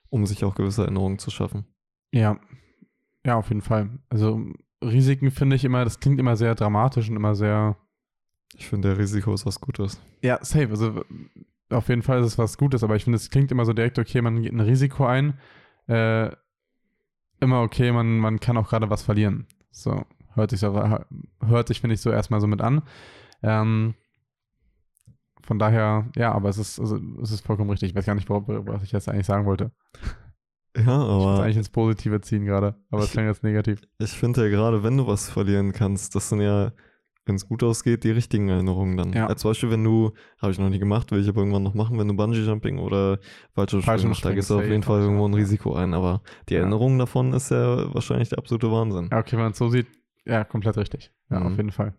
Um 0.09 0.25
sich 0.25 0.43
auch 0.43 0.55
gewisse 0.55 0.81
Erinnerungen 0.81 1.19
zu 1.19 1.29
schaffen. 1.29 1.65
Ja, 2.11 2.39
ja, 3.25 3.35
auf 3.35 3.49
jeden 3.49 3.61
Fall. 3.61 3.89
Also 4.09 4.39
Risiken 4.83 5.31
finde 5.31 5.55
ich 5.55 5.63
immer, 5.63 5.83
das 5.83 5.99
klingt 5.99 6.19
immer 6.19 6.35
sehr 6.35 6.55
dramatisch 6.55 7.09
und 7.09 7.15
immer 7.15 7.35
sehr. 7.35 7.77
Ich 8.55 8.67
finde, 8.67 8.89
der 8.89 8.97
Risiko 8.97 9.33
ist 9.33 9.45
was 9.45 9.59
Gutes. 9.59 9.99
Ja, 10.21 10.39
safe. 10.43 10.69
Also 10.69 11.03
auf 11.69 11.89
jeden 11.89 12.03
Fall 12.03 12.19
ist 12.21 12.27
es 12.27 12.37
was 12.37 12.57
Gutes, 12.57 12.83
aber 12.83 12.95
ich 12.95 13.03
finde, 13.03 13.17
es 13.17 13.29
klingt 13.29 13.51
immer 13.51 13.65
so 13.65 13.73
direkt, 13.73 13.99
okay, 13.99 14.21
man 14.21 14.41
geht 14.41 14.53
ein 14.53 14.59
Risiko 14.59 15.05
ein. 15.05 15.39
Äh, 15.87 16.31
immer 17.41 17.61
okay, 17.61 17.91
man, 17.91 18.17
man 18.17 18.39
kann 18.39 18.57
auch 18.57 18.69
gerade 18.69 18.89
was 18.89 19.03
verlieren. 19.03 19.47
So, 19.71 20.05
hört 20.35 20.51
sich, 20.51 20.59
so, 20.59 20.73
hört 21.45 21.67
sich, 21.67 21.81
finde 21.81 21.93
ich, 21.95 22.01
so 22.01 22.11
erstmal 22.11 22.41
so 22.41 22.47
mit 22.47 22.61
an. 22.61 22.81
Ähm, 23.43 23.95
von 25.43 25.59
daher, 25.59 26.07
ja, 26.15 26.31
aber 26.31 26.49
es 26.49 26.57
ist, 26.57 26.79
also, 26.79 26.97
es 27.21 27.31
ist 27.31 27.45
vollkommen 27.45 27.69
richtig. 27.69 27.89
Ich 27.91 27.95
weiß 27.95 28.05
gar 28.05 28.15
nicht, 28.15 28.29
worauf, 28.29 28.43
was 28.47 28.83
ich 28.83 28.91
jetzt 28.91 29.07
eigentlich 29.09 29.27
sagen 29.27 29.45
wollte. 29.45 29.71
Ja, 30.75 30.81
Ich 30.81 30.85
wollte 30.87 31.09
aber 31.11 31.43
eigentlich 31.43 31.57
ins 31.57 31.69
Positive 31.69 32.19
ziehen 32.21 32.45
gerade, 32.45 32.75
aber 32.89 33.03
es 33.03 33.11
klingt 33.11 33.27
jetzt 33.27 33.43
negativ. 33.43 33.81
ich 33.99 34.11
finde 34.11 34.43
ja 34.43 34.49
gerade, 34.49 34.83
wenn 34.83 34.97
du 34.97 35.07
was 35.07 35.29
verlieren 35.29 35.71
kannst, 35.71 36.15
das 36.15 36.29
sind 36.29 36.41
ja, 36.41 36.73
wenn 37.25 37.35
es 37.35 37.47
gut 37.47 37.63
ausgeht, 37.63 38.03
die 38.03 38.11
richtigen 38.11 38.49
Erinnerungen 38.49 38.97
dann. 38.97 39.13
Ja. 39.13 39.27
Als 39.27 39.43
Beispiel, 39.43 39.69
wenn 39.71 39.83
du, 39.83 40.11
habe 40.41 40.51
ich 40.51 40.59
noch 40.59 40.69
nie 40.69 40.79
gemacht, 40.79 41.11
will 41.11 41.21
ich 41.21 41.29
aber 41.29 41.41
irgendwann 41.41 41.63
noch 41.63 41.75
machen, 41.75 41.97
wenn 41.97 42.07
du 42.09 42.13
Bungee-Jumping 42.15 42.79
oder 42.79 43.19
Fallschirmspringen 43.53 44.09
machst, 44.09 44.25
da 44.25 44.33
gehst 44.33 44.49
du 44.49 44.57
auf 44.57 44.65
jeden 44.67 44.83
Fall 44.83 44.99
irgendwo 45.01 45.27
ein. 45.27 45.33
Risiko 45.33 45.75
ein, 45.75 45.93
aber 45.93 46.21
die 46.49 46.55
Ja. 46.55 46.59
Erinnerung 46.61 46.97
davon 46.99 47.31
ist 47.33 47.51
ja 47.51 47.93
wahrscheinlich 47.93 48.29
der 48.29 48.39
absolute 48.39 48.69
Wahnsinn. 48.71 49.09
Ja, 49.11 49.19
okay, 49.19 49.33
wenn 49.37 49.43
man 49.43 49.51
es 49.53 49.57
so 49.57 49.69
sieht, 49.69 49.87
ja, 50.25 50.43
komplett 50.43 50.77
richtig. 50.77 51.11
Ja, 51.29 51.39
Mhm. 51.39 51.45
auf 51.47 51.57
jeden 51.57 51.71
Fall. 51.71 51.93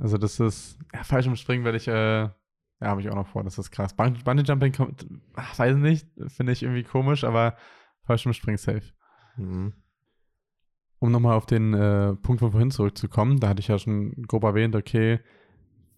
Also 0.00 0.16
das 0.18 0.38
ist, 0.40 0.78
ja, 0.94 1.02
Fallschirmspringen 1.02 1.64
werde 1.64 1.78
ich, 1.78 1.88
äh, 1.88 2.22
ja, 2.22 2.32
habe 2.80 3.00
ich 3.00 3.10
auch 3.10 3.14
noch 3.16 3.26
vor, 3.28 3.42
das 3.42 3.58
ist 3.58 3.70
krass. 3.70 3.94
Bungee, 3.94 4.42
Jumping 4.44 4.72
kommt, 4.72 5.06
ach, 5.34 5.58
weiß 5.58 5.76
nicht, 5.76 6.06
finde 6.28 6.52
ich 6.52 6.62
irgendwie 6.62 6.84
komisch, 6.84 7.24
aber 7.24 7.56
Fallschirmspringen 8.04 8.58
safe. 8.58 8.92
Mhm. 9.36 9.72
Um 11.00 11.12
nochmal 11.12 11.36
auf 11.36 11.46
den 11.46 11.74
äh, 11.74 12.14
Punkt 12.14 12.40
von 12.40 12.50
vorhin 12.52 12.70
zurückzukommen, 12.70 13.38
da 13.40 13.48
hatte 13.48 13.60
ich 13.60 13.68
ja 13.68 13.78
schon 13.78 14.12
grob 14.26 14.42
erwähnt, 14.44 14.74
okay, 14.74 15.20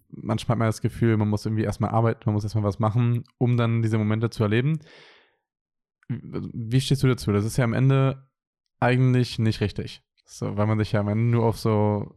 manchmal 0.08 0.54
hat 0.54 0.58
man 0.58 0.68
das 0.68 0.80
Gefühl, 0.82 1.16
man 1.16 1.28
muss 1.28 1.46
irgendwie 1.46 1.62
erstmal 1.64 1.90
arbeiten, 1.90 2.22
man 2.26 2.34
muss 2.34 2.44
erstmal 2.44 2.64
was 2.64 2.78
machen, 2.78 3.24
um 3.38 3.56
dann 3.56 3.82
diese 3.82 3.96
Momente 3.98 4.28
zu 4.30 4.42
erleben. 4.42 4.80
Wie 6.08 6.80
stehst 6.80 7.02
du 7.02 7.06
dazu? 7.06 7.32
Das 7.32 7.44
ist 7.44 7.56
ja 7.56 7.64
am 7.64 7.72
Ende 7.72 8.28
eigentlich 8.80 9.38
nicht 9.38 9.60
richtig. 9.60 10.02
So, 10.32 10.56
weil 10.56 10.68
man 10.68 10.78
sich 10.78 10.92
ja 10.92 11.00
am 11.00 11.08
Ende 11.08 11.24
nur 11.24 11.44
auf 11.44 11.58
so 11.58 12.14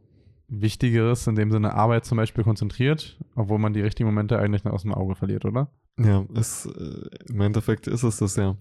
Wichtigeres, 0.48 1.26
in 1.26 1.34
dem 1.36 1.50
Sinne 1.50 1.74
Arbeit 1.74 2.06
zum 2.06 2.18
Beispiel, 2.18 2.44
konzentriert, 2.44 3.20
obwohl 3.36 3.58
man 3.58 3.74
die 3.74 3.82
richtigen 3.82 4.08
Momente 4.08 4.38
eigentlich 4.38 4.64
aus 4.68 4.84
dem 4.84 4.94
Auge 4.94 5.16
verliert, 5.16 5.46
oder? 5.46 5.72
Ja, 5.98 6.24
es, 6.36 6.68
äh, 6.68 7.10
im 7.28 7.42
Endeffekt 7.42 7.88
ist 7.88 8.04
es 8.04 8.18
das 8.18 8.36
ja. 8.36 8.56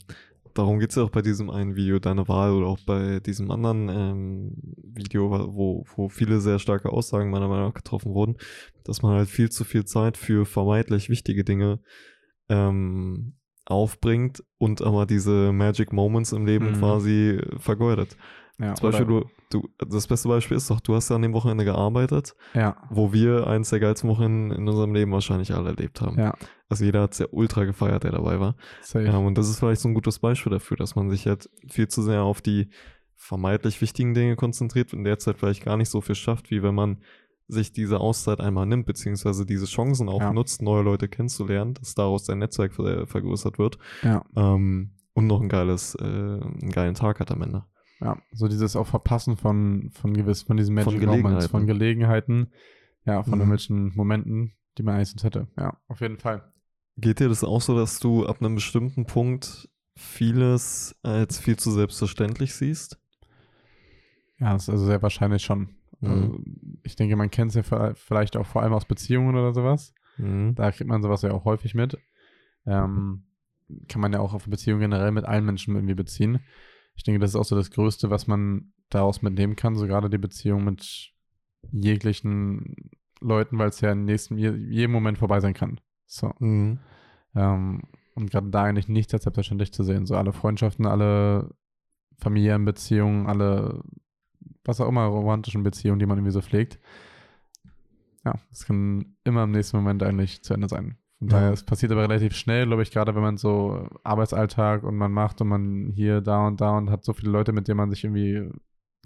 Darum 0.55 0.79
geht 0.79 0.89
es 0.91 0.97
ja 0.97 1.03
auch 1.03 1.11
bei 1.11 1.21
diesem 1.21 1.51
einen 1.51 1.77
Video, 1.77 1.99
deine 1.99 2.29
Wahl, 2.29 2.53
oder 2.53 2.67
auch 2.67 2.79
bei 2.87 3.21
diesem 3.21 3.51
anderen 3.51 3.91
ähm, 3.91 4.53
Video, 4.85 5.31
wo, 5.31 5.85
wo 5.97 6.09
viele 6.09 6.41
sehr 6.41 6.59
starke 6.59 6.91
Aussagen 6.91 7.31
meiner 7.31 7.49
Meinung 7.49 7.67
nach 7.69 7.75
getroffen 7.75 8.15
wurden, 8.15 8.37
dass 8.85 9.03
man 9.03 9.17
halt 9.17 9.29
viel 9.29 9.51
zu 9.51 9.65
viel 9.65 9.85
Zeit 9.85 10.17
für 10.17 10.47
vermeintlich 10.47 11.11
wichtige 11.11 11.45
Dinge 11.45 11.81
ähm, 12.49 13.35
aufbringt 13.67 14.43
und 14.57 14.81
aber 14.81 15.05
diese 15.05 15.53
Magic 15.53 15.93
Moments 15.93 16.33
im 16.33 16.47
Leben 16.47 16.71
Mhm. 16.71 16.79
quasi 16.79 17.39
vergeudet. 17.59 18.17
Ja, 18.59 18.75
Zum 18.75 18.91
Beispiel, 18.91 19.07
du, 19.07 19.25
du, 19.53 19.69
das 19.79 20.07
beste 20.07 20.29
Beispiel 20.29 20.57
ist 20.57 20.71
doch, 20.71 20.81
du 20.81 20.95
hast 20.95 21.09
ja 21.11 21.17
an 21.17 21.23
dem 21.23 21.33
Wochenende 21.35 21.65
gearbeitet, 21.65 22.35
Ja, 22.55 22.77
wo 22.91 23.13
wir 23.13 23.47
eins 23.47 23.71
der 23.71 23.81
geilsten 23.81 24.09
Wochen 24.11 24.51
in 24.51 24.69
unserem 24.69 24.95
Leben 24.95 25.13
wahrscheinlich 25.13 25.55
alle 25.55 25.71
erlebt 25.71 26.01
haben. 26.01 26.19
ja, 26.19 26.35
Also 26.69 26.85
jeder 26.85 27.03
hat 27.03 27.13
es 27.13 27.19
ja 27.19 27.27
ultra 27.31 27.65
gefeiert, 27.65 28.05
der 28.05 28.13
dabei 28.13 28.41
war. 28.41 28.57
Ja, 28.95 29.17
und 29.19 29.37
das 29.37 29.49
ist 29.49 29.59
vielleicht 29.59 29.81
so 29.81 29.89
ein 29.89 29.95
gutes 29.95 30.19
Beispiel 30.19 30.51
dafür, 30.53 30.77
dass 30.77 30.95
man 30.97 31.11
sich 31.11 31.27
halt 31.27 31.49
viel 31.69 31.89
zu 31.89 32.03
sehr 32.03 32.23
auf 32.23 32.41
die 32.41 32.71
vermeintlich 33.17 33.81
wichtigen 33.81 34.15
Dinge 34.15 34.37
konzentriert 34.37 34.93
und 34.93 35.01
in 35.01 35.05
der 35.05 35.19
Zeit 35.19 35.39
vielleicht 35.39 35.65
gar 35.65 35.77
nicht 35.77 35.91
so 35.91 36.01
viel 36.01 36.15
schafft, 36.17 36.51
wie 36.51 36.63
wenn 36.63 36.75
man 36.75 36.99
sich 37.49 37.73
diese 37.73 38.01
Auszeit 38.01 38.41
einmal 38.41 38.67
nimmt, 38.67 38.87
beziehungsweise 38.87 39.45
diese 39.47 39.67
Chancen 39.67 40.09
auch 40.09 40.21
Ja. 40.21 40.33
nutzt, 40.33 40.63
neue 40.63 40.83
Leute 40.83 41.09
kennenzulernen, 41.09 41.75
dass 41.75 41.95
daraus 41.95 42.25
dein 42.25 42.39
Netzwerk 42.39 42.75
ver 42.75 43.07
vergrößert 43.07 43.59
wird 43.59 43.79
ja, 44.03 44.25
ähm, 44.37 44.93
und 45.15 45.27
noch 45.27 45.41
ein 45.43 45.49
geiles, 45.51 45.95
äh, 45.97 46.03
einen 46.05 46.71
geilen 46.73 46.95
Tag 46.95 47.21
hat 47.21 47.31
am 47.31 47.43
Ende. 47.43 47.65
Ja. 48.03 48.21
So 48.33 48.49
dieses 48.49 48.77
auch 48.77 48.87
Verpassen 48.87 49.37
von, 49.37 49.91
von 49.93 50.13
gewissen, 50.15 50.47
von 50.47 50.57
diesen 50.57 50.75
Magic 50.75 51.01
Moments, 51.01 51.17
Gelegenheiten. 51.23 51.49
von 51.51 51.67
Gelegenheiten, 51.67 52.47
ja, 53.05 53.23
von 53.23 53.33
Mhm. 53.35 53.41
irgendwelchen 53.41 53.93
Momenten, 53.95 54.53
die 54.79 54.83
man 54.83 54.97
eigentlich 54.97 55.11
sonst 55.11 55.25
hätte. 55.25 55.49
Ja, 55.57 55.79
auf 55.89 56.01
jeden 56.01 56.19
Fall. 56.19 56.53
Geht 56.97 57.21
dir 57.21 57.29
das 57.29 57.43
auch 57.45 57.61
so, 57.61 57.77
dass 57.77 58.01
du 58.01 58.27
ab 58.27 58.39
einem 58.41 58.55
bestimmten 58.57 59.07
Punkt 59.07 59.69
vieles 59.97 60.95
als 61.03 61.39
viel 61.39 61.57
zu 61.57 61.71
selbstverständlich 61.71 62.55
siehst? 62.55 62.99
Ja, 64.39 64.53
das 64.53 64.65
ist 64.65 64.69
also 64.71 64.87
sehr 64.87 65.03
wahrscheinlich 65.03 65.43
schon. 65.43 65.71
Mhm. 66.01 66.11
Also, 66.11 66.41
ich 66.83 66.97
denke, 66.97 67.17
man 67.17 67.31
kennt 67.31 67.55
es 67.55 67.69
ja 67.69 67.95
vielleicht 67.95 68.37
auch 68.37 68.47
vor 68.47 68.63
allem 68.63 68.73
aus 68.73 68.85
Beziehungen 68.87 69.37
oder 69.37 69.53
sowas. 69.55 69.95
Mhm. 70.19 70.55
Da 70.55 70.71
kriegt 70.73 70.89
man 70.89 71.03
sowas 71.03 71.23
ja 71.23 71.31
auch 71.33 71.45
häufig 71.45 71.75
mit. 71.75 71.97
Ähm, 72.67 73.25
kann 73.89 74.01
man 74.01 74.13
ja 74.13 74.21
auch 74.21 74.35
auf 74.35 74.47
Beziehungen 74.47 74.81
generell 74.81 75.13
mit 75.13 75.25
allen 75.25 75.45
Menschen 75.45 75.75
irgendwie 75.75 75.95
beziehen. 75.95 76.41
Ich 76.95 77.05
denke, 77.05 77.21
das 77.21 77.31
ist 77.31 77.37
auch 77.37 77.45
so 77.45 77.57
das 77.57 77.71
Größte, 77.71 78.11
was 78.11 78.27
man 78.27 78.73
daraus 78.91 79.23
mitnehmen 79.23 79.57
kann, 79.57 79.77
so 79.77 79.87
gerade 79.87 80.11
die 80.11 80.19
Beziehung 80.19 80.65
mit 80.65 81.13
jeglichen 81.71 82.91
Leuten, 83.21 83.59
weil 83.59 83.69
es 83.69 83.81
ja 83.81 83.93
in 83.93 84.05
nächsten, 84.05 84.37
je, 84.37 84.51
jedem 84.51 84.93
Moment 84.93 85.19
vorbei 85.19 85.41
sein 85.41 85.55
kann. 85.55 85.81
So. 86.07 86.33
Mhm. 86.39 86.81
Ähm, 87.35 87.83
und 88.15 88.31
gerade 88.31 88.51
da 88.51 88.65
eigentlich 88.65 88.89
nichts 88.89 89.15
als 89.15 89.23
selbstverständlich 89.23 89.73
zu 89.73 89.85
sehen. 89.85 90.07
So 90.07 90.17
alle 90.17 90.33
Freundschaften, 90.33 90.87
alle 90.87 91.55
familiären 92.19 92.65
Beziehungen, 92.65 93.27
alle, 93.27 93.83
was 94.65 94.81
auch 94.81 94.89
immer, 94.89 95.05
romantischen 95.05 95.63
Beziehungen, 95.63 95.99
die 95.99 96.07
man 96.07 96.19
irgendwie 96.19 96.33
so 96.33 96.43
pflegt. 96.43 96.79
Ja, 98.25 98.35
es 98.51 98.67
kann 98.67 99.17
immer 99.25 99.45
im 99.45 99.53
nächsten 99.53 99.77
Moment 99.77 100.03
eigentlich 100.03 100.43
zu 100.45 100.55
Ende 100.55 100.69
sein. 100.69 100.99
Von 101.29 101.41
Ja. 101.41 101.53
es 101.53 101.63
passiert 101.63 101.93
aber 101.93 102.03
relativ 102.03 102.35
schnell, 102.35 102.67
glaube 102.67 102.83
ich, 102.83 102.91
gerade 102.91 103.15
wenn 103.15 103.23
man 103.23 103.37
so 103.37 103.89
Arbeitsalltag 104.03 104.83
und 104.83 104.97
man 104.97 105.13
macht 105.13 105.41
und 105.41 105.49
man 105.49 105.93
hier, 105.95 106.21
da 106.21 106.47
und 106.47 106.61
da 106.61 106.77
und 106.77 106.91
hat 106.91 107.05
so 107.05 107.13
viele 107.13 107.31
Leute, 107.31 107.53
mit 107.53 107.69
denen 107.69 107.77
man 107.77 107.91
sich 107.91 108.03
irgendwie 108.05 108.51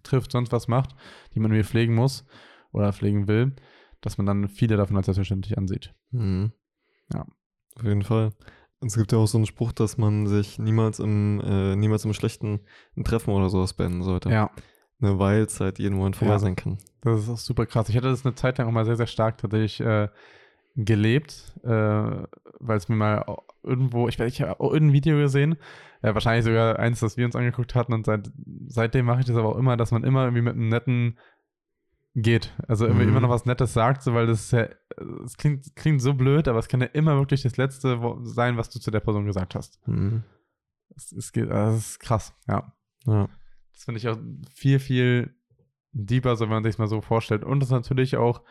trifft, 0.02 0.32
sonst 0.32 0.52
was 0.52 0.68
macht, 0.68 0.94
die 1.34 1.40
man 1.40 1.50
irgendwie 1.50 1.68
pflegen 1.68 1.94
muss 1.94 2.24
oder 2.72 2.92
pflegen 2.92 3.28
will, 3.28 3.54
dass 4.00 4.16
man 4.18 4.26
dann 4.26 4.48
viele 4.48 4.76
davon 4.76 4.96
als 4.96 5.06
selbstverständlich 5.06 5.58
ansieht. 5.58 5.94
Mhm. 6.10 6.52
Ja. 7.12 7.26
Auf 7.76 7.84
jeden 7.84 8.02
Fall. 8.02 8.30
Es 8.80 8.96
gibt 8.96 9.12
ja 9.12 9.18
auch 9.18 9.26
so 9.26 9.38
einen 9.38 9.46
Spruch, 9.46 9.72
dass 9.72 9.98
man 9.98 10.26
sich 10.26 10.58
niemals 10.58 10.98
im, 11.00 11.40
äh, 11.44 11.76
niemals 11.76 12.04
im 12.04 12.12
schlechten 12.14 12.60
Treffen 13.04 13.30
oder 13.30 13.48
sowas 13.50 13.74
beenden 13.74 14.02
sollte. 14.02 14.30
Ja. 14.30 14.50
Ne, 14.98 15.18
weil 15.18 15.42
es 15.42 15.60
halt 15.60 15.78
jeden 15.78 15.96
Moment 15.96 16.16
vorbei 16.16 16.34
Ja. 16.34 16.38
sein 16.38 16.56
kann. 16.56 16.78
Das 17.02 17.20
ist 17.20 17.28
auch 17.28 17.38
super 17.38 17.66
krass. 17.66 17.88
Ich 17.90 17.96
hatte 17.96 18.08
das 18.08 18.24
eine 18.24 18.34
Zeit 18.34 18.56
lang 18.58 18.68
auch 18.68 18.72
mal 18.72 18.84
sehr, 18.86 18.96
sehr 18.96 19.06
stark 19.06 19.36
tatsächlich 19.38 19.80
äh, 19.80 20.08
gelebt, 20.76 21.54
äh, 21.64 21.68
weil 21.68 22.76
es 22.76 22.88
mir 22.88 22.96
mal 22.96 23.24
irgendwo, 23.62 24.08
ich, 24.08 24.18
weiß, 24.18 24.32
ich 24.32 24.42
habe 24.42 24.60
auch 24.60 24.72
irgendein 24.72 24.92
Video 24.94 25.16
gesehen, 25.16 25.56
äh, 26.02 26.12
wahrscheinlich 26.14 26.44
sogar 26.44 26.78
eins, 26.78 27.00
das 27.00 27.16
wir 27.16 27.24
uns 27.24 27.34
angeguckt 27.34 27.74
hatten 27.74 27.92
und 27.94 28.06
seit, 28.06 28.30
seitdem 28.68 29.06
mache 29.06 29.20
ich 29.20 29.26
das 29.26 29.36
aber 29.36 29.48
auch 29.48 29.58
immer, 29.58 29.76
dass 29.76 29.90
man 29.90 30.04
immer 30.04 30.24
irgendwie 30.24 30.42
mit 30.42 30.54
einem 30.54 30.68
netten 30.68 31.18
geht. 32.14 32.54
Also 32.68 32.88
Mhm. 32.88 33.00
immer 33.00 33.20
noch 33.20 33.28
was 33.30 33.44
Nettes 33.46 33.72
sagt, 33.72 34.02
so, 34.02 34.14
weil 34.14 34.26
das 34.26 34.40
ist 34.40 34.52
ja, 34.52 34.68
es 35.24 35.36
klingt, 35.36 35.74
klingt 35.76 36.00
so 36.00 36.14
blöd, 36.14 36.48
aber 36.48 36.58
es 36.58 36.68
kann 36.68 36.80
ja 36.80 36.86
immer 36.88 37.16
wirklich 37.18 37.42
das 37.42 37.56
Letzte 37.56 37.98
sein, 38.22 38.56
was 38.56 38.70
du 38.70 38.78
zu 38.78 38.90
der 38.90 39.00
Person 39.00 39.26
gesagt 39.26 39.54
hast. 39.54 39.86
Mhm. 39.86 40.22
Es, 40.94 41.12
es 41.12 41.32
geht, 41.32 41.50
das 41.50 41.76
ist 41.76 42.00
krass, 42.00 42.34
ja. 42.48 42.72
Ja. 43.06 43.28
Das 43.72 43.84
finde 43.84 43.98
ich 43.98 44.08
auch 44.08 44.16
viel, 44.54 44.78
viel 44.78 45.34
deeper, 45.92 46.36
so 46.36 46.44
wenn 46.44 46.50
man 46.50 46.64
sich 46.64 46.78
mal 46.78 46.88
so 46.88 47.00
vorstellt. 47.02 47.44
Und 47.44 47.60
das 47.60 47.68
ist 47.68 47.72
natürlich 47.72 48.16
auch, 48.16 48.42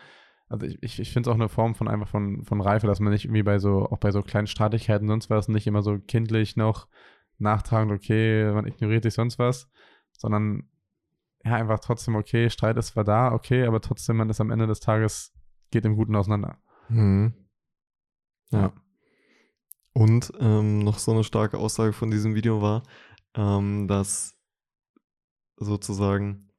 also 0.48 0.66
ich, 0.66 0.78
ich, 0.82 1.00
ich 1.00 1.12
finde 1.12 1.30
es 1.30 1.32
auch 1.32 1.40
eine 1.40 1.50
Form 1.50 1.76
von 1.76 1.88
einfach 1.88 2.08
von, 2.08 2.44
von 2.44 2.62
Reife, 2.62 2.88
dass 2.88 3.00
man 3.00 3.12
nicht 3.12 3.26
irgendwie 3.26 3.44
bei 3.44 3.58
so, 3.60 3.90
auch 3.90 3.98
bei 3.98 4.12
so 4.12 4.22
kleinen 4.22 4.48
Streitigkeiten 4.48 5.08
sonst 5.08 5.30
was, 5.30 5.48
nicht 5.48 5.68
immer 5.68 5.82
so 5.82 5.98
kindlich 6.00 6.56
noch 6.56 6.88
nachtragend, 7.38 7.92
okay, 7.92 8.52
man 8.54 8.66
ignoriert 8.68 9.04
sich 9.04 9.14
sonst 9.14 9.40
was, 9.40 9.70
sondern 10.14 10.70
ja, 11.44 11.56
einfach 11.56 11.80
trotzdem, 11.80 12.16
okay, 12.16 12.50
Streit 12.50 12.78
ist 12.78 12.88
zwar 12.88 13.04
da, 13.04 13.32
okay, 13.32 13.66
aber 13.66 13.82
trotzdem, 13.82 14.18
man 14.18 14.30
ist 14.30 14.42
am 14.42 14.52
Ende 14.52 14.68
des 14.68 14.80
Tages, 14.80 15.34
geht 15.72 15.86
im 15.86 15.96
Guten 15.96 16.16
auseinander. 16.16 16.58
Mhm. 16.90 17.34
Ja. 18.52 18.72
Und 19.94 20.32
ähm, 20.40 20.80
noch 20.80 20.98
so 20.98 21.12
eine 21.12 21.24
starke 21.24 21.58
Aussage 21.58 21.94
von 21.94 22.12
diesem 22.12 22.36
Video 22.36 22.62
war, 22.62 22.84
ähm, 23.36 23.88
dass 23.88 24.38
sozusagen, 25.58 26.52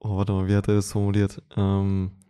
oh, 0.00 0.16
warte 0.16 0.32
mal, 0.32 0.48
wie 0.48 0.56
hat 0.56 0.68
er 0.68 0.74
das 0.74 0.92
formuliert? 0.92 1.42
Ähm, 1.56 2.21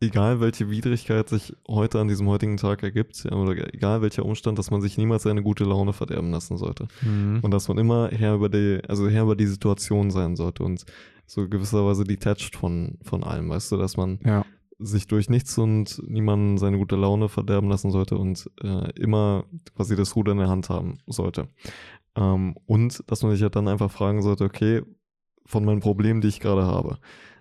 egal 0.00 0.40
welche 0.40 0.70
Widrigkeit 0.70 1.28
sich 1.28 1.54
heute 1.66 2.00
an 2.00 2.08
diesem 2.08 2.28
heutigen 2.28 2.56
Tag 2.56 2.82
ergibt, 2.82 3.24
ja, 3.24 3.32
oder 3.32 3.72
egal 3.74 4.02
welcher 4.02 4.24
Umstand, 4.24 4.58
dass 4.58 4.70
man 4.70 4.80
sich 4.80 4.98
niemals 4.98 5.22
seine 5.22 5.42
gute 5.42 5.64
Laune 5.64 5.92
verderben 5.92 6.30
lassen 6.30 6.58
sollte. 6.58 6.88
Mhm. 7.02 7.40
Und 7.42 7.50
dass 7.50 7.68
man 7.68 7.78
immer 7.78 8.10
Herr 8.10 8.34
über 8.34 8.48
die, 8.48 8.80
also 8.88 9.08
Herr 9.08 9.22
über 9.22 9.36
die 9.36 9.46
Situation 9.46 10.10
sein 10.10 10.36
sollte 10.36 10.62
und 10.62 10.84
so 11.26 11.48
gewisserweise 11.48 12.04
detached 12.04 12.56
von, 12.56 12.98
von 13.02 13.24
allem, 13.24 13.48
weißt 13.48 13.72
du, 13.72 13.76
dass 13.76 13.96
man 13.96 14.20
Ja, 14.24 14.44
sich 14.78 15.06
durch 15.06 15.30
nichts 15.30 15.56
und 15.58 16.02
niemanden 16.06 16.58
seine 16.58 16.78
gute 16.78 16.96
Laune 16.96 17.28
verderben 17.28 17.68
lassen 17.68 17.90
sollte 17.90 18.18
und 18.18 18.50
äh, 18.62 18.90
immer 19.00 19.44
quasi 19.74 19.96
das 19.96 20.14
Ruder 20.16 20.32
in 20.32 20.38
der 20.38 20.48
Hand 20.48 20.68
haben 20.68 20.98
sollte. 21.06 21.48
Ähm, 22.14 22.56
und 22.66 23.02
dass 23.06 23.22
man 23.22 23.32
sich 23.32 23.40
ja 23.40 23.48
dann 23.48 23.68
einfach 23.68 23.90
fragen 23.90 24.22
sollte, 24.22 24.44
okay, 24.44 24.82
von 25.46 25.64
meinen 25.64 25.80
Problemen, 25.80 26.20
die 26.20 26.28
ich 26.28 26.40
gerade 26.40 26.66
habe, 26.66 26.98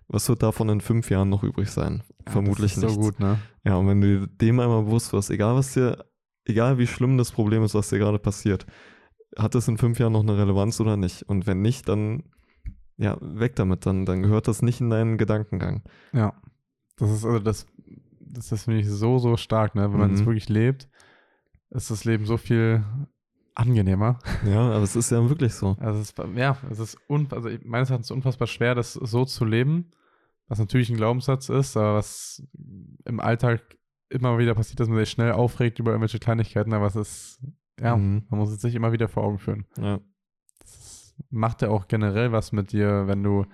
was 0.07 0.29
wird 0.29 0.43
davon 0.43 0.69
in 0.69 0.81
fünf 0.81 1.09
Jahren 1.09 1.29
noch 1.29 1.43
übrig 1.43 1.69
sein? 1.69 2.03
Ja, 2.25 2.31
Vermutlich 2.31 2.73
das 2.75 2.77
ist 2.77 2.83
nichts. 2.83 2.95
so 2.95 3.01
gut, 3.01 3.19
ne? 3.19 3.39
Ja, 3.63 3.75
und 3.75 3.87
wenn 3.87 4.01
du 4.01 4.27
dem 4.27 4.59
einmal 4.59 4.83
bewusst 4.83 5.13
wirst, 5.13 5.29
egal 5.31 5.55
was 5.55 5.73
dir, 5.73 6.05
egal 6.45 6.77
wie 6.77 6.87
schlimm 6.87 7.17
das 7.17 7.31
Problem 7.31 7.63
ist, 7.63 7.73
was 7.73 7.89
dir 7.89 7.97
gerade 7.99 8.19
passiert, 8.19 8.65
hat 9.37 9.55
es 9.55 9.67
in 9.67 9.77
fünf 9.77 9.99
Jahren 9.99 10.13
noch 10.13 10.21
eine 10.23 10.37
Relevanz 10.37 10.79
oder 10.79 10.95
nicht? 10.97 11.23
Und 11.23 11.47
wenn 11.47 11.61
nicht, 11.61 11.87
dann 11.89 12.23
ja, 12.97 13.17
weg 13.19 13.55
damit, 13.55 13.85
dann, 13.85 14.05
dann 14.05 14.21
gehört 14.21 14.47
das 14.47 14.61
nicht 14.61 14.79
in 14.79 14.89
deinen 14.89 15.17
Gedankengang. 15.17 15.83
Ja. 16.13 16.33
Das 16.97 17.09
ist 17.11 17.25
also 17.25 17.39
das, 17.39 17.65
das, 18.21 18.49
das 18.49 18.63
finde 18.63 18.79
ich 18.79 18.87
so, 18.89 19.17
so 19.19 19.35
stark, 19.35 19.75
ne? 19.75 19.91
Wenn 19.91 19.99
man 19.99 20.13
es 20.13 20.21
Mhm. 20.21 20.25
wirklich 20.27 20.47
lebt, 20.49 20.87
ist 21.71 21.91
das 21.91 22.05
Leben 22.05 22.25
so 22.25 22.37
viel 22.37 22.85
angenehmer. 23.55 24.19
Ja, 24.45 24.61
aber 24.71 24.83
es 24.83 24.95
ist 24.95 25.11
ja 25.11 25.27
wirklich 25.29 25.53
so. 25.53 25.75
Also 25.79 25.99
es 26.01 26.09
ist, 26.11 26.17
ja, 26.35 26.57
es 26.69 26.79
ist 26.79 26.97
un, 27.09 27.27
also 27.31 27.49
meines 27.63 27.89
Erachtens 27.89 28.11
unfassbar 28.11 28.47
schwer, 28.47 28.75
das 28.75 28.93
so 28.93 29.25
zu 29.25 29.45
leben, 29.45 29.91
was 30.47 30.59
natürlich 30.59 30.89
ein 30.89 30.97
Glaubenssatz 30.97 31.49
ist, 31.49 31.75
aber 31.77 31.95
was 31.95 32.43
im 33.05 33.19
Alltag 33.19 33.61
immer 34.09 34.37
wieder 34.37 34.53
passiert, 34.53 34.79
dass 34.79 34.87
man 34.87 34.97
sich 34.99 35.09
schnell 35.09 35.31
aufregt 35.31 35.79
über 35.79 35.91
irgendwelche 35.91 36.19
Kleinigkeiten, 36.19 36.73
aber 36.73 36.85
es 36.87 36.95
ist, 36.95 37.41
ja, 37.79 37.95
Mhm. 37.97 38.23
man 38.29 38.39
muss 38.39 38.51
es 38.51 38.61
sich 38.61 38.75
immer 38.75 38.91
wieder 38.91 39.07
vor 39.07 39.23
Augen 39.23 39.39
führen. 39.39 39.65
Ja. 39.77 39.99
Das 40.59 41.15
macht 41.29 41.61
ja 41.61 41.69
auch 41.69 41.87
generell 41.87 42.31
was 42.31 42.51
mit 42.51 42.71
dir, 42.71 43.07
wenn 43.07 43.23
du, 43.23 43.45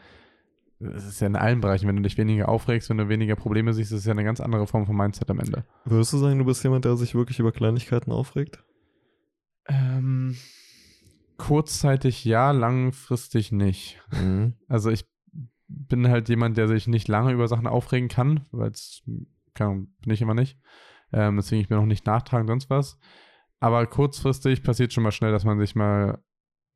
es 0.80 1.06
ist 1.06 1.22
ja 1.22 1.28
in 1.28 1.36
allen 1.36 1.62
Bereichen, 1.62 1.88
wenn 1.88 1.96
du 1.96 2.02
dich 2.02 2.18
weniger 2.18 2.50
aufregst, 2.50 2.90
wenn 2.90 2.98
du 2.98 3.08
weniger 3.08 3.36
Probleme 3.36 3.74
siehst, 3.74 3.92
ist 3.92 4.06
ja 4.06 4.12
eine 4.12 4.24
ganz 4.24 4.42
andere 4.42 4.66
Form 4.68 4.86
von 4.86 4.96
Mindset 4.98 5.30
am 5.30 5.40
Ende. 5.40 5.64
Würdest 5.86 6.12
du 6.14 6.18
sagen, 6.18 6.40
du 6.40 6.46
bist 6.46 6.64
jemand, 6.64 6.86
der 6.86 6.98
sich 6.98 7.14
wirklich 7.16 7.40
über 7.40 7.52
Kleinigkeiten 7.52 8.12
aufregt? 8.12 8.64
Ähm, 9.68 10.36
kurzzeitig 11.38 12.26
ja, 12.26 12.52
langfristig 12.52 13.52
nicht. 13.52 14.00
Mhm. 14.12 14.56
Also 14.68 14.90
ich 14.90 15.06
bin 15.68 16.08
halt 16.10 16.30
jemand, 16.30 16.58
der 16.58 16.68
sich 16.68 16.88
nicht 16.88 17.08
lange 17.08 17.32
über 17.32 17.48
Sachen 17.48 17.68
aufregen 17.68 18.10
kann, 18.10 18.46
weil 18.52 18.72
es 18.72 19.02
bin 19.06 19.28
ich 20.06 20.22
immer 20.22 20.34
nicht. 20.34 20.58
Ähm, 21.14 21.36
deswegen 21.38 21.62
ich 21.62 21.68
bin 21.68 21.78
noch 21.78 21.86
nicht 21.86 22.06
nachtragend, 22.06 22.50
sonst 22.50 22.70
was. 22.70 22.98
Aber 23.60 23.86
kurzfristig 23.86 24.64
passiert 24.64 24.92
schon 24.94 25.04
mal 25.04 25.12
schnell, 25.12 25.32
dass 25.32 25.46
man 25.46 25.60
sich 25.60 25.76
mal 25.76 26.24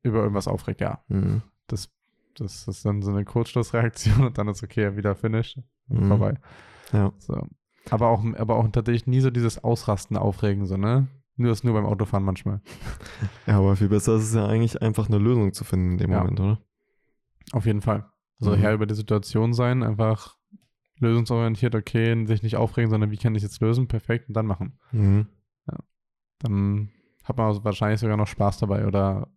über 0.02 0.20
irgendwas 0.20 0.48
aufregt. 0.48 0.80
Ja, 0.80 1.02
Mhm. 1.08 1.42
das, 1.66 1.90
das 2.36 2.68
ist 2.68 2.84
dann 2.84 3.02
so 3.02 3.10
eine 3.10 3.24
Kurzschlussreaktion 3.24 4.24
und 4.26 4.38
dann 4.38 4.48
ist 4.48 4.62
okay, 4.62 4.96
wieder 4.96 5.14
Finish, 5.14 5.58
Mhm. 5.88 6.08
vorbei. 6.08 6.34
Ja. 6.92 7.12
So. 7.18 7.46
Aber 7.90 8.08
auch, 8.08 8.24
aber 8.36 8.56
auch 8.56 8.68
tatsächlich 8.68 9.06
nie 9.06 9.20
so 9.20 9.30
dieses 9.30 9.62
Ausrasten, 9.62 10.16
Aufregen, 10.16 10.66
so, 10.66 10.76
ne? 10.76 11.06
Nur 11.36 11.50
das 11.50 11.64
nur 11.64 11.74
beim 11.74 11.84
Autofahren 11.86 12.24
manchmal. 12.24 12.60
ja, 13.46 13.58
aber 13.58 13.76
viel 13.76 13.88
besser 13.88 14.16
ist 14.16 14.24
es 14.24 14.34
ja 14.34 14.46
eigentlich 14.46 14.80
einfach 14.82 15.08
eine 15.08 15.18
Lösung 15.18 15.52
zu 15.52 15.64
finden 15.64 15.92
in 15.92 15.98
dem 15.98 16.10
Ja. 16.12 16.18
Moment, 16.20 16.40
oder? 16.40 16.60
Auf 17.52 17.66
jeden 17.66 17.82
Fall. 17.82 18.06
Also 18.40 18.52
Mhm. 18.52 18.60
Herr 18.60 18.74
über 18.74 18.86
die 18.86 18.94
Situation 18.94 19.52
sein, 19.54 19.82
einfach 19.82 20.36
lösungsorientiert, 20.98 21.74
okay, 21.74 22.24
sich 22.26 22.42
nicht 22.42 22.56
aufregen, 22.56 22.90
sondern 22.90 23.10
wie 23.10 23.18
kann 23.18 23.34
ich 23.34 23.42
jetzt 23.42 23.60
lösen, 23.60 23.86
perfekt 23.86 24.28
und 24.28 24.34
dann 24.34 24.46
machen. 24.46 24.78
Mhm. 24.92 25.26
Dann 26.40 26.90
hat 27.24 27.36
man 27.38 27.46
also 27.46 27.64
wahrscheinlich 27.64 28.00
sogar 28.00 28.16
noch 28.16 28.26
Spaß 28.26 28.58
dabei 28.58 28.86
oder 28.86 29.28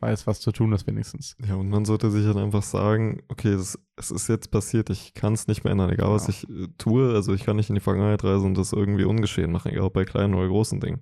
weiß, 0.00 0.26
was 0.26 0.40
zu 0.40 0.52
tun 0.52 0.72
ist 0.72 0.86
wenigstens. 0.86 1.36
Ja, 1.46 1.54
und 1.56 1.68
man 1.68 1.84
sollte 1.84 2.10
sich 2.10 2.26
halt 2.26 2.36
einfach 2.36 2.62
sagen, 2.62 3.22
okay, 3.28 3.52
das, 3.52 3.78
es 3.96 4.10
ist 4.10 4.28
jetzt 4.28 4.50
passiert, 4.50 4.90
ich 4.90 5.14
kann 5.14 5.32
es 5.32 5.46
nicht 5.48 5.64
mehr 5.64 5.72
ändern, 5.72 5.90
egal 5.90 6.10
was 6.10 6.24
Ja. 6.26 6.30
ich 6.30 6.48
äh, 6.48 6.68
tue. 6.78 7.12
Also 7.14 7.32
ich 7.34 7.44
kann 7.44 7.56
nicht 7.56 7.70
in 7.70 7.74
die 7.74 7.80
Vergangenheit 7.80 8.22
reisen 8.22 8.46
und 8.46 8.58
das 8.58 8.72
irgendwie 8.72 9.04
ungeschehen 9.04 9.50
machen, 9.50 9.70
egal 9.72 9.84
ob 9.84 9.94
bei 9.94 10.04
kleinen 10.04 10.34
oder 10.34 10.46
großen 10.48 10.80
Dingen. 10.80 11.00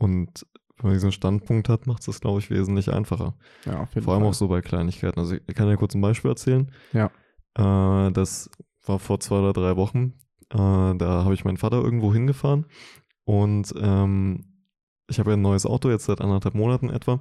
Und 0.00 0.46
wenn 0.78 0.86
man 0.86 0.92
diesen 0.94 1.12
Standpunkt 1.12 1.68
hat, 1.68 1.86
macht 1.86 2.00
es 2.00 2.06
das, 2.06 2.20
glaube 2.20 2.38
ich, 2.40 2.50
wesentlich 2.50 2.90
einfacher. 2.92 3.34
Ja, 3.66 3.80
auf 3.82 3.94
jeden 3.94 4.04
Vor 4.04 4.14
allem 4.14 4.22
Fall. 4.22 4.30
auch 4.30 4.34
so 4.34 4.48
bei 4.48 4.62
Kleinigkeiten. 4.62 5.20
Also 5.20 5.34
ich 5.34 5.54
kann 5.54 5.68
ja 5.68 5.76
kurz 5.76 5.94
ein 5.94 6.00
Beispiel 6.00 6.30
erzählen. 6.30 6.72
Ja. 6.92 7.10
Äh, 7.54 8.10
das 8.12 8.50
war 8.86 8.98
vor 8.98 9.20
zwei 9.20 9.36
oder 9.40 9.52
drei 9.52 9.76
Wochen. 9.76 10.14
Äh, 10.50 10.56
da 10.56 11.24
habe 11.24 11.34
ich 11.34 11.44
meinen 11.44 11.58
Vater 11.58 11.82
irgendwo 11.82 12.12
hingefahren 12.14 12.64
und 13.24 13.74
ähm, 13.78 14.46
ich 15.08 15.18
habe 15.18 15.30
ja 15.30 15.36
ein 15.36 15.42
neues 15.42 15.66
Auto, 15.66 15.90
jetzt 15.90 16.06
seit 16.06 16.20
anderthalb 16.20 16.54
Monaten 16.54 16.88
etwa 16.88 17.20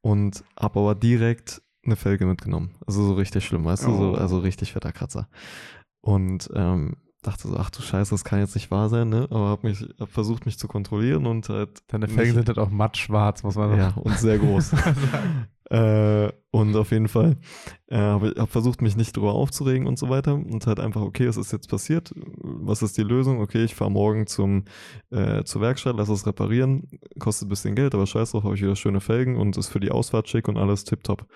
und 0.00 0.42
habe 0.58 0.80
aber 0.80 0.94
direkt 0.94 1.62
eine 1.84 1.96
Felge 1.96 2.26
mitgenommen. 2.26 2.74
Also 2.86 3.04
so 3.04 3.14
richtig 3.14 3.44
schlimm, 3.46 3.64
weißt 3.64 3.86
du? 3.86 3.92
So, 3.96 4.10
Oh. 4.12 4.14
also 4.14 4.38
richtig 4.40 4.72
fetter 4.72 4.92
Kratzer. 4.92 5.28
Und 6.00 6.50
ähm, 6.54 6.96
dachte 7.26 7.48
so, 7.48 7.56
ach 7.56 7.70
du 7.70 7.82
Scheiße, 7.82 8.10
das 8.10 8.24
kann 8.24 8.38
jetzt 8.38 8.54
nicht 8.54 8.70
wahr 8.70 8.88
sein, 8.88 9.08
ne? 9.08 9.26
Aber 9.30 9.48
habe 9.48 9.68
mich 9.68 9.86
hab 9.98 10.10
versucht, 10.10 10.46
mich 10.46 10.58
zu 10.58 10.68
kontrollieren 10.68 11.26
und 11.26 11.48
halt 11.48 11.82
Deine 11.88 12.08
Felgen 12.08 12.34
sind 12.34 12.48
halt 12.48 12.58
auch 12.58 12.70
mattschwarz, 12.70 13.42
muss 13.42 13.56
man 13.56 13.76
ja, 13.76 13.92
und 13.96 14.18
sehr 14.18 14.38
groß. 14.38 14.72
Äh, 15.70 16.30
und 16.52 16.76
auf 16.76 16.90
jeden 16.92 17.08
Fall 17.08 17.36
äh, 17.88 17.96
habe 17.96 18.28
ich 18.30 18.40
hab 18.40 18.50
versucht, 18.50 18.80
mich 18.82 18.96
nicht 18.96 19.16
drüber 19.16 19.32
aufzuregen 19.34 19.86
und 19.86 19.98
so 19.98 20.08
weiter. 20.08 20.34
Und 20.34 20.66
halt 20.66 20.80
einfach, 20.80 21.02
okay, 21.02 21.24
es 21.26 21.36
ist 21.36 21.52
jetzt 21.52 21.68
passiert. 21.68 22.12
Was 22.16 22.82
ist 22.82 22.96
die 22.96 23.02
Lösung? 23.02 23.40
Okay, 23.40 23.64
ich 23.64 23.74
fahre 23.74 23.90
morgen 23.90 24.26
zum, 24.26 24.64
äh, 25.10 25.42
zur 25.44 25.60
Werkstatt, 25.62 25.96
lass 25.96 26.08
es 26.08 26.26
reparieren. 26.26 26.88
Kostet 27.18 27.46
ein 27.46 27.50
bisschen 27.50 27.74
Geld, 27.74 27.94
aber 27.94 28.06
scheiß 28.06 28.30
drauf, 28.30 28.44
habe 28.44 28.54
ich 28.54 28.62
wieder 28.62 28.76
schöne 28.76 29.00
Felgen 29.00 29.36
und 29.36 29.56
ist 29.56 29.68
für 29.68 29.80
die 29.80 29.90
Ausfahrt 29.90 30.28
schick 30.28 30.48
und 30.48 30.56
alles 30.56 30.84
tipptopp. 30.84 31.26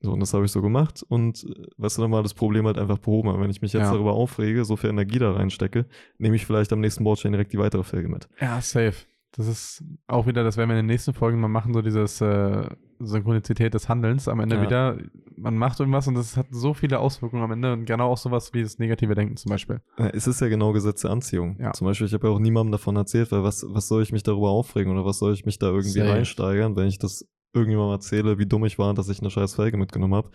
So, 0.00 0.12
und 0.12 0.20
das 0.20 0.32
habe 0.34 0.44
ich 0.44 0.50
so 0.52 0.62
gemacht. 0.62 1.04
Und 1.08 1.44
äh, 1.44 1.66
weißt 1.76 1.98
du, 1.98 2.02
dann 2.02 2.12
war 2.12 2.22
das 2.22 2.34
Problem 2.34 2.66
halt 2.66 2.78
einfach 2.78 2.98
behoben. 2.98 3.28
Aber 3.28 3.40
wenn 3.40 3.50
ich 3.50 3.62
mich 3.62 3.72
jetzt 3.72 3.82
Ja. 3.82 3.92
darüber 3.92 4.12
aufrege, 4.14 4.64
so 4.64 4.76
viel 4.76 4.90
Energie 4.90 5.18
da 5.18 5.32
reinstecke, 5.32 5.86
nehme 6.18 6.36
ich 6.36 6.46
vielleicht 6.46 6.72
am 6.72 6.80
nächsten 6.80 7.04
Bordstein 7.04 7.32
direkt 7.32 7.52
die 7.52 7.58
weitere 7.58 7.82
Felge 7.82 8.08
mit. 8.08 8.28
Ja, 8.40 8.60
safe. 8.60 8.94
Das 9.34 9.46
ist 9.46 9.82
auch 10.06 10.26
wieder, 10.26 10.44
das 10.44 10.56
werden 10.58 10.68
wir 10.68 10.74
in 10.78 10.84
den 10.86 10.92
nächsten 10.92 11.14
Folgen 11.14 11.40
mal 11.40 11.48
machen, 11.48 11.72
so 11.72 11.80
dieses 11.80 12.20
äh, 12.20 12.68
Synchronizität 13.00 13.72
des 13.72 13.88
Handelns. 13.88 14.28
Am 14.28 14.40
Ende 14.40 14.56
Ja. 14.56 14.62
wieder, 14.62 14.98
man 15.36 15.56
macht 15.56 15.80
irgendwas 15.80 16.06
und 16.06 16.14
das 16.14 16.36
hat 16.36 16.46
so 16.50 16.74
viele 16.74 16.98
Auswirkungen 16.98 17.42
am 17.42 17.50
Ende 17.50 17.72
und 17.72 17.86
genau 17.86 18.10
auch 18.10 18.18
sowas 18.18 18.52
wie 18.52 18.62
das 18.62 18.78
negative 18.78 19.14
Denken 19.14 19.36
zum 19.36 19.48
Beispiel. 19.50 19.80
Es 20.12 20.26
ist 20.26 20.40
ja 20.40 20.48
genau 20.48 20.72
Gesetz 20.72 21.00
der 21.02 21.10
Anziehung. 21.10 21.56
Ja. 21.58 21.72
Zum 21.72 21.86
Beispiel, 21.86 22.06
ich 22.06 22.12
habe 22.14 22.28
ja 22.28 22.34
auch 22.34 22.38
niemandem 22.38 22.72
davon 22.72 22.94
erzählt, 22.96 23.32
weil 23.32 23.42
was, 23.42 23.64
was 23.68 23.88
soll 23.88 24.02
ich 24.02 24.12
mich 24.12 24.22
darüber 24.22 24.50
aufregen 24.50 24.92
oder 24.92 25.04
was 25.06 25.18
soll 25.18 25.32
ich 25.32 25.46
mich 25.46 25.58
da 25.58 25.68
irgendwie 25.68 26.00
Safe. 26.00 26.10
reinsteigern, 26.10 26.76
wenn 26.76 26.86
ich 26.88 26.98
das 26.98 27.26
irgendjemandem 27.54 27.94
erzähle, 27.94 28.38
wie 28.38 28.46
dumm 28.46 28.66
ich 28.66 28.78
war, 28.78 28.92
dass 28.94 29.08
ich 29.08 29.20
eine 29.20 29.30
scheiß 29.30 29.54
Felge 29.54 29.78
mitgenommen 29.78 30.14
habe. 30.14 30.30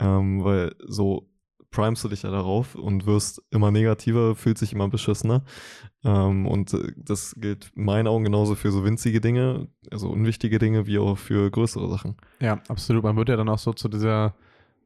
Ähm, 0.00 0.42
weil 0.44 0.74
so 0.86 1.29
primest 1.70 2.02
du 2.04 2.08
dich 2.08 2.22
ja 2.22 2.30
darauf 2.30 2.74
und 2.74 3.06
wirst 3.06 3.42
immer 3.50 3.70
negativer, 3.70 4.34
fühlt 4.34 4.58
sich 4.58 4.72
immer 4.72 4.88
beschissener. 4.88 5.44
Ähm, 6.04 6.46
und 6.46 6.72
äh, 6.74 6.92
das 6.96 7.34
gilt 7.38 7.70
in 7.76 7.84
meinen 7.84 8.06
Augen 8.08 8.24
genauso 8.24 8.54
für 8.54 8.72
so 8.72 8.84
winzige 8.84 9.20
Dinge, 9.20 9.68
also 9.90 10.08
unwichtige 10.08 10.58
Dinge, 10.58 10.86
wie 10.86 10.98
auch 10.98 11.16
für 11.16 11.50
größere 11.50 11.88
Sachen. 11.88 12.16
Ja, 12.40 12.60
absolut. 12.68 13.04
Man 13.04 13.16
wird 13.16 13.28
ja 13.28 13.36
dann 13.36 13.48
auch 13.48 13.58
so 13.58 13.72
zu 13.72 13.88
dieser 13.88 14.34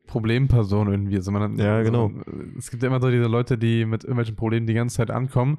Problemperson 0.06 0.90
irgendwie. 0.90 1.16
Also 1.16 1.30
man, 1.30 1.56
Ja, 1.56 1.82
genau. 1.82 2.08
Also, 2.08 2.22
es 2.58 2.70
gibt 2.70 2.82
ja 2.82 2.88
immer 2.88 3.00
so 3.00 3.10
diese 3.10 3.24
Leute, 3.26 3.56
die 3.56 3.84
mit 3.86 4.04
irgendwelchen 4.04 4.36
Problemen 4.36 4.66
die 4.66 4.74
ganze 4.74 4.96
Zeit 4.96 5.10
ankommen. 5.10 5.58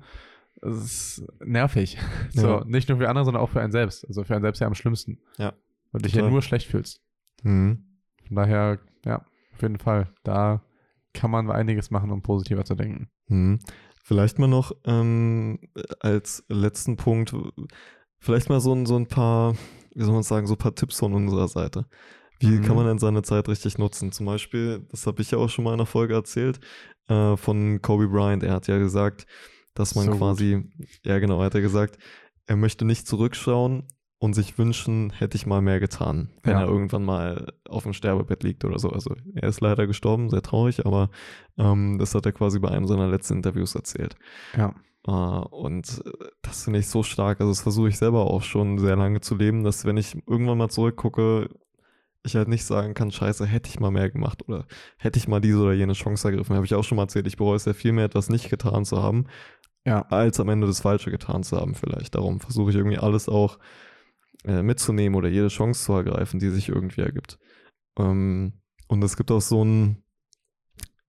Das 0.62 0.78
ist 0.84 1.24
nervig. 1.44 1.98
So, 2.32 2.48
Ja. 2.48 2.64
nicht 2.66 2.90
nur 2.90 2.98
für 3.00 3.10
andere, 3.10 3.26
sondern 3.26 3.42
auch 3.44 3.50
für 3.50 3.62
einen 3.62 3.72
selbst. 3.72 4.06
Also 4.08 4.24
für 4.24 4.36
einen 4.36 4.44
selbst 4.44 4.60
ja 4.60 4.68
am 4.68 4.76
schlimmsten. 4.76 5.20
Ja. 5.38 5.54
Weil 5.92 6.02
du 6.02 6.08
dich 6.10 6.14
ja 6.16 6.30
nur 6.30 6.42
schlecht 6.42 6.68
fühlst. 6.68 7.02
Mhm. 7.44 7.84
Von 8.28 8.36
daher, 8.36 8.80
ja, 9.06 9.26
auf 9.54 9.62
jeden 9.62 9.78
Fall. 9.80 10.10
Da 10.24 10.62
kann 11.16 11.32
man 11.32 11.50
einiges 11.50 11.90
machen, 11.90 12.12
um 12.12 12.22
positiver 12.22 12.64
zu 12.66 12.76
denken. 12.76 13.10
Mhm. 13.28 13.60
Vielleicht 14.04 14.38
mal 14.38 14.48
noch 14.48 14.72
ähm, 14.86 15.58
als 16.00 16.44
letzten 16.48 16.96
Punkt, 16.96 17.34
vielleicht 18.20 18.50
mal 18.50 18.60
so, 18.62 18.72
ein- 18.74 18.86
so 18.86 18.96
ein 18.96 19.08
paar, 19.08 19.56
wie 19.96 20.04
soll 20.04 20.14
man 20.14 20.22
sagen, 20.24 20.46
so 20.46 20.54
ein 20.54 20.60
paar 20.60 20.76
Tipps 20.76 21.00
von 21.00 21.14
unserer 21.14 21.48
Seite. 21.48 21.88
Wie 22.40 22.60
Mhm. 22.60 22.62
kann 22.64 22.76
man 22.76 22.86
denn 22.86 23.00
seine 23.00 23.24
Zeit 23.24 23.48
richtig 23.48 23.78
nutzen? 23.80 24.12
Zum 24.12 24.26
Beispiel, 24.28 24.86
das 24.92 25.08
habe 25.08 25.22
ich 25.22 25.32
ja 25.32 25.38
auch 25.40 25.50
schon 25.50 25.64
mal 25.64 25.72
in 25.72 25.80
einer 25.80 25.86
Folge 25.88 26.14
erzählt, 26.14 26.60
äh, 27.08 27.36
von 27.38 27.82
Kobe 27.82 28.08
Bryant. 28.08 28.44
Er 28.44 28.54
hat 28.54 28.68
ja 28.68 28.78
gesagt, 28.78 29.26
dass 29.74 29.96
man 29.96 30.06
So 30.06 30.12
gut. 30.12 30.20
quasi, 30.20 30.70
ja 31.04 31.18
genau, 31.20 31.40
er 31.40 31.46
hat 31.46 31.54
ja 31.56 31.62
gesagt, 31.62 31.98
er 32.46 32.58
möchte 32.58 32.86
nicht 32.86 33.08
zurückschauen 33.08 33.88
und 34.26 34.34
sich 34.34 34.58
wünschen, 34.58 35.12
hätte 35.12 35.38
ich 35.38 35.46
mal 35.46 35.62
mehr 35.62 35.80
getan, 35.80 36.30
wenn 36.44 36.54
Ja. 36.54 36.62
er 36.64 36.68
irgendwann 36.68 37.06
mal 37.06 37.54
auf 37.70 37.84
dem 37.84 37.94
Sterbebett 37.94 38.44
liegt 38.44 38.66
oder 38.66 38.78
so. 38.80 38.90
Also 38.90 39.16
er 39.36 39.48
ist 39.48 39.62
leider 39.62 39.88
gestorben, 39.88 40.30
sehr 40.30 40.42
traurig, 40.42 40.86
aber 40.86 41.10
ähm, 41.58 41.98
das 42.00 42.14
hat 42.14 42.26
er 42.26 42.32
quasi 42.34 42.60
bei 42.60 42.70
einem 42.70 42.88
seiner 42.88 43.08
letzten 43.08 43.36
Interviews 43.38 43.76
erzählt. 43.76 44.16
Ja. 44.58 44.74
Äh, 45.08 45.12
und 45.12 46.02
äh, 46.06 46.26
das 46.42 46.64
finde 46.66 46.80
ich 46.80 46.88
so 46.88 47.04
stark. 47.04 47.40
Also 47.40 47.52
das 47.52 47.62
versuche 47.62 47.88
ich 47.90 47.98
selber 47.98 48.26
auch 48.26 48.44
schon 48.44 48.78
sehr 48.80 48.96
lange 48.96 49.22
zu 49.22 49.36
leben, 49.36 49.64
dass 49.64 49.86
wenn 49.86 49.98
ich 49.98 50.18
irgendwann 50.28 50.58
mal 50.58 50.70
zurückgucke, 50.70 51.50
ich 52.24 52.36
halt 52.36 52.48
nicht 52.48 52.66
sagen 52.66 52.96
kann, 52.96 53.12
scheiße, 53.12 53.46
hätte 53.46 53.70
ich 53.70 53.80
mal 53.80 53.92
mehr 53.92 54.10
gemacht 54.10 54.42
oder 54.48 54.66
hätte 54.98 55.20
ich 55.20 55.28
mal 55.28 55.40
diese 55.42 55.60
oder 55.62 55.74
jene 55.74 55.94
Chance 55.94 56.28
ergriffen. 56.28 56.56
Habe 56.56 56.66
ich 56.66 56.74
auch 56.74 56.84
schon 56.84 56.96
mal 56.96 57.04
erzählt. 57.04 57.28
Ich 57.28 57.38
bereue 57.38 57.56
es 57.56 57.66
ja 57.66 57.74
viel 57.74 57.92
mehr, 57.92 58.06
etwas 58.06 58.30
nicht 58.30 58.50
getan 58.50 58.84
zu 58.84 59.02
haben, 59.04 59.26
Ja. 59.86 60.02
als 60.10 60.40
am 60.40 60.50
Ende 60.50 60.66
das 60.66 60.82
Falsche 60.82 61.12
getan 61.12 61.44
zu 61.44 61.56
haben 61.56 61.76
vielleicht. 61.76 62.16
Darum 62.16 62.40
versuche 62.40 62.72
ich 62.72 62.76
irgendwie 62.78 62.98
alles 62.98 63.30
auch 63.30 63.60
äh, 64.46 64.62
mitzunehmen 64.62 65.16
oder 65.16 65.30
jede 65.30 65.48
Chance 65.48 65.84
zu 65.84 65.94
ergreifen, 65.94 66.40
die 66.40 66.50
sich 66.50 66.70
irgendwie 66.70 67.02
ergibt. 67.02 67.38
Ähm, 67.98 68.54
und 68.88 69.04
es 69.04 69.18
gibt 69.18 69.32
auch 69.32 69.42
so 69.42 69.64
ein, 69.64 70.04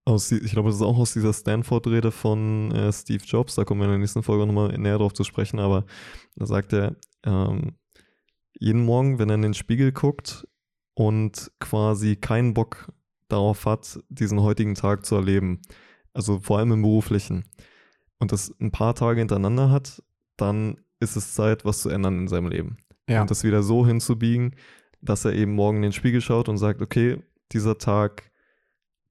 aus, 0.05 0.31
ich 0.33 0.53
glaube, 0.53 0.69
das 0.69 0.77
ist 0.77 0.83
auch 0.83 0.99
aus 0.99 1.13
dieser 1.13 1.33
Stanford-Rede 1.33 2.11
von 2.13 2.71
äh, 2.73 2.93
Steve 2.93 3.25
Jobs, 3.25 3.57
da 3.57 3.65
kommen 3.65 3.81
wir 3.81 3.87
in 3.87 3.93
der 3.93 3.99
nächsten 3.99 4.23
Folge 4.23 4.47
nochmal 4.47 4.77
näher 4.79 4.99
drauf 4.99 5.13
zu 5.13 5.25
sprechen, 5.25 5.59
aber 5.59 5.85
da 6.37 6.47
sagt 6.47 6.73
er, 6.73 6.97
ähm, 7.25 7.77
jeden 8.59 8.85
Morgen, 8.85 9.19
wenn 9.19 9.29
er 9.29 9.35
in 9.35 9.43
den 9.43 9.55
Spiegel 9.55 9.93
guckt 9.93 10.49
und 10.95 11.51
quasi 11.61 12.17
keinen 12.17 12.55
Bock 12.55 12.93
darauf 13.29 13.67
hat, 13.67 13.99
diesen 14.09 14.41
heutigen 14.41 14.75
Tag 14.75 15.05
zu 15.05 15.17
erleben, 15.17 15.61
also 16.15 16.39
vor 16.39 16.59
allem 16.59 16.73
im 16.73 16.83
beruflichen, 16.83 17.45
und 18.19 18.33
das 18.33 18.55
ein 18.61 18.71
paar 18.71 18.95
Tage 18.95 19.21
hintereinander 19.21 19.71
hat, 19.71 20.03
dann 20.37 20.79
ist 21.01 21.17
es 21.17 21.35
Zeit, 21.35 21.65
was 21.65 21.81
zu 21.81 21.91
ändern 21.91 22.21
in 22.21 22.29
seinem 22.29 22.49
Leben. 22.49 22.79
Ja. 23.09 23.21
Und 23.23 23.31
das 23.31 23.45
wieder 23.45 23.63
so 23.63 23.87
hinzubiegen, 23.87 24.55
dass 25.01 25.25
er 25.25 25.33
eben 25.33 25.55
morgen 25.55 25.77
in 25.79 25.83
den 25.83 25.93
Spiegel 25.93 26.21
schaut 26.21 26.49
und 26.49 26.59
sagt, 26.59 26.83
okay, 26.83 27.23
dieser 27.53 27.79
Tag, 27.79 28.31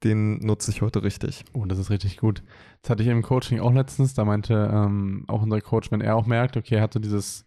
den 0.04 0.40
nutze 0.40 0.72
ich 0.72 0.82
heute 0.82 1.04
richtig. 1.04 1.46
Oh, 1.54 1.66
das 1.66 1.80
ist 1.80 1.90
richtig 1.90 2.18
gut. 2.18 2.44
Das 2.82 2.90
hatte 2.92 3.04
ich 3.04 3.10
im 3.10 3.22
Coaching 3.22 3.60
auch 3.60 3.74
letztens. 3.74 4.14
Da 4.14 4.26
meinte 4.26 4.70
ähm, 4.72 5.24
auch 5.28 5.42
unser 5.42 5.62
Coach, 5.62 5.92
wenn 5.92 6.02
er 6.02 6.16
auch 6.16 6.26
merkt, 6.26 6.58
okay, 6.58 6.76
er 6.76 6.82
hat 6.82 6.94
so 6.94 7.00
dieses 7.00 7.46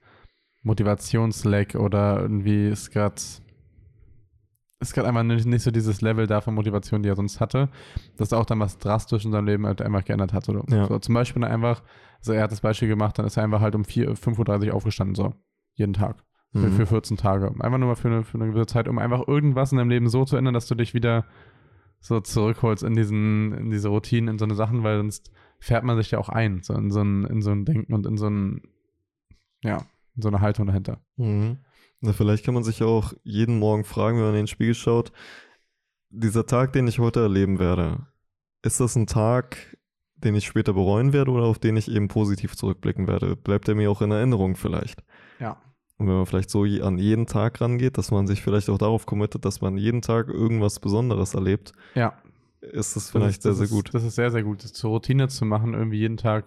Motivationslack 0.63 1.75
oder 1.75 2.21
irgendwie 2.21 2.69
ist 2.69 2.91
gerade 2.91 3.21
ist 4.81 4.95
gerade 4.95 5.09
einfach 5.09 5.25
nicht, 5.25 5.45
nicht 5.45 5.63
so 5.63 5.73
dieses 5.73 6.01
Level 6.03 6.27
da 6.29 6.41
von 6.41 6.55
Motivation, 6.55 7.03
die 7.03 7.09
er 7.09 7.17
sonst 7.17 7.41
hatte, 7.41 7.69
dass 8.17 8.31
er 8.31 8.39
auch 8.39 8.47
dann 8.47 8.61
was 8.61 8.79
drastisch 8.79 9.25
in 9.25 9.33
seinem 9.33 9.47
Leben 9.47 9.67
halt 9.67 9.83
einfach 9.83 10.05
geändert 10.05 10.33
hat. 10.33 10.49
Oder 10.49 10.63
Ja. 10.73 10.87
so, 10.87 10.99
zum 11.01 11.15
Beispiel 11.15 11.43
einfach, 11.43 11.83
also 12.19 12.33
er 12.33 12.45
hat 12.45 12.53
das 12.53 12.61
Beispiel 12.61 12.87
gemacht, 12.87 13.19
dann 13.19 13.27
ist 13.27 13.37
er 13.37 13.43
einfach 13.43 13.61
halt 13.61 13.75
um 13.75 13.85
4, 13.85 14.15
5.30 14.15 14.69
Uhr 14.69 14.75
aufgestanden, 14.75 15.17
so, 15.17 15.35
jeden 15.75 15.95
Tag. 15.95 16.23
Für, 16.53 16.59
Mhm. 16.69 16.73
für 16.73 16.87
14 16.87 17.17
Tage. 17.19 17.47
Einfach 17.61 17.79
nur 17.79 17.89
mal 17.89 17.95
für 17.95 18.09
eine, 18.09 18.25
für 18.25 18.39
eine 18.39 18.47
gewisse 18.51 18.67
Zeit, 18.67 18.89
um 18.89 18.99
einfach 18.99 19.29
irgendwas 19.29 19.71
in 19.73 19.79
deinem 19.79 19.91
Leben 19.91 20.09
so 20.09 20.25
zu 20.25 20.37
ändern, 20.37 20.55
dass 20.55 20.67
du 20.67 20.75
dich 20.75 20.95
wieder 20.95 21.27
so 22.01 22.21
zurückholst 22.21 22.85
in 22.85 22.95
diesen, 22.95 23.53
in 23.53 23.71
diese 23.71 23.89
Routinen, 23.89 24.29
in 24.29 24.39
so 24.39 24.45
eine 24.47 24.55
Sachen, 24.55 24.83
weil 24.83 24.97
sonst 24.99 25.31
fährt 25.59 25.85
man 25.85 25.97
sich 25.99 26.11
ja 26.11 26.19
auch 26.19 26.29
ein, 26.31 26.63
so 26.63 26.73
in 26.75 26.91
so 26.91 27.01
ein, 27.03 27.25
in 27.25 27.43
so 27.43 27.51
ein 27.51 27.65
Denken 27.67 27.93
und 27.93 28.07
in 28.07 28.17
so 28.17 28.29
ein, 28.31 28.63
ja, 29.63 29.79
in 30.17 30.23
so 30.23 30.29
eine 30.29 30.41
Haltung 30.41 30.67
dahinter. 30.67 31.01
Mhm. 31.17 31.59
Na, 32.01 32.13
vielleicht 32.13 32.45
kann 32.45 32.55
man 32.55 32.63
sich 32.65 32.83
auch 32.83 33.13
jeden 33.25 33.59
Morgen 33.59 33.85
fragen, 33.85 34.17
wenn 34.17 34.25
man 34.25 34.35
in 34.35 34.43
den 34.43 34.47
Spiegel 34.47 34.75
schaut, 34.75 35.13
dieser 36.11 36.47
Tag, 36.47 36.73
den 36.73 36.87
ich 36.87 36.99
heute 36.99 37.21
erleben 37.21 37.59
werde, 37.59 38.07
ist 38.63 38.81
das 38.81 38.97
ein 38.97 39.07
Tag, 39.07 39.77
den 40.17 40.35
ich 40.35 40.47
später 40.47 40.73
bereuen 40.73 41.13
werde 41.13 41.31
oder 41.31 41.45
auf 41.45 41.59
den 41.59 41.77
ich 41.77 41.91
eben 41.91 42.09
positiv 42.09 42.57
zurückblicken 42.57 43.07
werde? 43.07 43.37
Bleibt 43.37 43.69
er 43.69 43.75
mir 43.75 43.91
auch 43.91 44.01
in 44.01 44.13
Erinnerung 44.13 44.57
vielleicht? 44.57 45.03
Ja. 45.41 45.61
Und 45.99 46.07
wenn 46.07 46.15
man 46.15 46.27
vielleicht 46.27 46.51
so 46.51 46.65
je- 46.65 46.83
an 46.83 46.97
jeden 46.99 47.27
Tag 47.27 47.61
rangeht, 47.61 47.99
dass 47.99 48.11
man 48.13 48.27
sich 48.27 48.41
vielleicht 48.43 48.71
auch 48.71 48.79
darauf 48.79 49.05
committet, 49.05 49.45
dass 49.45 49.61
man 49.61 49.77
jeden 49.77 50.01
Tag 50.01 50.29
irgendwas 50.29 50.79
Besonderes 50.79 51.35
erlebt, 51.35 51.73
Ja. 51.95 52.15
ist 52.61 52.95
das 52.97 53.05
Das 53.05 53.11
vielleicht 53.11 53.39
ist, 53.39 53.43
sehr, 53.43 53.51
das 53.51 53.59
sehr 53.59 53.65
ist, 53.67 53.71
gut. 53.73 53.95
Das 53.95 54.05
ist 54.05 54.15
sehr, 54.15 54.31
sehr 54.31 54.43
gut, 54.45 54.63
das 54.65 54.73
zur 54.73 54.91
Routine 54.91 55.29
zu 55.29 55.45
machen, 55.45 55.75
irgendwie 55.75 55.99
jeden 55.99 56.17
Tag. 56.17 56.45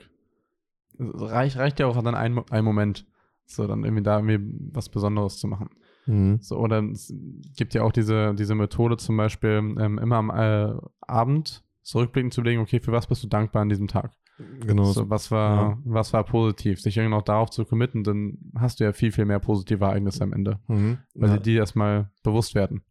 Reicht, 0.99 1.58
reicht 1.58 1.80
ja 1.80 1.88
auch 1.88 2.02
dann 2.02 2.16
ein, 2.16 2.39
ein 2.49 2.64
Moment. 2.64 3.06
So, 3.45 3.68
dann 3.68 3.84
irgendwie 3.84 4.04
da 4.04 4.20
irgendwie 4.20 4.70
was 4.74 4.88
Besonderes 4.88 5.38
zu 5.38 5.47
machen. 5.47 5.70
Mhm. 6.06 6.38
So, 6.41 6.58
oder 6.58 6.82
es 6.84 7.14
gibt 7.58 7.74
ja 7.74 7.84
auch 7.84 7.91
diese, 7.91 8.34
diese 8.36 8.56
Methode 8.56 8.95
zum 8.97 9.18
Beispiel, 9.18 9.52
ähm, 9.78 9.97
immer 9.97 10.16
am 10.18 10.30
äh, 10.30 10.74
Abend 11.02 11.64
zurückblicken 11.82 12.32
zu 12.32 12.41
überlegen, 12.41 12.62
okay, 12.62 12.80
für 12.80 12.91
was 12.93 13.08
bist 13.08 13.24
du 13.24 13.28
dankbar 13.28 13.64
an 13.64 13.70
diesem 13.70 13.88
Tag? 13.88 14.12
Genau. 14.61 14.86
So, 14.86 15.09
was 15.09 15.29
war, 15.32 15.55
Ja. 15.71 15.77
was 15.86 16.13
war 16.13 16.23
positiv? 16.23 16.82
Sich 16.82 16.97
irgendwie 16.97 17.15
noch 17.15 17.21
darauf 17.23 17.49
zu 17.51 17.63
committen, 17.65 18.03
dann 18.03 18.38
hast 18.57 18.79
du 18.79 18.84
ja 18.86 18.93
viel, 18.93 19.11
viel 19.11 19.25
mehr 19.25 19.39
positive 19.39 19.84
Ereignisse 19.86 20.23
am 20.23 20.34
Ende, 20.34 20.59
Mhm. 20.67 20.97
weil 21.15 21.29
Ja. 21.29 21.38
dir 21.38 21.43
die 21.43 21.55
erstmal 21.55 22.09
bewusst 22.23 22.55
werden. 22.55 22.82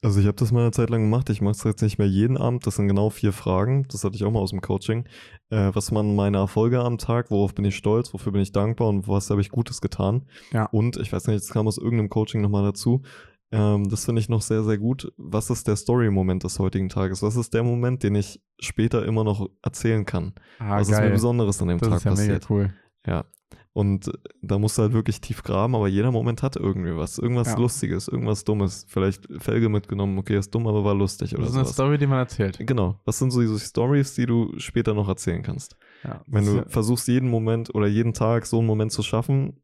Also 0.00 0.20
ich 0.20 0.26
habe 0.26 0.36
das 0.36 0.52
mal 0.52 0.60
eine 0.60 0.70
Zeit 0.70 0.90
lang 0.90 1.00
gemacht. 1.02 1.28
Ich 1.28 1.40
mache 1.40 1.52
es 1.52 1.64
jetzt 1.64 1.82
nicht 1.82 1.98
mehr 1.98 2.06
jeden 2.06 2.36
Abend. 2.36 2.64
Das 2.66 2.76
sind 2.76 2.86
genau 2.86 3.10
vier 3.10 3.32
Fragen. 3.32 3.84
Das 3.90 4.04
hatte 4.04 4.14
ich 4.14 4.22
auch 4.24 4.30
mal 4.30 4.38
aus 4.38 4.50
dem 4.50 4.60
Coaching. 4.60 5.08
Äh, 5.50 5.70
was 5.74 5.90
waren 5.92 6.14
meine 6.14 6.36
Erfolge 6.36 6.78
am 6.80 6.98
Tag? 6.98 7.32
Worauf 7.32 7.52
bin 7.52 7.64
ich 7.64 7.74
stolz? 7.76 8.14
Wofür 8.14 8.30
bin 8.30 8.40
ich 8.40 8.52
dankbar? 8.52 8.88
Und 8.88 9.08
was 9.08 9.28
habe 9.30 9.40
ich 9.40 9.50
Gutes 9.50 9.80
getan? 9.80 10.26
Ja. 10.52 10.66
Und 10.66 10.98
ich 10.98 11.12
weiß 11.12 11.26
nicht, 11.26 11.40
das 11.40 11.48
kam 11.48 11.66
aus 11.66 11.78
irgendeinem 11.78 12.10
Coaching 12.10 12.42
nochmal 12.42 12.62
dazu. 12.62 13.02
Ähm, 13.50 13.88
das 13.88 14.04
finde 14.04 14.20
ich 14.20 14.28
noch 14.28 14.42
sehr, 14.42 14.62
sehr 14.62 14.76
gut. 14.78 15.12
Was 15.16 15.48
ist 15.50 15.66
der 15.68 15.76
Story-Moment 15.76 16.44
des 16.44 16.58
heutigen 16.58 16.88
Tages? 16.88 17.22
Was 17.22 17.36
ist 17.36 17.54
der 17.54 17.62
Moment, 17.62 18.02
den 18.02 18.14
ich 18.14 18.40
später 18.60 19.04
immer 19.06 19.24
noch 19.24 19.48
erzählen 19.62 20.04
kann? 20.04 20.34
Ah, 20.58 20.78
was 20.80 20.88
ist 20.90 21.00
mir 21.00 21.10
Besonderes 21.10 21.60
an 21.62 21.68
dem 21.68 21.78
Das 21.78 21.88
Tag 21.88 21.96
ist 21.98 22.04
ja 22.04 22.10
passiert? 22.10 22.50
mega 22.50 22.54
cool. 22.54 22.74
Ja. 23.06 23.24
Und 23.72 24.10
da 24.42 24.58
musst 24.58 24.76
du 24.76 24.82
halt 24.82 24.92
wirklich 24.92 25.20
tief 25.20 25.42
graben, 25.44 25.76
aber 25.76 25.86
jeder 25.86 26.10
Moment 26.10 26.42
hat 26.42 26.56
irgendwie 26.56 26.96
was. 26.96 27.16
Irgendwas 27.18 27.48
Ja. 27.48 27.56
Lustiges, 27.58 28.08
irgendwas 28.08 28.42
Dummes. 28.42 28.84
Vielleicht 28.88 29.28
Felge 29.38 29.68
mitgenommen, 29.68 30.18
okay, 30.18 30.36
ist 30.36 30.52
dumm, 30.52 30.66
aber 30.66 30.82
war 30.84 30.94
lustig 30.96 31.32
oder 31.34 31.42
Das 31.42 31.50
ist 31.50 31.56
eine 31.56 31.64
sowas. 31.64 31.74
Story, 31.74 31.96
die 31.96 32.06
man 32.08 32.18
erzählt. 32.18 32.58
Genau. 32.60 32.98
Was 33.04 33.18
sind 33.20 33.30
so 33.30 33.40
diese 33.40 33.58
Stories, 33.60 34.14
die 34.14 34.26
du 34.26 34.52
später 34.58 34.94
noch 34.94 35.08
erzählen 35.08 35.42
kannst? 35.44 35.76
Ja, 36.02 36.22
Wenn 36.26 36.44
du 36.44 36.56
ja- 36.56 36.64
versuchst, 36.66 37.06
jeden 37.06 37.30
Moment 37.30 37.72
oder 37.74 37.86
jeden 37.86 38.14
Tag 38.14 38.46
so 38.46 38.58
einen 38.58 38.66
Moment 38.66 38.90
zu 38.90 39.02
schaffen, 39.04 39.60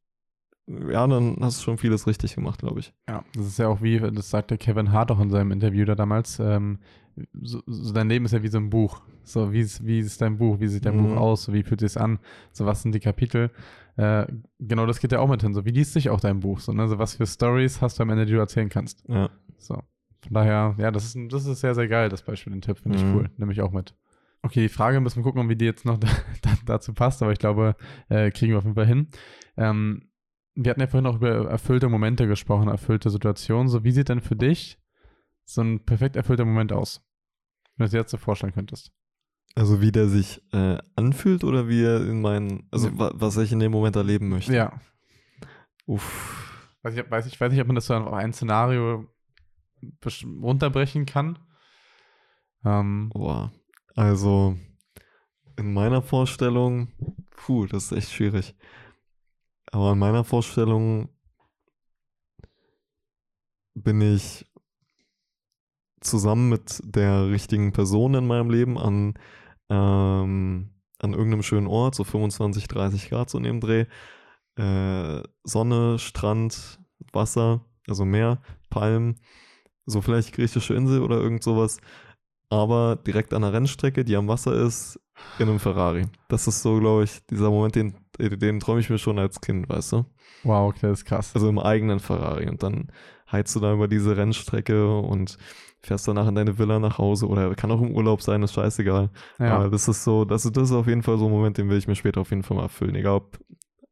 ja, 0.67 1.07
dann 1.07 1.37
hast 1.41 1.61
du 1.61 1.65
schon 1.65 1.79
vieles 1.79 2.07
richtig 2.07 2.35
gemacht, 2.35 2.61
glaube 2.61 2.81
ich. 2.81 2.93
Ja, 3.09 3.25
das 3.35 3.47
ist 3.47 3.59
ja 3.59 3.69
auch 3.69 3.83
wie, 3.83 3.99
das 3.99 4.31
sagte 4.31 4.57
Kevin 4.59 4.93
Hart 4.93 5.11
auch 5.11 5.21
in 5.21 5.31
seinem 5.31 5.53
Interview 5.53 5.85
da 5.85 5.95
damals, 5.95 6.39
ähm, 6.41 6.79
so, 7.43 7.62
so 7.67 7.93
dein 7.93 8.09
Leben 8.09 8.25
ist 8.25 8.33
ja 8.33 8.43
wie 8.43 8.49
so 8.49 8.59
ein 8.59 8.71
Buch. 8.71 9.03
So, 9.23 9.53
wie 9.53 9.61
ist, 9.61 9.87
wie 9.87 10.01
ist 10.01 10.21
dein 10.21 10.37
Buch? 10.39 10.59
Wie 10.61 10.67
sieht 10.69 10.85
dein 10.85 10.97
Mhm. 10.97 11.03
Buch 11.11 11.17
aus? 11.17 11.45
So, 11.45 11.53
wie 11.53 11.62
fühlt 11.62 11.83
es 11.83 11.97
an? 11.97 12.19
So, 12.53 12.67
was 12.67 12.83
sind 12.83 12.95
die 12.95 13.01
Kapitel? 13.01 13.51
Äh, 13.97 14.27
genau 14.59 14.87
das 14.87 14.99
geht 14.99 15.12
ja 15.12 15.21
auch 15.21 15.29
mit 15.29 15.43
hin. 15.43 15.55
So, 15.55 15.65
wie 15.65 15.71
liest 15.71 15.93
sich 15.93 16.11
auch 16.11 16.19
dein 16.21 16.41
Buch? 16.41 16.59
So, 16.61 16.73
ne? 16.73 16.89
so, 16.89 16.99
was 16.99 17.15
für 17.15 17.27
Stories 17.27 17.81
hast 17.81 17.99
du 17.99 18.03
am 18.03 18.11
Ende, 18.11 18.27
die 18.27 18.33
du 18.33 18.39
erzählen 18.39 18.69
kannst? 18.69 19.05
Ja. 19.09 19.31
So. 19.59 19.75
Von 19.75 20.33
daher, 20.33 20.75
ja, 20.79 20.91
das 20.91 21.05
ist, 21.15 21.17
das 21.33 21.47
ist 21.47 21.61
sehr, 21.61 21.75
sehr 21.75 21.87
geil, 21.87 22.09
das 22.09 22.23
Beispiel, 22.23 22.53
den 22.53 22.62
Tipp, 22.62 22.79
finde 22.79 22.99
ich 22.99 23.05
Mhm. 23.05 23.15
cool. 23.15 23.31
Nehme 23.37 23.53
ich 23.53 23.61
auch 23.61 23.71
mit. 23.73 23.95
Okay, 24.43 24.62
die 24.62 24.69
Frage 24.69 25.01
müssen 25.01 25.17
wir 25.17 25.23
gucken, 25.23 25.49
wie 25.49 25.57
die 25.57 25.65
jetzt 25.67 25.85
noch 25.85 25.99
da, 25.99 26.09
da, 26.43 26.55
dazu 26.67 26.93
passt, 26.95 27.23
aber 27.23 27.31
ich 27.33 27.39
glaube, 27.39 27.77
äh, 28.09 28.31
kriegen 28.33 28.53
wir 28.53 28.59
auf 28.59 28.65
jeden 28.65 28.75
Fall 28.75 28.87
hin. 28.87 29.09
Ähm, 29.57 30.09
wir 30.55 30.70
hatten 30.70 30.80
ja 30.80 30.86
vorhin 30.86 31.07
auch 31.07 31.16
über 31.16 31.48
erfüllte 31.50 31.88
Momente 31.88 32.26
gesprochen, 32.26 32.68
erfüllte 32.68 33.11
Situationen. 33.11 33.68
So, 33.68 33.84
wie 33.84 33.90
sieht 33.92 34.09
denn 34.09 34.20
für 34.20 34.36
dich 34.36 34.78
so 35.44 35.62
ein 35.62 35.84
perfekt 35.84 36.16
erfüllter 36.16 36.44
Moment 36.44 36.72
aus? 36.72 37.02
Wenn 37.76 37.84
du 37.84 37.86
es 37.86 37.90
dir 37.90 37.98
jetzt 37.98 38.11
so 38.12 38.18
vorstellen 38.18 38.52
könntest. 38.52 38.92
Also 39.57 39.80
wie 39.80 39.92
der 39.92 40.09
sich 40.09 40.42
äh, 40.52 40.78
anfühlt 40.96 41.44
oder 41.44 41.68
wie 41.68 41.82
er 41.82 42.00
in 42.07 42.20
meinen, 42.20 42.68
also 42.70 42.88
Ja. 42.88 42.98
wa 42.98 43.11
was 43.14 43.36
ich 43.36 43.52
in 43.52 43.61
dem 43.61 43.72
Moment 43.72 43.96
erleben 43.96 44.28
möchte. 44.28 44.55
Ja. 44.55 44.80
Uff. 45.86 46.76
Weiß 46.82 46.96
ich, 46.96 47.11
weiß 47.11 47.26
ich, 47.26 47.40
weiß 47.40 47.50
nicht, 47.52 47.61
ob 47.61 47.66
man 47.68 47.76
das 47.76 47.86
so 47.86 47.94
auf 47.94 48.12
ein 48.12 48.32
Szenario 48.32 49.07
runterbrechen 50.24 51.07
kann. 51.07 51.38
Ähm, 52.64 53.11
Boah. 53.12 53.52
Also 53.94 54.57
in 55.57 55.72
meiner 55.72 56.02
Vorstellung, 56.02 56.88
puh, 57.30 57.66
das 57.66 57.84
ist 57.84 57.92
echt 57.92 58.12
schwierig. 58.12 58.55
Aber 59.75 59.91
in 59.91 59.99
meiner 59.99 60.22
Vorstellung 60.22 61.09
bin 63.75 64.01
ich 64.01 64.47
zusammen 66.01 66.49
mit 66.49 66.81
der 66.85 67.29
richtigen 67.29 67.72
Person 67.72 68.14
in 68.14 68.25
meinem 68.25 68.51
Leben 68.51 68.79
an, 68.79 69.14
ähm, 69.70 70.70
an 71.01 71.12
irgendeinem 71.12 71.43
schönen 71.43 71.66
Ort, 71.66 71.97
so 71.97 72.05
25, 72.05 72.68
30 72.68 73.09
Grad 73.11 73.29
so 73.29 73.39
in 73.39 73.43
dem 73.43 73.59
Dreh. 73.59 73.87
Äh, 74.55 75.25
Sonne, 75.43 75.99
Strand, 75.99 76.79
Wasser, 77.12 77.64
also 77.89 78.05
Meer, 78.05 78.41
Palmen, 78.70 79.18
so 79.87 80.01
vielleicht 80.01 80.35
griechische 80.35 80.75
Insel 80.75 81.03
oder 81.03 81.16
irgend 81.16 81.43
sowas 81.43 81.81
aber 82.55 82.97
direkt 82.97 83.35
an 83.35 83.43
der 83.43 83.53
Rennstrecke, 83.53 84.05
die 84.05 84.16
am 84.16 84.29
Wasser 84.29 84.55
ist, 84.55 85.01
in 85.39 85.49
einem 85.49 85.59
Ferrari. 85.59 86.07
Das 86.29 86.47
ist 86.47 86.62
so, 86.62 86.79
glaube 86.79 87.05
ich, 87.05 87.25
dieser 87.27 87.51
Moment, 87.51 87.75
den, 87.75 87.95
den 88.19 88.61
träume 88.61 88.81
ich 88.81 88.91
mir 88.91 88.99
schon 88.99 89.19
als 89.19 89.41
Kind, 89.41 89.69
weißt 89.69 89.93
du? 89.93 90.05
wow, 90.45 90.69
okay, 90.69 90.81
das 90.83 91.01
ist 91.01 91.05
krass. 91.05 91.35
Also 91.35 91.49
im 91.49 91.59
eigenen 91.59 92.01
Ferrari. 92.01 92.49
Und 92.49 92.62
dann 92.62 92.91
heizt 93.31 93.55
du 93.57 93.61
da 93.61 93.73
über 93.73 93.89
diese 93.89 94.17
Rennstrecke 94.17 94.97
und 94.99 95.39
fährst 95.83 96.09
danach 96.09 96.29
in 96.29 96.35
deine 96.35 96.59
Villa 96.59 96.79
nach 96.79 96.99
Hause 96.99 97.29
oder 97.29 97.55
kann 97.55 97.71
auch 97.71 97.81
im 97.81 97.93
Urlaub 97.93 98.23
sein, 98.23 98.43
ist 98.43 98.55
scheißegal. 98.55 99.11
ja. 99.39 99.57
Aber 99.57 99.71
das 99.71 99.89
ist 99.89 100.05
so, 100.05 100.25
das, 100.25 100.43
das 100.51 100.71
ist 100.71 100.73
auf 100.73 100.87
jeden 100.87 101.03
Fall 101.03 101.19
so 101.19 101.27
ein 101.27 101.31
Moment, 101.31 101.59
den 101.59 101.69
will 101.69 101.79
ich 101.79 101.89
mir 101.89 101.95
später 101.95 102.21
auf 102.21 102.31
jeden 102.31 102.43
Fall 102.43 102.57
mal 102.57 102.65
erfüllen. 102.65 102.95
Egal 102.95 103.17
ob 103.17 103.39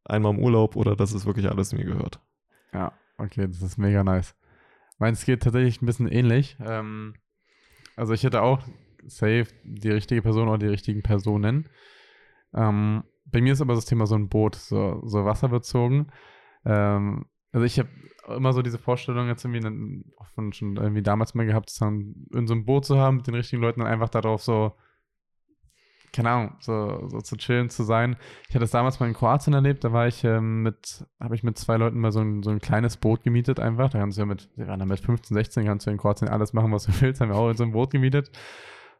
einmal 0.05 0.33
im 0.35 0.41
Urlaub 0.41 0.77
oder 0.77 0.97
dass 0.97 1.12
es 1.12 1.27
wirklich 1.27 1.49
alles 1.49 1.73
mir 1.73 1.85
gehört. 1.85 2.20
Ja, 2.73 2.93
okay, 3.18 3.47
das 3.47 3.62
ist 3.62 3.79
mega 3.79 4.03
nice. 4.03 4.35
Meins 4.99 5.25
geht 5.25 5.43
tatsächlich 5.43 5.83
ein 5.83 5.87
bisschen 5.87 6.09
ähnlich. 6.09 6.57
Ähm, 6.64 7.14
also 7.97 8.14
ich 8.14 8.25
hätte 8.25 8.43
auch 8.43 8.62
safe 9.05 9.47
die 9.64 9.91
richtige 9.91 10.23
Person 10.23 10.49
oder 10.49 10.59
die 10.59 10.68
richtigen 10.68 11.03
Personen. 11.03 11.68
Ähm, 12.55 13.05
bei 13.33 13.41
mir 13.41 13.55
ist 13.55 13.61
aber 13.61 13.74
das 13.74 13.87
Thema 13.87 14.07
so 14.07 14.14
ein 14.14 14.28
Boot, 14.28 14.55
so, 14.55 15.03
so 15.05 15.24
wasserbezogen. 15.24 16.12
Ähm, 16.64 17.26
also 17.51 17.66
ich 17.66 17.78
habe 17.78 17.89
immer 18.28 18.53
so 18.53 18.62
diese 18.62 18.78
Vorstellung 18.78 19.28
jetzt 19.28 19.45
irgendwie 19.45 20.05
schon 20.53 20.76
irgendwie 20.76 21.03
damals 21.03 21.35
mal 21.35 21.47
gehabt, 21.47 21.72
dann 21.80 22.26
in 22.33 22.47
so 22.47 22.55
einem 22.55 22.64
Boot 22.64 22.85
zu 22.85 22.99
haben 22.99 23.16
mit 23.16 23.26
den 23.26 23.35
richtigen 23.35 23.61
Leuten 23.61 23.80
und 23.80 23.87
einfach 23.87 24.09
darauf 24.09 24.43
so 24.43 24.72
keine 26.12 26.30
Ahnung, 26.30 26.57
so, 26.61 27.09
so 27.09 27.20
zu 27.20 27.37
chillen, 27.37 27.70
zu 27.70 27.85
sein. 27.85 28.16
Ich 28.49 28.55
hatte 28.55 28.64
es 28.64 28.70
damals 28.70 29.01
mal 29.01 29.09
in 29.09 29.14
Kroatien 29.14 29.55
erlebt, 29.55 29.83
da 29.83 29.93
war 29.93 30.07
ich 30.07 30.22
ähm, 30.24 30.62
mit, 30.62 31.07
habe 31.18 31.35
ich 31.35 31.43
mit 31.43 31.59
zwei 31.59 31.76
Leuten 31.76 31.99
mal 31.99 32.12
so 32.12 32.20
ein, 32.20 32.43
so 32.43 32.51
ein 32.51 32.61
kleines 32.61 32.99
Boot 32.99 33.22
gemietet 33.22 33.59
einfach. 33.59 33.91
Da 33.91 33.99
kannst 33.99 34.18
du 34.18 34.22
ja 34.22 34.26
mit, 34.26 34.51
wir 34.57 34.68
waren 34.68 34.78
da 34.78 34.85
mit 34.85 35.01
15, 35.01 35.35
16, 35.35 35.64
kannst 35.64 35.87
du 35.87 35.91
in 35.91 35.97
Kroatien 35.97 36.28
alles 36.28 36.53
machen, 36.53 36.70
was 36.70 36.85
du 36.85 36.93
willst, 37.01 37.20
haben 37.20 37.30
wir 37.30 37.37
auch 37.37 37.51
in 37.51 37.57
so 37.57 37.64
einem 37.64 37.72
Boot 37.72 37.91
gemietet. 37.91 38.30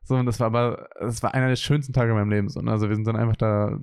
So, 0.05 0.17
und 0.17 0.27
das 0.27 0.41
war 0.41 0.49
aber, 0.49 0.89
das 0.99 1.23
war 1.23 1.35
einer 1.35 1.49
der 1.49 1.57
schönsten 1.57 1.93
Tage 1.93 2.11
in 2.11 2.17
meinem 2.17 2.31
Leben. 2.31 2.49
So, 2.49 2.61
ne? 2.61 2.71
Also 2.71 2.89
wir 2.89 2.97
sind 2.97 3.07
dann 3.07 3.17
einfach 3.17 3.37
da 3.37 3.79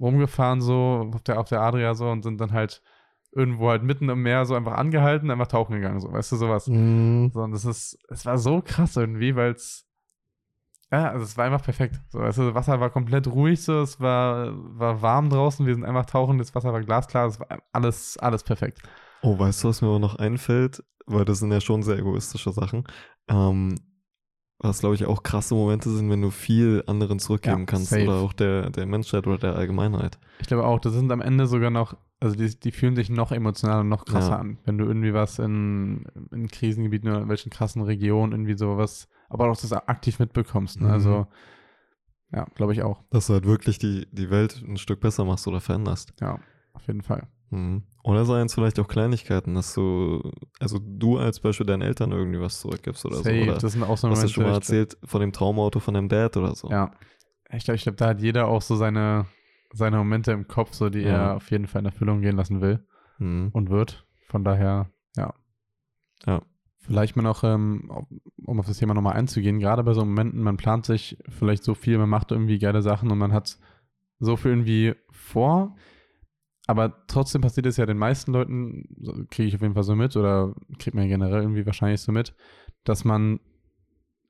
rumgefahren, 0.00 0.60
so 0.60 1.10
auf 1.12 1.22
der, 1.22 1.40
auf 1.40 1.48
der 1.48 1.60
Adria 1.60 1.94
so 1.94 2.08
und 2.08 2.22
sind 2.22 2.40
dann 2.40 2.52
halt 2.52 2.82
irgendwo 3.32 3.68
halt 3.68 3.82
mitten 3.82 4.08
im 4.08 4.22
Meer 4.22 4.46
so 4.46 4.54
einfach 4.54 4.74
angehalten, 4.74 5.30
einfach 5.30 5.48
tauchen 5.48 5.74
gegangen, 5.74 6.00
so, 6.00 6.10
weißt 6.10 6.32
du, 6.32 6.36
sowas. 6.36 6.68
Mhm. 6.68 7.30
So, 7.34 7.42
und 7.42 7.52
das 7.52 7.64
ist, 7.64 7.98
es 8.08 8.24
war 8.24 8.38
so 8.38 8.62
krass 8.62 8.96
irgendwie, 8.96 9.36
weil 9.36 9.52
es, 9.52 9.86
ja, 10.90 11.10
also 11.10 11.24
es 11.24 11.36
war 11.36 11.44
einfach 11.44 11.62
perfekt. 11.62 12.00
So, 12.08 12.20
weißt 12.20 12.38
du, 12.38 12.42
das 12.46 12.54
Wasser 12.54 12.80
war 12.80 12.88
komplett 12.88 13.26
ruhig, 13.26 13.62
so, 13.62 13.80
es 13.80 14.00
war, 14.00 14.52
war 14.78 15.02
warm 15.02 15.28
draußen, 15.28 15.66
wir 15.66 15.74
sind 15.74 15.84
einfach 15.84 16.06
tauchen, 16.06 16.38
das 16.38 16.54
Wasser 16.54 16.72
war 16.72 16.80
glasklar, 16.80 17.26
es 17.26 17.38
war 17.38 17.48
alles, 17.72 18.16
alles 18.18 18.42
perfekt. 18.42 18.80
Oh, 19.22 19.38
weißt 19.38 19.64
du, 19.64 19.68
was 19.68 19.82
mir 19.82 19.88
auch 19.88 19.98
noch 19.98 20.16
einfällt? 20.16 20.82
Weil 21.06 21.24
das 21.24 21.38
sind 21.38 21.52
ja 21.52 21.60
schon 21.60 21.82
sehr 21.82 21.98
egoistische 21.98 22.52
Sachen. 22.52 22.84
Ähm, 23.28 23.74
was, 24.58 24.80
glaube 24.80 24.94
ich, 24.94 25.04
auch 25.04 25.22
krasse 25.22 25.54
Momente 25.54 25.90
sind, 25.90 26.08
wenn 26.10 26.22
du 26.22 26.30
viel 26.30 26.82
anderen 26.86 27.18
zurückgeben 27.18 27.60
Ja, 27.60 27.64
kannst. 27.66 27.90
safe. 27.90 28.04
Oder 28.04 28.14
auch 28.16 28.32
der, 28.32 28.70
der 28.70 28.86
Menschheit 28.86 29.26
oder 29.26 29.38
der 29.38 29.54
Allgemeinheit. 29.56 30.18
Ich 30.40 30.46
glaube 30.46 30.64
auch, 30.64 30.80
das 30.80 30.94
sind 30.94 31.12
am 31.12 31.20
Ende 31.20 31.46
sogar 31.46 31.70
noch, 31.70 31.94
also 32.20 32.34
die, 32.36 32.58
die 32.58 32.72
fühlen 32.72 32.96
sich 32.96 33.10
noch 33.10 33.32
emotionaler 33.32 33.80
und 33.80 33.88
noch 33.90 34.06
krasser 34.06 34.30
Ja. 34.30 34.38
an. 34.38 34.58
Wenn 34.64 34.78
du 34.78 34.86
irgendwie 34.86 35.12
was 35.12 35.38
in, 35.38 36.06
in 36.32 36.48
Krisengebieten 36.48 37.10
oder 37.10 37.20
in 37.22 37.28
welchen 37.28 37.50
krassen 37.50 37.82
Regionen 37.82 38.32
irgendwie 38.32 38.56
sowas, 38.56 39.08
aber 39.28 39.50
auch 39.50 39.56
das 39.60 39.72
aktiv 39.72 40.18
mitbekommst. 40.18 40.80
Ne? 40.80 40.86
Mhm. 40.86 40.92
Also, 40.92 41.26
ja, 42.32 42.46
glaube 42.54 42.72
ich 42.72 42.82
auch. 42.82 43.02
Dass 43.10 43.26
du 43.26 43.34
halt 43.34 43.44
wirklich 43.44 43.78
die, 43.78 44.06
die 44.10 44.30
Welt 44.30 44.62
ein 44.66 44.78
Stück 44.78 45.00
besser 45.00 45.24
machst 45.26 45.46
oder 45.46 45.60
veränderst. 45.60 46.14
Ja, 46.20 46.38
auf 46.72 46.86
jeden 46.86 47.02
Fall. 47.02 47.28
Mhm. 47.50 47.84
Oder 48.02 48.24
seien 48.24 48.46
es 48.46 48.54
vielleicht 48.54 48.78
auch 48.80 48.88
Kleinigkeiten, 48.88 49.54
dass 49.54 49.74
du, 49.74 50.30
also 50.60 50.78
du 50.80 51.18
als 51.18 51.40
Beispiel 51.40 51.66
deinen 51.66 51.82
Eltern 51.82 52.12
irgendwie 52.12 52.40
was 52.40 52.60
zurückgibst 52.60 53.04
oder 53.06 53.16
Safe, 53.16 53.36
so. 53.38 53.42
Oder 53.50 53.58
das 53.58 53.72
sind 53.72 53.82
auch 53.82 53.88
so 53.88 53.92
hast 53.92 54.02
du 54.02 54.08
Momente, 54.08 54.32
schon 54.34 54.44
mal 54.44 54.52
erzählt 54.54 54.96
von 55.04 55.20
dem 55.20 55.32
Traumauto 55.32 55.80
von 55.80 55.94
deinem 55.94 56.08
Dad 56.08 56.36
oder 56.36 56.54
so. 56.54 56.70
Ja. 56.70 56.92
Ich 57.52 57.64
glaube, 57.64 57.76
ich 57.76 57.82
glaub, 57.82 57.96
da 57.96 58.08
hat 58.08 58.20
jeder 58.20 58.48
auch 58.48 58.62
so 58.62 58.74
seine, 58.76 59.26
seine 59.72 59.98
Momente 59.98 60.32
im 60.32 60.48
Kopf, 60.48 60.72
so 60.74 60.88
die 60.90 61.00
Ja. 61.00 61.30
er 61.30 61.36
auf 61.36 61.50
jeden 61.50 61.66
Fall 61.66 61.80
in 61.80 61.86
Erfüllung 61.86 62.20
gehen 62.20 62.36
lassen 62.36 62.60
will 62.60 62.84
Mhm. 63.18 63.50
und 63.52 63.70
wird. 63.70 64.06
Von 64.28 64.42
daher, 64.44 64.90
ja. 65.16 65.32
Ja. 66.26 66.42
Vielleicht 66.78 67.16
mal 67.16 67.22
noch, 67.22 67.42
ähm, 67.42 67.90
um 68.44 68.60
auf 68.60 68.66
das 68.66 68.78
Thema 68.78 68.94
nochmal 68.94 69.14
einzugehen, 69.14 69.58
gerade 69.58 69.82
bei 69.82 69.92
so 69.94 70.04
Momenten, 70.04 70.40
man 70.42 70.56
plant 70.56 70.86
sich 70.86 71.18
vielleicht 71.28 71.64
so 71.64 71.74
viel, 71.74 71.98
man 71.98 72.08
macht 72.08 72.30
irgendwie 72.30 72.58
geile 72.58 72.82
Sachen 72.82 73.10
und 73.10 73.18
man 73.18 73.32
hat 73.32 73.58
so 74.20 74.36
viel 74.36 74.52
irgendwie 74.52 74.94
vor, 75.10 75.74
aber 76.66 77.06
trotzdem 77.06 77.42
passiert 77.42 77.66
es 77.66 77.76
ja 77.76 77.86
den 77.86 77.98
meisten 77.98 78.32
Leuten, 78.32 79.26
kriege 79.30 79.48
ich 79.48 79.54
auf 79.54 79.62
jeden 79.62 79.74
Fall 79.74 79.84
so 79.84 79.94
mit 79.94 80.16
oder 80.16 80.54
kriegt 80.78 80.96
man 80.96 81.08
generell 81.08 81.42
irgendwie 81.42 81.66
wahrscheinlich 81.66 82.00
so 82.00 82.12
mit, 82.12 82.34
dass 82.84 83.04
man 83.04 83.40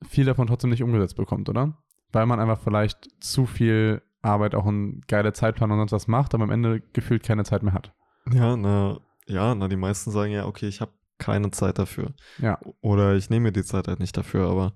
viel 0.07 0.25
davon 0.25 0.47
trotzdem 0.47 0.69
nicht 0.69 0.83
umgesetzt 0.83 1.15
bekommt, 1.15 1.49
oder? 1.49 1.77
Weil 2.11 2.25
man 2.25 2.39
einfach 2.39 2.59
vielleicht 2.59 3.09
zu 3.19 3.45
viel 3.45 4.01
Arbeit 4.21 4.55
auch 4.55 4.67
in 4.67 5.01
geile 5.07 5.33
Zeitplan 5.33 5.71
und 5.71 5.79
sonst 5.79 5.91
was 5.91 6.07
macht, 6.07 6.33
aber 6.33 6.43
am 6.43 6.51
Ende 6.51 6.81
gefühlt 6.93 7.23
keine 7.23 7.43
Zeit 7.43 7.63
mehr 7.63 7.73
hat. 7.73 7.93
Ja, 8.31 8.55
na, 8.55 8.99
ja, 9.25 9.55
na, 9.55 9.67
die 9.67 9.75
meisten 9.75 10.11
sagen 10.11 10.31
ja, 10.31 10.45
okay, 10.45 10.67
ich 10.67 10.81
habe 10.81 10.91
keine 11.17 11.49
Zeit 11.51 11.79
dafür. 11.79 12.13
Ja. 12.37 12.59
Oder 12.81 13.15
ich 13.15 13.29
nehme 13.29 13.45
mir 13.45 13.51
die 13.51 13.63
Zeit 13.63 13.87
halt 13.87 13.99
nicht 13.99 14.15
dafür, 14.15 14.47
aber 14.47 14.73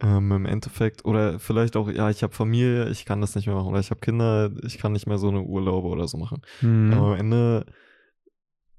ähm, 0.00 0.32
im 0.32 0.46
Endeffekt, 0.46 1.04
oder 1.04 1.38
vielleicht 1.38 1.76
auch, 1.76 1.90
ja, 1.90 2.10
ich 2.10 2.22
habe 2.22 2.34
Familie, 2.34 2.88
ich 2.90 3.04
kann 3.04 3.20
das 3.20 3.34
nicht 3.34 3.46
mehr 3.46 3.56
machen. 3.56 3.68
Oder 3.68 3.80
ich 3.80 3.90
habe 3.90 4.00
Kinder, 4.00 4.50
ich 4.64 4.78
kann 4.78 4.92
nicht 4.92 5.06
mehr 5.06 5.18
so 5.18 5.28
eine 5.28 5.42
Urlaube 5.42 5.88
oder 5.88 6.06
so 6.06 6.18
machen. 6.18 6.42
Mhm. 6.60 6.92
Aber 6.92 7.06
am 7.14 7.18
Ende 7.18 7.66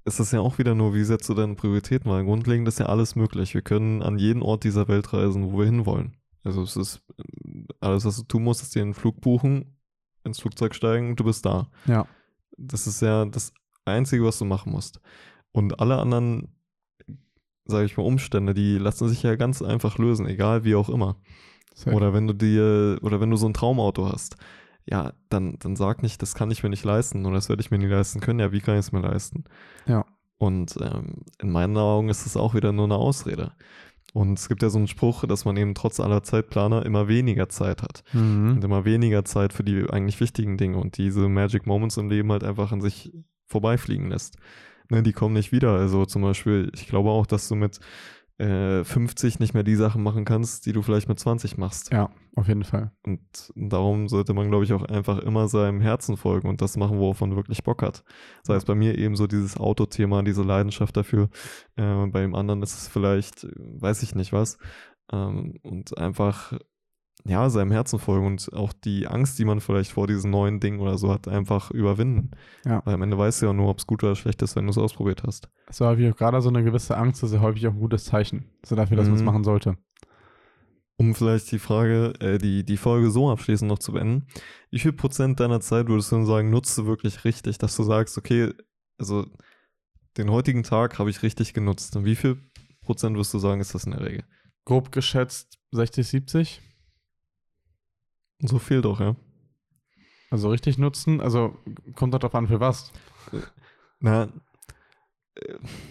ist 0.04 0.20
das 0.20 0.32
ja 0.32 0.40
auch 0.40 0.58
wieder 0.58 0.74
nur, 0.74 0.94
wie 0.94 1.04
setzt 1.04 1.28
du 1.28 1.34
deine 1.34 1.54
Prioritäten? 1.54 2.10
Weil 2.10 2.24
grundlegend 2.24 2.66
ist 2.68 2.78
ja 2.78 2.86
alles 2.86 3.16
möglich. 3.16 3.54
Wir 3.54 3.62
können 3.62 4.02
an 4.02 4.18
jeden 4.18 4.42
Ort 4.42 4.64
dieser 4.64 4.88
Welt 4.88 5.12
reisen, 5.12 5.52
wo 5.52 5.58
wir 5.58 5.66
hinwollen. 5.66 6.16
Also 6.44 6.62
es 6.62 6.76
ist 6.76 7.02
alles, 7.80 8.04
was 8.04 8.16
du 8.16 8.22
tun 8.22 8.44
musst, 8.44 8.62
ist 8.62 8.74
dir 8.74 8.82
einen 8.82 8.94
Flug 8.94 9.20
buchen, 9.20 9.76
ins 10.24 10.40
Flugzeug 10.40 10.74
steigen, 10.74 11.16
du 11.16 11.24
bist 11.24 11.44
da. 11.44 11.68
Ja. 11.86 12.06
Das 12.56 12.86
ist 12.86 13.02
ja 13.02 13.24
das 13.26 13.52
Einzige, 13.84 14.24
was 14.24 14.38
du 14.38 14.44
machen 14.44 14.72
musst. 14.72 15.00
Und 15.52 15.80
alle 15.80 15.98
anderen, 15.98 16.48
sage 17.68 17.84
ich 17.84 17.96
mal, 17.96 18.02
Umstände, 18.02 18.54
die 18.54 18.78
lassen 18.78 19.08
sich 19.08 19.22
ja 19.22 19.36
ganz 19.36 19.62
einfach 19.62 19.98
lösen, 19.98 20.26
egal 20.26 20.64
wie 20.64 20.74
auch 20.74 20.88
immer. 20.88 21.16
Safe. 21.74 21.94
Oder 21.94 22.12
wenn 22.12 22.26
du 22.26 22.32
dir, 22.32 22.98
oder 23.02 23.20
wenn 23.20 23.30
du 23.30 23.36
so 23.36 23.46
ein 23.46 23.54
Traumauto 23.54 24.10
hast, 24.10 24.36
ja, 24.86 25.12
dann, 25.28 25.56
dann 25.60 25.76
sag 25.76 26.02
nicht, 26.02 26.22
das 26.22 26.34
kann 26.34 26.50
ich 26.50 26.62
mir 26.62 26.70
nicht 26.70 26.84
leisten 26.84 27.24
oder 27.26 27.34
das 27.36 27.48
werde 27.48 27.60
ich 27.60 27.70
mir 27.70 27.78
nie 27.78 27.86
leisten 27.86 28.20
können. 28.20 28.40
Ja, 28.40 28.52
wie 28.52 28.60
kann 28.60 28.74
ich 28.74 28.80
es 28.80 28.92
mir 28.92 29.00
leisten? 29.00 29.44
Ja. 29.86 30.04
Und 30.38 30.76
ähm, 30.80 31.24
in 31.40 31.50
meinen 31.50 31.76
Augen 31.76 32.08
ist 32.08 32.26
es 32.26 32.36
auch 32.36 32.54
wieder 32.54 32.72
nur 32.72 32.86
eine 32.86 32.96
Ausrede. 32.96 33.52
Und 34.14 34.38
es 34.38 34.48
gibt 34.48 34.62
ja 34.62 34.70
so 34.70 34.78
einen 34.78 34.88
Spruch, 34.88 35.24
dass 35.26 35.44
man 35.44 35.56
eben 35.56 35.74
trotz 35.74 36.00
aller 36.00 36.22
Zeitplaner 36.22 36.86
immer 36.86 37.06
weniger 37.08 37.48
Zeit 37.48 37.82
hat. 37.82 38.02
Mhm. 38.12 38.52
Und 38.52 38.64
immer 38.64 38.84
weniger 38.84 39.24
Zeit 39.24 39.52
für 39.52 39.62
die 39.62 39.88
eigentlich 39.90 40.20
wichtigen 40.20 40.56
Dinge 40.56 40.78
und 40.78 40.96
diese 40.96 41.28
Magic 41.28 41.66
Moments 41.66 41.98
im 41.98 42.08
Leben 42.08 42.32
halt 42.32 42.44
einfach 42.44 42.72
an 42.72 42.80
sich 42.80 43.12
vorbeifliegen 43.46 44.08
lässt. 44.08 44.36
Ne, 44.90 45.02
die 45.02 45.12
kommen 45.12 45.34
nicht 45.34 45.52
wieder. 45.52 45.72
Also 45.72 46.06
zum 46.06 46.22
Beispiel, 46.22 46.70
ich 46.74 46.86
glaube 46.86 47.10
auch, 47.10 47.26
dass 47.26 47.48
du 47.48 47.54
mit 47.54 47.78
äh, 48.38 48.84
50 48.84 49.40
nicht 49.40 49.52
mehr 49.52 49.64
die 49.64 49.74
Sachen 49.74 50.02
machen 50.02 50.24
kannst, 50.24 50.64
die 50.66 50.72
du 50.72 50.82
vielleicht 50.82 51.08
mit 51.08 51.18
20 51.18 51.58
machst. 51.58 51.92
Ja, 51.92 52.10
auf 52.36 52.48
jeden 52.48 52.64
Fall. 52.64 52.92
Und 53.04 53.20
darum 53.56 54.08
sollte 54.08 54.32
man, 54.32 54.48
glaube 54.48 54.64
ich, 54.64 54.72
auch 54.72 54.84
einfach 54.84 55.18
immer 55.18 55.48
seinem 55.48 55.80
Herzen 55.80 56.16
folgen 56.16 56.48
und 56.48 56.62
das 56.62 56.76
machen, 56.76 56.98
worauf 56.98 57.20
man 57.20 57.36
wirklich 57.36 57.64
Bock 57.64 57.82
hat. 57.82 58.04
Sei 58.44 58.54
es 58.54 58.64
bei 58.64 58.74
mir 58.74 58.96
eben 58.96 59.16
so 59.16 59.26
dieses 59.26 59.56
Autothema, 59.56 60.22
diese 60.22 60.42
Leidenschaft 60.42 60.96
dafür. 60.96 61.28
Äh, 61.76 62.06
bei 62.06 62.20
dem 62.20 62.34
anderen 62.34 62.62
ist 62.62 62.74
es 62.74 62.88
vielleicht, 62.88 63.44
äh, 63.44 63.50
weiß 63.56 64.02
ich 64.02 64.14
nicht 64.14 64.32
was. 64.32 64.58
Ähm, 65.12 65.58
und 65.62 65.98
einfach, 65.98 66.56
ja, 67.28 67.50
seinem 67.50 67.70
Herzen 67.70 67.98
folgen 67.98 68.26
und 68.26 68.52
auch 68.54 68.72
die 68.72 69.06
Angst, 69.06 69.38
die 69.38 69.44
man 69.44 69.60
vielleicht 69.60 69.92
vor 69.92 70.06
diesen 70.06 70.30
neuen 70.30 70.60
Dingen 70.60 70.80
oder 70.80 70.96
so 70.98 71.12
hat, 71.12 71.28
einfach 71.28 71.70
überwinden. 71.70 72.30
Ja. 72.64 72.82
Weil 72.84 72.94
am 72.94 73.02
Ende 73.02 73.18
weißt 73.18 73.42
du 73.42 73.46
ja 73.46 73.52
nur, 73.52 73.68
ob 73.68 73.78
es 73.78 73.86
gut 73.86 74.02
oder 74.02 74.16
schlecht 74.16 74.40
ist, 74.42 74.56
wenn 74.56 74.64
du 74.64 74.70
es 74.70 74.78
ausprobiert 74.78 75.22
hast. 75.26 75.48
So 75.70 75.86
häufig 75.86 76.10
auch 76.12 76.16
gerade 76.16 76.40
so 76.40 76.48
eine 76.48 76.64
gewisse 76.64 76.96
Angst, 76.96 77.22
das 77.22 77.30
ist 77.30 77.36
ja 77.36 77.42
häufig 77.42 77.66
auch 77.66 77.72
ein 77.72 77.80
gutes 77.80 78.04
Zeichen. 78.06 78.46
So 78.64 78.74
dafür, 78.76 78.96
dass 78.96 79.06
man 79.06 79.14
es 79.16 79.20
Mhm. 79.20 79.26
machen 79.26 79.44
sollte. 79.44 79.76
Um 80.96 81.14
vielleicht 81.14 81.52
die 81.52 81.60
Frage, 81.60 82.12
äh, 82.18 82.38
die, 82.38 82.64
die 82.64 82.76
Folge 82.76 83.10
so 83.10 83.30
abschließend 83.30 83.68
noch 83.68 83.78
zu 83.78 83.92
beenden. 83.92 84.26
Wie 84.70 84.80
viel 84.80 84.92
Prozent 84.92 85.38
deiner 85.38 85.60
Zeit 85.60 85.86
würdest 85.88 86.10
du 86.10 86.16
denn 86.16 86.26
sagen, 86.26 86.50
nutzt 86.50 86.76
du 86.76 86.86
wirklich 86.86 87.24
richtig, 87.24 87.58
dass 87.58 87.76
du 87.76 87.84
sagst, 87.84 88.18
okay, 88.18 88.52
also 88.98 89.24
den 90.16 90.30
heutigen 90.30 90.64
Tag 90.64 90.98
habe 90.98 91.10
ich 91.10 91.22
richtig 91.22 91.54
genutzt. 91.54 91.94
Und 91.94 92.04
wie 92.04 92.16
viel 92.16 92.38
Prozent 92.80 93.14
würdest 93.14 93.32
du 93.32 93.38
sagen, 93.38 93.60
ist 93.60 93.74
das 93.76 93.84
in 93.84 93.92
der 93.92 94.00
Regel? 94.04 94.24
Grob 94.64 94.90
geschätzt 94.90 95.58
60, 95.70 96.08
70. 96.08 96.62
So 98.40 98.58
viel 98.58 98.82
doch, 98.82 99.00
ja. 99.00 99.16
Also 100.30 100.50
richtig 100.50 100.78
nutzen. 100.78 101.20
Also 101.20 101.56
kommt 101.94 102.14
darauf 102.14 102.34
an, 102.34 102.48
für 102.48 102.60
was. 102.60 102.92
Na, 104.00 104.28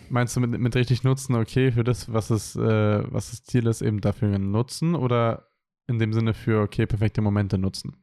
Meinst 0.09 0.35
du 0.35 0.41
mit, 0.41 0.59
mit 0.59 0.75
richtig 0.75 1.03
nutzen, 1.03 1.33
okay, 1.35 1.71
für 1.71 1.85
das, 1.85 2.11
was 2.11 2.31
es, 2.31 2.57
äh, 2.57 3.03
was 3.13 3.31
das 3.31 3.43
Ziel 3.43 3.65
ist, 3.67 3.81
eben 3.81 4.01
dafür 4.01 4.37
nutzen 4.37 4.93
oder 4.93 5.47
in 5.87 5.99
dem 5.99 6.11
Sinne 6.11 6.33
für, 6.33 6.61
okay, 6.61 6.85
perfekte 6.85 7.21
Momente 7.21 7.57
nutzen? 7.57 7.95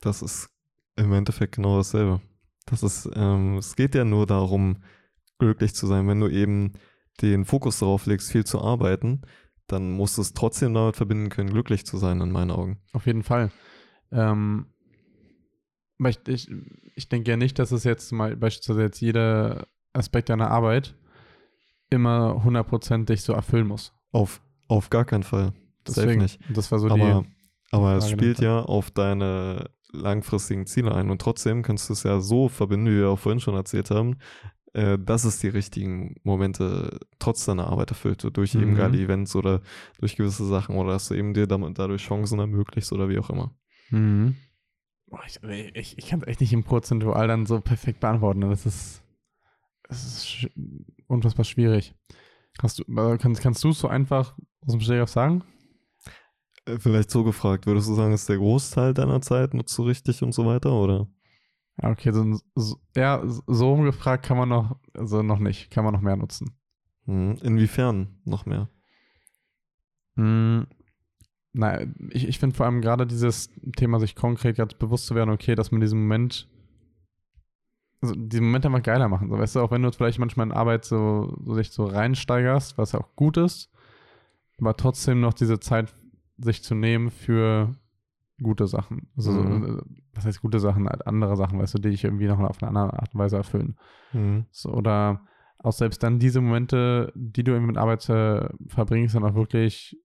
das 0.00 0.22
ist 0.22 0.50
im 0.96 1.12
Endeffekt 1.12 1.56
genau 1.56 1.76
dasselbe. 1.76 2.20
Das 2.66 2.82
ist, 2.82 3.08
ähm, 3.14 3.56
es 3.56 3.76
geht 3.76 3.94
ja 3.94 4.04
nur 4.04 4.26
darum, 4.26 4.82
glücklich 5.38 5.74
zu 5.74 5.86
sein. 5.86 6.06
Wenn 6.08 6.20
du 6.20 6.28
eben 6.28 6.74
den 7.20 7.44
Fokus 7.44 7.78
darauf 7.78 8.06
legst, 8.06 8.30
viel 8.30 8.44
zu 8.44 8.60
arbeiten, 8.60 9.22
dann 9.66 9.92
musst 9.92 10.18
du 10.18 10.22
es 10.22 10.34
trotzdem 10.34 10.74
damit 10.74 10.96
verbinden 10.96 11.30
können, 11.30 11.50
glücklich 11.50 11.86
zu 11.86 11.98
sein, 11.98 12.20
in 12.20 12.30
meinen 12.30 12.50
Augen. 12.50 12.78
Auf 12.92 13.06
jeden 13.06 13.22
Fall. 13.22 13.50
Ähm, 14.12 14.66
aber 15.98 16.10
ich, 16.10 16.18
ich, 16.28 16.50
ich 16.94 17.08
denke 17.08 17.30
ja 17.30 17.36
nicht, 17.36 17.58
dass 17.58 17.72
es 17.72 17.84
jetzt 17.84 18.12
mal 18.12 18.36
beispielsweise 18.36 18.82
jetzt 18.82 19.00
jeder 19.00 19.66
Aspekt 19.92 20.28
deiner 20.28 20.50
Arbeit 20.50 20.94
immer 21.90 22.44
hundertprozentig 22.44 23.22
so 23.22 23.32
erfüllen 23.32 23.66
muss. 23.66 23.92
Auf, 24.12 24.40
auf 24.68 24.90
gar 24.90 25.04
keinen 25.04 25.22
Fall. 25.22 25.52
Safe 25.86 26.06
Deswegen, 26.06 26.22
nicht. 26.22 26.38
das 26.50 26.70
war 26.70 26.78
so 26.78 26.88
aber, 26.88 27.22
die. 27.24 27.28
aber 27.74 27.96
es 27.96 28.10
spielt 28.10 28.40
ja 28.40 28.60
auf 28.60 28.90
deine 28.90 29.70
langfristigen 29.90 30.66
Ziele 30.66 30.94
ein 30.94 31.10
und 31.10 31.20
trotzdem 31.20 31.62
kannst 31.62 31.88
du 31.88 31.94
es 31.94 32.02
ja 32.02 32.20
so 32.20 32.48
verbinden, 32.48 32.86
wie 32.86 32.98
wir 32.98 33.08
auch 33.08 33.18
vorhin 33.18 33.40
schon 33.40 33.54
erzählt 33.54 33.90
haben, 33.90 34.18
äh, 34.74 34.98
dass 34.98 35.24
es 35.24 35.38
die 35.40 35.48
richtigen 35.48 36.16
Momente 36.24 37.00
trotz 37.18 37.46
deiner 37.46 37.68
Arbeit 37.68 37.90
erfüllt, 37.90 38.22
durch 38.36 38.54
eben 38.54 38.72
Mhm. 38.72 38.76
geile 38.76 38.98
Events 38.98 39.34
oder 39.34 39.62
durch 39.98 40.16
gewisse 40.16 40.46
Sachen 40.46 40.76
oder 40.76 40.92
dass 40.92 41.08
du 41.08 41.14
eben 41.14 41.32
dir 41.32 41.46
damit, 41.46 41.78
dadurch 41.78 42.02
Chancen 42.04 42.38
ermöglicht 42.38 42.92
oder 42.92 43.08
wie 43.08 43.18
auch 43.18 43.30
immer. 43.30 43.54
Mhm. 43.90 44.36
Boah, 45.06 45.20
ich 45.26 45.42
ich, 45.42 45.98
ich 45.98 46.06
kann 46.08 46.20
es 46.20 46.26
echt 46.26 46.40
nicht 46.40 46.52
im 46.52 46.64
Prozentual 46.64 47.28
dann 47.28 47.46
so 47.46 47.60
perfekt 47.60 48.00
beantworten. 48.00 48.42
Das 48.42 48.66
ist, 48.66 49.02
das 49.88 50.04
ist 50.04 50.28
sch 50.28 50.48
unfassbar 51.06 51.44
schwierig. 51.44 51.94
Hast 52.60 52.78
du, 52.78 52.82
äh, 52.84 53.18
kannst, 53.18 53.40
kannst 53.40 53.64
du 53.64 53.70
es 53.70 53.78
so 53.78 53.88
einfach 53.88 54.36
aus 54.60 54.72
dem 54.72 54.80
Stegreif 54.80 55.08
sagen? 55.08 55.44
Äh, 56.66 56.78
Vielleicht 56.78 57.10
so 57.10 57.24
gefragt, 57.24 57.66
würdest 57.66 57.88
du 57.88 57.94
sagen, 57.94 58.12
ist 58.12 58.28
der 58.28 58.36
Großteil 58.36 58.94
deiner 58.94 59.20
Zeit 59.22 59.54
nutzt 59.54 59.76
du 59.78 59.84
richtig 59.84 60.22
und 60.22 60.32
so 60.32 60.44
weiter 60.44 60.72
oder? 60.72 61.08
Ja, 61.80 61.90
okay, 61.90 62.12
so, 62.12 62.38
so, 62.56 62.76
ja, 62.96 63.22
so 63.24 63.70
rumgefragt 63.72 64.24
kann 64.24 64.36
man 64.36 64.48
noch, 64.48 64.78
also 64.94 65.22
noch 65.22 65.38
nicht, 65.38 65.70
kann 65.70 65.84
man 65.84 65.94
noch 65.94 66.00
mehr 66.00 66.16
nutzen. 66.16 66.58
Hm, 67.06 67.36
Inwiefern 67.42 68.20
noch 68.24 68.44
mehr? 68.46 68.68
Mm, 70.16 70.62
Na, 71.52 71.80
ich, 72.10 72.28
ich 72.28 72.38
finde 72.38 72.54
vor 72.54 72.66
allem 72.66 72.80
gerade 72.80 73.06
dieses 73.06 73.50
Thema, 73.76 73.98
sich 74.00 74.14
konkret 74.14 74.56
ganz 74.56 74.74
bewusst 74.74 75.06
zu 75.06 75.14
werden, 75.14 75.30
okay, 75.30 75.54
dass 75.54 75.70
man 75.72 75.80
diesen 75.80 76.00
Moment, 76.00 76.48
also 78.00 78.14
diesen 78.14 78.46
Moment 78.46 78.66
einfach 78.66 78.82
geiler 78.82 79.08
machen. 79.08 79.28
So, 79.30 79.38
weißt 79.38 79.56
du, 79.56 79.60
auch 79.60 79.70
wenn 79.70 79.82
du 79.82 79.90
vielleicht 79.90 80.18
manchmal 80.18 80.46
in 80.46 80.52
Arbeit 80.52 80.84
so, 80.84 81.36
so 81.44 81.56
dich 81.56 81.70
so 81.70 81.86
reinsteigerst, 81.86 82.78
was 82.78 82.92
ja 82.92 83.00
auch 83.00 83.16
gut 83.16 83.36
ist, 83.38 83.70
aber 84.60 84.76
trotzdem 84.76 85.20
noch 85.20 85.34
diese 85.34 85.58
Zeit 85.58 85.94
sich 86.36 86.62
zu 86.62 86.74
nehmen 86.74 87.10
für 87.10 87.74
gute 88.40 88.66
Sachen. 88.68 89.08
Also, 89.16 89.32
Mhm. 89.32 89.80
was 90.14 90.24
heißt 90.26 90.40
gute 90.42 90.60
Sachen? 90.60 90.88
Halt 90.88 91.06
andere 91.06 91.36
Sachen, 91.36 91.58
weißt 91.58 91.74
du, 91.74 91.78
die 91.78 91.90
dich 91.90 92.04
irgendwie 92.04 92.26
noch 92.28 92.38
auf 92.38 92.62
eine 92.62 92.68
andere 92.68 93.00
Art 93.00 93.14
und 93.14 93.20
Weise 93.20 93.36
erfüllen. 93.36 93.76
Hm. 94.12 94.46
So, 94.50 94.70
oder 94.70 95.22
auch 95.58 95.72
selbst 95.72 96.02
dann 96.04 96.20
diese 96.20 96.40
Momente, 96.40 97.12
die 97.16 97.42
du 97.42 97.50
irgendwie 97.52 97.72
mit 97.72 97.78
Arbeit 97.78 98.08
äh, 98.08 98.48
verbringst, 98.68 99.16
dann 99.16 99.24
auch 99.24 99.34
wirklich 99.34 99.96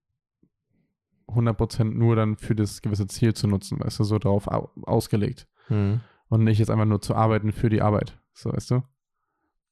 100% 1.34 1.84
nur 1.86 2.16
dann 2.16 2.38
für 2.38 2.56
das 2.56 2.82
gewisse 2.82 3.08
Ziel 3.08 3.34
zu 3.34 3.48
nutzen, 3.48 3.80
weißt 3.80 4.00
du, 4.00 4.04
so 4.04 4.20
darauf 4.20 4.48
au 4.48 4.72
ausgelegt. 4.84 5.48
Hm. 5.68 6.02
Und 6.30 6.44
nicht 6.44 6.60
jetzt 6.60 6.70
einfach 6.70 6.86
nur 6.86 7.02
zu 7.02 7.16
arbeiten 7.16 7.52
für 7.52 7.70
die 7.70 7.82
Arbeit, 7.82 8.20
so, 8.34 8.52
weißt 8.52 8.72
du? 8.72 8.84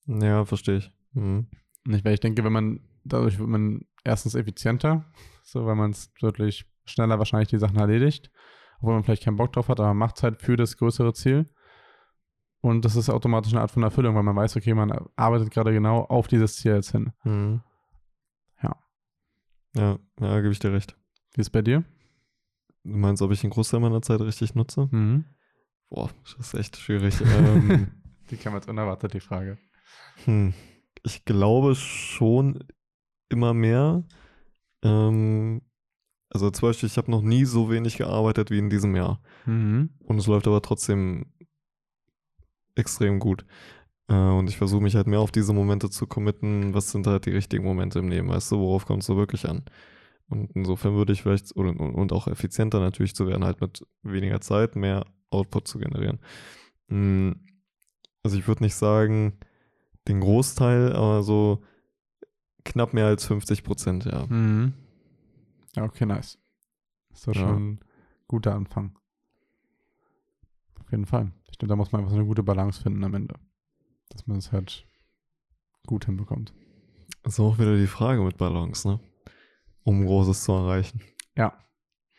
Ja, 0.05 0.45
verstehe 0.45 0.77
ich. 0.77 0.91
Hm. 1.13 1.47
Nicht, 1.85 2.05
weil 2.05 2.13
ich 2.13 2.19
denke, 2.19 2.43
wenn 2.43 2.53
man, 2.53 2.81
dadurch 3.03 3.39
wird 3.39 3.49
man 3.49 3.85
erstens 4.03 4.35
effizienter, 4.35 5.05
so, 5.43 5.65
weil 5.65 5.75
man 5.75 5.91
es 5.91 6.13
deutlich 6.15 6.65
schneller 6.85 7.17
wahrscheinlich 7.17 7.49
die 7.49 7.57
Sachen 7.57 7.77
erledigt, 7.77 8.31
obwohl 8.79 8.93
man 8.93 9.03
vielleicht 9.03 9.23
keinen 9.23 9.37
Bock 9.37 9.53
drauf 9.53 9.69
hat, 9.69 9.79
aber 9.79 9.89
man 9.89 9.97
macht 9.97 10.17
es 10.17 10.23
halt 10.23 10.41
für 10.41 10.55
das 10.55 10.77
größere 10.77 11.13
Ziel. 11.13 11.45
Und 12.61 12.85
das 12.85 12.95
ist 12.95 13.09
automatisch 13.09 13.53
eine 13.53 13.61
Art 13.61 13.71
von 13.71 13.81
Erfüllung, 13.81 14.15
weil 14.15 14.23
man 14.23 14.35
weiß, 14.35 14.55
okay, 14.55 14.75
man 14.75 14.91
arbeitet 15.15 15.49
gerade 15.51 15.73
genau 15.73 16.03
auf 16.03 16.27
dieses 16.27 16.57
Ziel 16.57 16.75
jetzt 16.75 16.91
hin. 16.91 17.11
Hm. 17.21 17.61
Ja. 18.61 18.75
Ja, 19.73 19.99
ja, 20.19 20.41
gebe 20.41 20.51
ich 20.51 20.59
dir 20.59 20.71
recht. 20.71 20.95
Wie 21.35 21.41
ist 21.41 21.49
bei 21.51 21.61
dir? 21.61 21.83
Du 22.83 22.97
meinst, 22.97 23.21
ob 23.21 23.31
ich 23.31 23.43
einen 23.43 23.51
Großteil 23.51 23.79
meiner 23.79 24.01
Zeit 24.01 24.21
richtig 24.21 24.55
nutze? 24.55 24.87
Mhm. 24.91 25.25
Boah, 25.89 26.09
das 26.23 26.47
ist 26.47 26.53
echt 26.53 26.77
schwierig. 26.77 27.21
ähm, 27.21 27.87
Die 28.31 28.37
kam 28.37 28.53
jetzt 28.55 28.69
unerwartet, 28.69 29.13
die 29.13 29.19
Frage. 29.19 29.57
hm. 30.25 30.53
Ich 31.03 31.25
glaube 31.25 31.73
schon 31.75 32.63
immer 33.29 33.53
mehr. 33.53 34.03
Ähm, 34.83 35.61
also 36.29 36.49
zum 36.51 36.69
Beispiel, 36.69 36.87
ich 36.87 36.97
habe 36.97 37.11
noch 37.11 37.21
nie 37.21 37.43
so 37.45 37.69
wenig 37.71 37.97
gearbeitet 37.97 38.51
wie 38.51 38.59
in 38.59 38.69
diesem 38.69 38.95
Jahr. 38.95 39.21
Mhm. 39.45 39.89
Und 39.99 40.17
es 40.17 40.27
läuft 40.27 40.47
aber 40.47 40.61
trotzdem 40.61 41.25
extrem 42.75 43.19
gut. 43.19 43.45
Äh, 44.07 44.13
und 44.13 44.47
ich 44.47 44.57
versuche 44.57 44.81
mich 44.81 44.95
halt 44.95 45.07
mehr 45.07 45.19
auf 45.19 45.31
diese 45.31 45.53
Momente 45.53 45.89
zu 45.89 46.07
committen. 46.07 46.73
Was 46.73 46.91
sind 46.91 47.07
halt 47.07 47.25
die 47.25 47.31
richtigen 47.31 47.63
Momente 47.63 47.99
im 47.99 48.09
Leben? 48.09 48.29
Weißt 48.29 48.51
du, 48.51 48.59
worauf 48.59 48.85
kommt 48.85 49.01
es 49.01 49.07
so 49.07 49.17
wirklich 49.17 49.47
an? 49.49 49.65
Und 50.31 50.49
insofern 50.55 50.95
würde 50.95 51.13
ich 51.13 51.21
vielleicht, 51.21 51.55
oder, 51.55 51.77
und 51.79 52.11
auch 52.13 52.27
effizienter 52.27 52.79
natürlich 52.79 53.13
zu 53.15 53.27
werden, 53.27 53.43
halt 53.43 53.61
mit 53.61 53.85
weniger 54.01 54.41
Zeit 54.41 54.75
mehr 54.75 55.05
Output 55.29 55.67
zu 55.67 55.77
generieren. 55.77 56.19
Mm, 56.87 57.31
Also 58.23 58.37
ich 58.37 58.47
würde 58.47 58.63
nicht 58.63 58.75
sagen, 58.75 59.37
den 60.07 60.19
Großteil, 60.21 60.93
aber 60.93 61.21
so 61.23 61.61
knapp 62.63 62.93
mehr 62.93 63.07
als 63.07 63.25
50 63.25 63.63
Prozent, 63.63 64.05
ja. 64.05 64.25
Mhm. 64.27 64.73
Ja, 65.75 65.83
okay, 65.83 66.05
nice. 66.05 66.37
Ist 67.13 67.27
doch 67.27 67.33
Ja. 67.35 67.41
schon 67.41 67.73
ein 67.73 67.79
guter 68.27 68.55
Anfang. 68.55 68.97
Auf 70.79 70.91
jeden 70.91 71.05
Fall. 71.05 71.31
Ich 71.51 71.57
glaube, 71.57 71.69
da 71.69 71.75
muss 71.75 71.91
man 71.91 72.01
einfach 72.01 72.11
so 72.11 72.17
eine 72.17 72.27
gute 72.27 72.43
Balance 72.43 72.81
finden 72.81 73.03
am 73.03 73.13
Ende. 73.15 73.35
Dass 74.09 74.27
man 74.27 74.37
es 74.37 74.51
halt 74.51 74.85
gut 75.87 76.05
hinbekommt. 76.05 76.53
Das 77.23 77.33
ist 77.33 77.39
auch 77.39 77.57
wieder 77.59 77.75
die 77.77 77.87
Frage 77.87 78.21
mit 78.21 78.37
Balance, 78.37 78.87
ne? 78.87 78.99
Um 79.83 80.05
Großes 80.05 80.43
zu 80.43 80.51
erreichen. 80.51 81.01
Ja. 81.35 81.53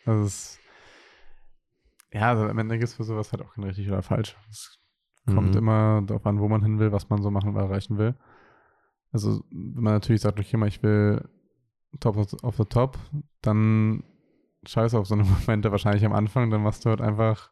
Das 0.05 0.27
ist. 0.27 0.59
Ja, 2.13 2.31
also 2.31 2.45
am 2.47 2.59
Ende 2.59 2.77
gibt 2.79 2.89
es 2.89 2.95
für 2.95 3.05
sowas 3.05 3.33
halt 3.33 3.43
auch 3.43 3.55
kein 3.55 3.65
richtig 3.65 3.89
oder 3.89 4.03
falsch. 4.03 4.37
Es 4.51 4.79
kommt 5.27 5.53
Mhm. 5.53 5.57
immer 5.59 6.03
darauf 6.03 6.27
an, 6.27 6.41
wo 6.41 6.49
man 6.49 6.63
hin 6.63 6.79
will, 6.79 6.93
was 6.93 7.09
man 7.09 7.23
so 7.23 7.31
machen 7.31 7.55
oder 7.55 7.63
erreichen 7.67 7.97
will. 7.99 8.15
Also, 9.13 9.45
wenn 9.51 9.83
man 9.85 9.95
natürlich 9.95 10.21
sagt, 10.23 10.39
okay, 10.41 10.57
mal, 10.57 10.69
ich 10.69 10.83
will 10.83 11.29
top 12.01 12.17
of, 12.17 12.57
the 12.57 12.65
top, 12.65 12.99
dann 13.43 14.03
scheiß 14.67 14.95
auf 14.95 15.07
so 15.07 15.15
eine 15.15 15.25
Momente 15.47 15.71
wahrscheinlich 15.71 16.05
am 16.05 16.13
Anfang, 16.13 16.51
dann 16.51 16.63
machst 16.63 16.85
du 16.85 16.91
halt 16.91 17.01
einfach. 17.01 17.51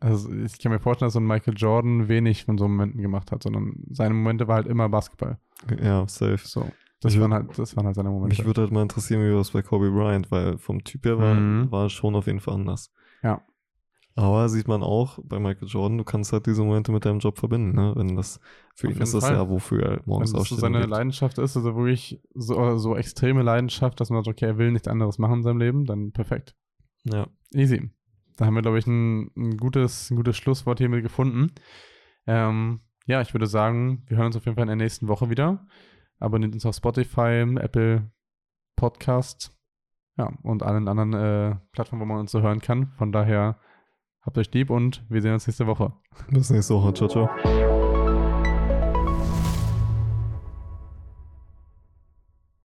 Also, 0.00 0.32
ich 0.32 0.58
kann 0.60 0.70
mir 0.72 0.78
vorstellen, 0.78 1.08
dass 1.08 1.14
so 1.14 1.20
ein 1.20 1.26
Michael 1.26 1.54
Jordan 1.56 2.08
wenig 2.08 2.44
von 2.44 2.56
so 2.56 2.68
Momenten 2.68 3.02
gemacht 3.02 3.32
hat, 3.32 3.42
sondern 3.42 3.74
seine 3.90 4.14
Momente 4.14 4.46
war 4.46 4.56
halt 4.56 4.68
immer 4.68 4.88
Basketball. 4.88 5.38
Ja, 5.82 6.06
safe. 6.06 6.38
So. 6.38 6.70
Das, 7.00 7.14
Ich 7.14 7.20
waren, 7.20 7.32
halt, 7.32 7.56
das 7.58 7.76
waren 7.76 7.86
halt 7.86 7.94
seine 7.94 8.10
Momente. 8.10 8.36
Mich 8.36 8.44
würde 8.44 8.62
halt 8.62 8.72
mal 8.72 8.82
interessieren, 8.82 9.22
wie 9.22 9.32
das 9.32 9.52
bei 9.52 9.62
Kobe 9.62 9.90
Bryant, 9.90 10.30
weil 10.30 10.58
vom 10.58 10.82
Typ 10.82 11.04
her 11.06 11.18
war, 11.18 11.34
Mhm. 11.34 11.70
war 11.70 11.86
es 11.86 11.92
schon 11.92 12.14
auf 12.16 12.26
jeden 12.26 12.40
Fall 12.40 12.54
anders. 12.54 12.92
Ja. 13.22 13.40
Aber 14.16 14.48
sieht 14.48 14.66
man 14.66 14.82
auch 14.82 15.20
bei 15.22 15.38
Michael 15.38 15.68
Jordan, 15.68 15.98
du 15.98 16.02
kannst 16.02 16.32
halt 16.32 16.46
diese 16.46 16.64
Momente 16.64 16.90
mit 16.90 17.04
deinem 17.04 17.20
Job 17.20 17.38
verbinden, 17.38 17.76
ne? 17.76 17.92
Wenn 17.94 18.16
das 18.16 18.40
für 18.74 18.88
Auf 18.88 18.96
ihn 18.96 19.00
ist 19.02 19.14
das 19.14 19.24
Fall. 19.24 19.34
ja, 19.36 19.48
wofür 19.48 19.80
er 19.82 20.02
morgens 20.06 20.32
Wenn 20.32 20.40
das 20.40 20.48
so 20.48 20.54
aufsteht. 20.54 20.58
seine 20.58 20.78
lebt. 20.80 20.90
Leidenschaft 20.90 21.38
ist, 21.38 21.56
also 21.56 21.76
wirklich 21.76 22.20
so, 22.34 22.78
so 22.78 22.96
extreme 22.96 23.42
Leidenschaft, 23.42 24.00
dass 24.00 24.10
man 24.10 24.24
sagt, 24.24 24.36
okay, 24.36 24.46
er 24.46 24.58
will 24.58 24.72
nichts 24.72 24.88
anderes 24.88 25.18
machen 25.18 25.34
in 25.38 25.42
seinem 25.44 25.58
Leben, 25.60 25.84
dann 25.84 26.10
perfekt. 26.10 26.56
Ja. 27.04 27.28
Easy. 27.54 27.90
Da 28.36 28.46
haben 28.46 28.54
wir, 28.54 28.62
glaube 28.62 28.80
ich, 28.80 28.88
ein, 28.88 29.30
ein, 29.36 29.56
gutes, 29.56 30.10
ein 30.10 30.16
gutes 30.16 30.36
Schlusswort 30.36 30.78
hiermit 30.80 31.04
gefunden. 31.04 31.52
Ähm, 32.26 32.80
ja, 33.06 33.20
ich 33.20 33.34
würde 33.34 33.46
sagen, 33.46 34.02
wir 34.08 34.16
hören 34.16 34.26
uns 34.26 34.36
auf 34.36 34.44
jeden 34.46 34.56
Fall 34.56 34.62
in 34.64 34.68
der 34.68 34.84
nächsten 34.84 35.06
Woche 35.06 35.30
wieder. 35.30 35.64
Abonniert 36.18 36.54
uns 36.54 36.66
auf 36.66 36.74
Spotify, 36.74 37.44
Apple 37.58 38.10
Podcast, 38.76 39.56
ja, 40.16 40.32
und 40.42 40.62
allen 40.62 40.88
anderen 40.88 41.12
äh, 41.14 41.56
Plattformen, 41.72 42.02
wo 42.02 42.06
man 42.06 42.20
uns 42.20 42.32
so 42.32 42.42
hören 42.42 42.60
kann. 42.60 42.92
Von 42.96 43.12
daher 43.12 43.58
habt 44.20 44.38
euch 44.38 44.52
lieb 44.52 44.70
und 44.70 45.04
wir 45.08 45.22
sehen 45.22 45.34
uns 45.34 45.46
nächste 45.46 45.66
Woche. 45.66 45.92
Bis 46.30 46.50
nächste 46.50 46.74
Woche. 46.74 46.94
Ciao, 46.94 47.08
ciao. 47.08 47.67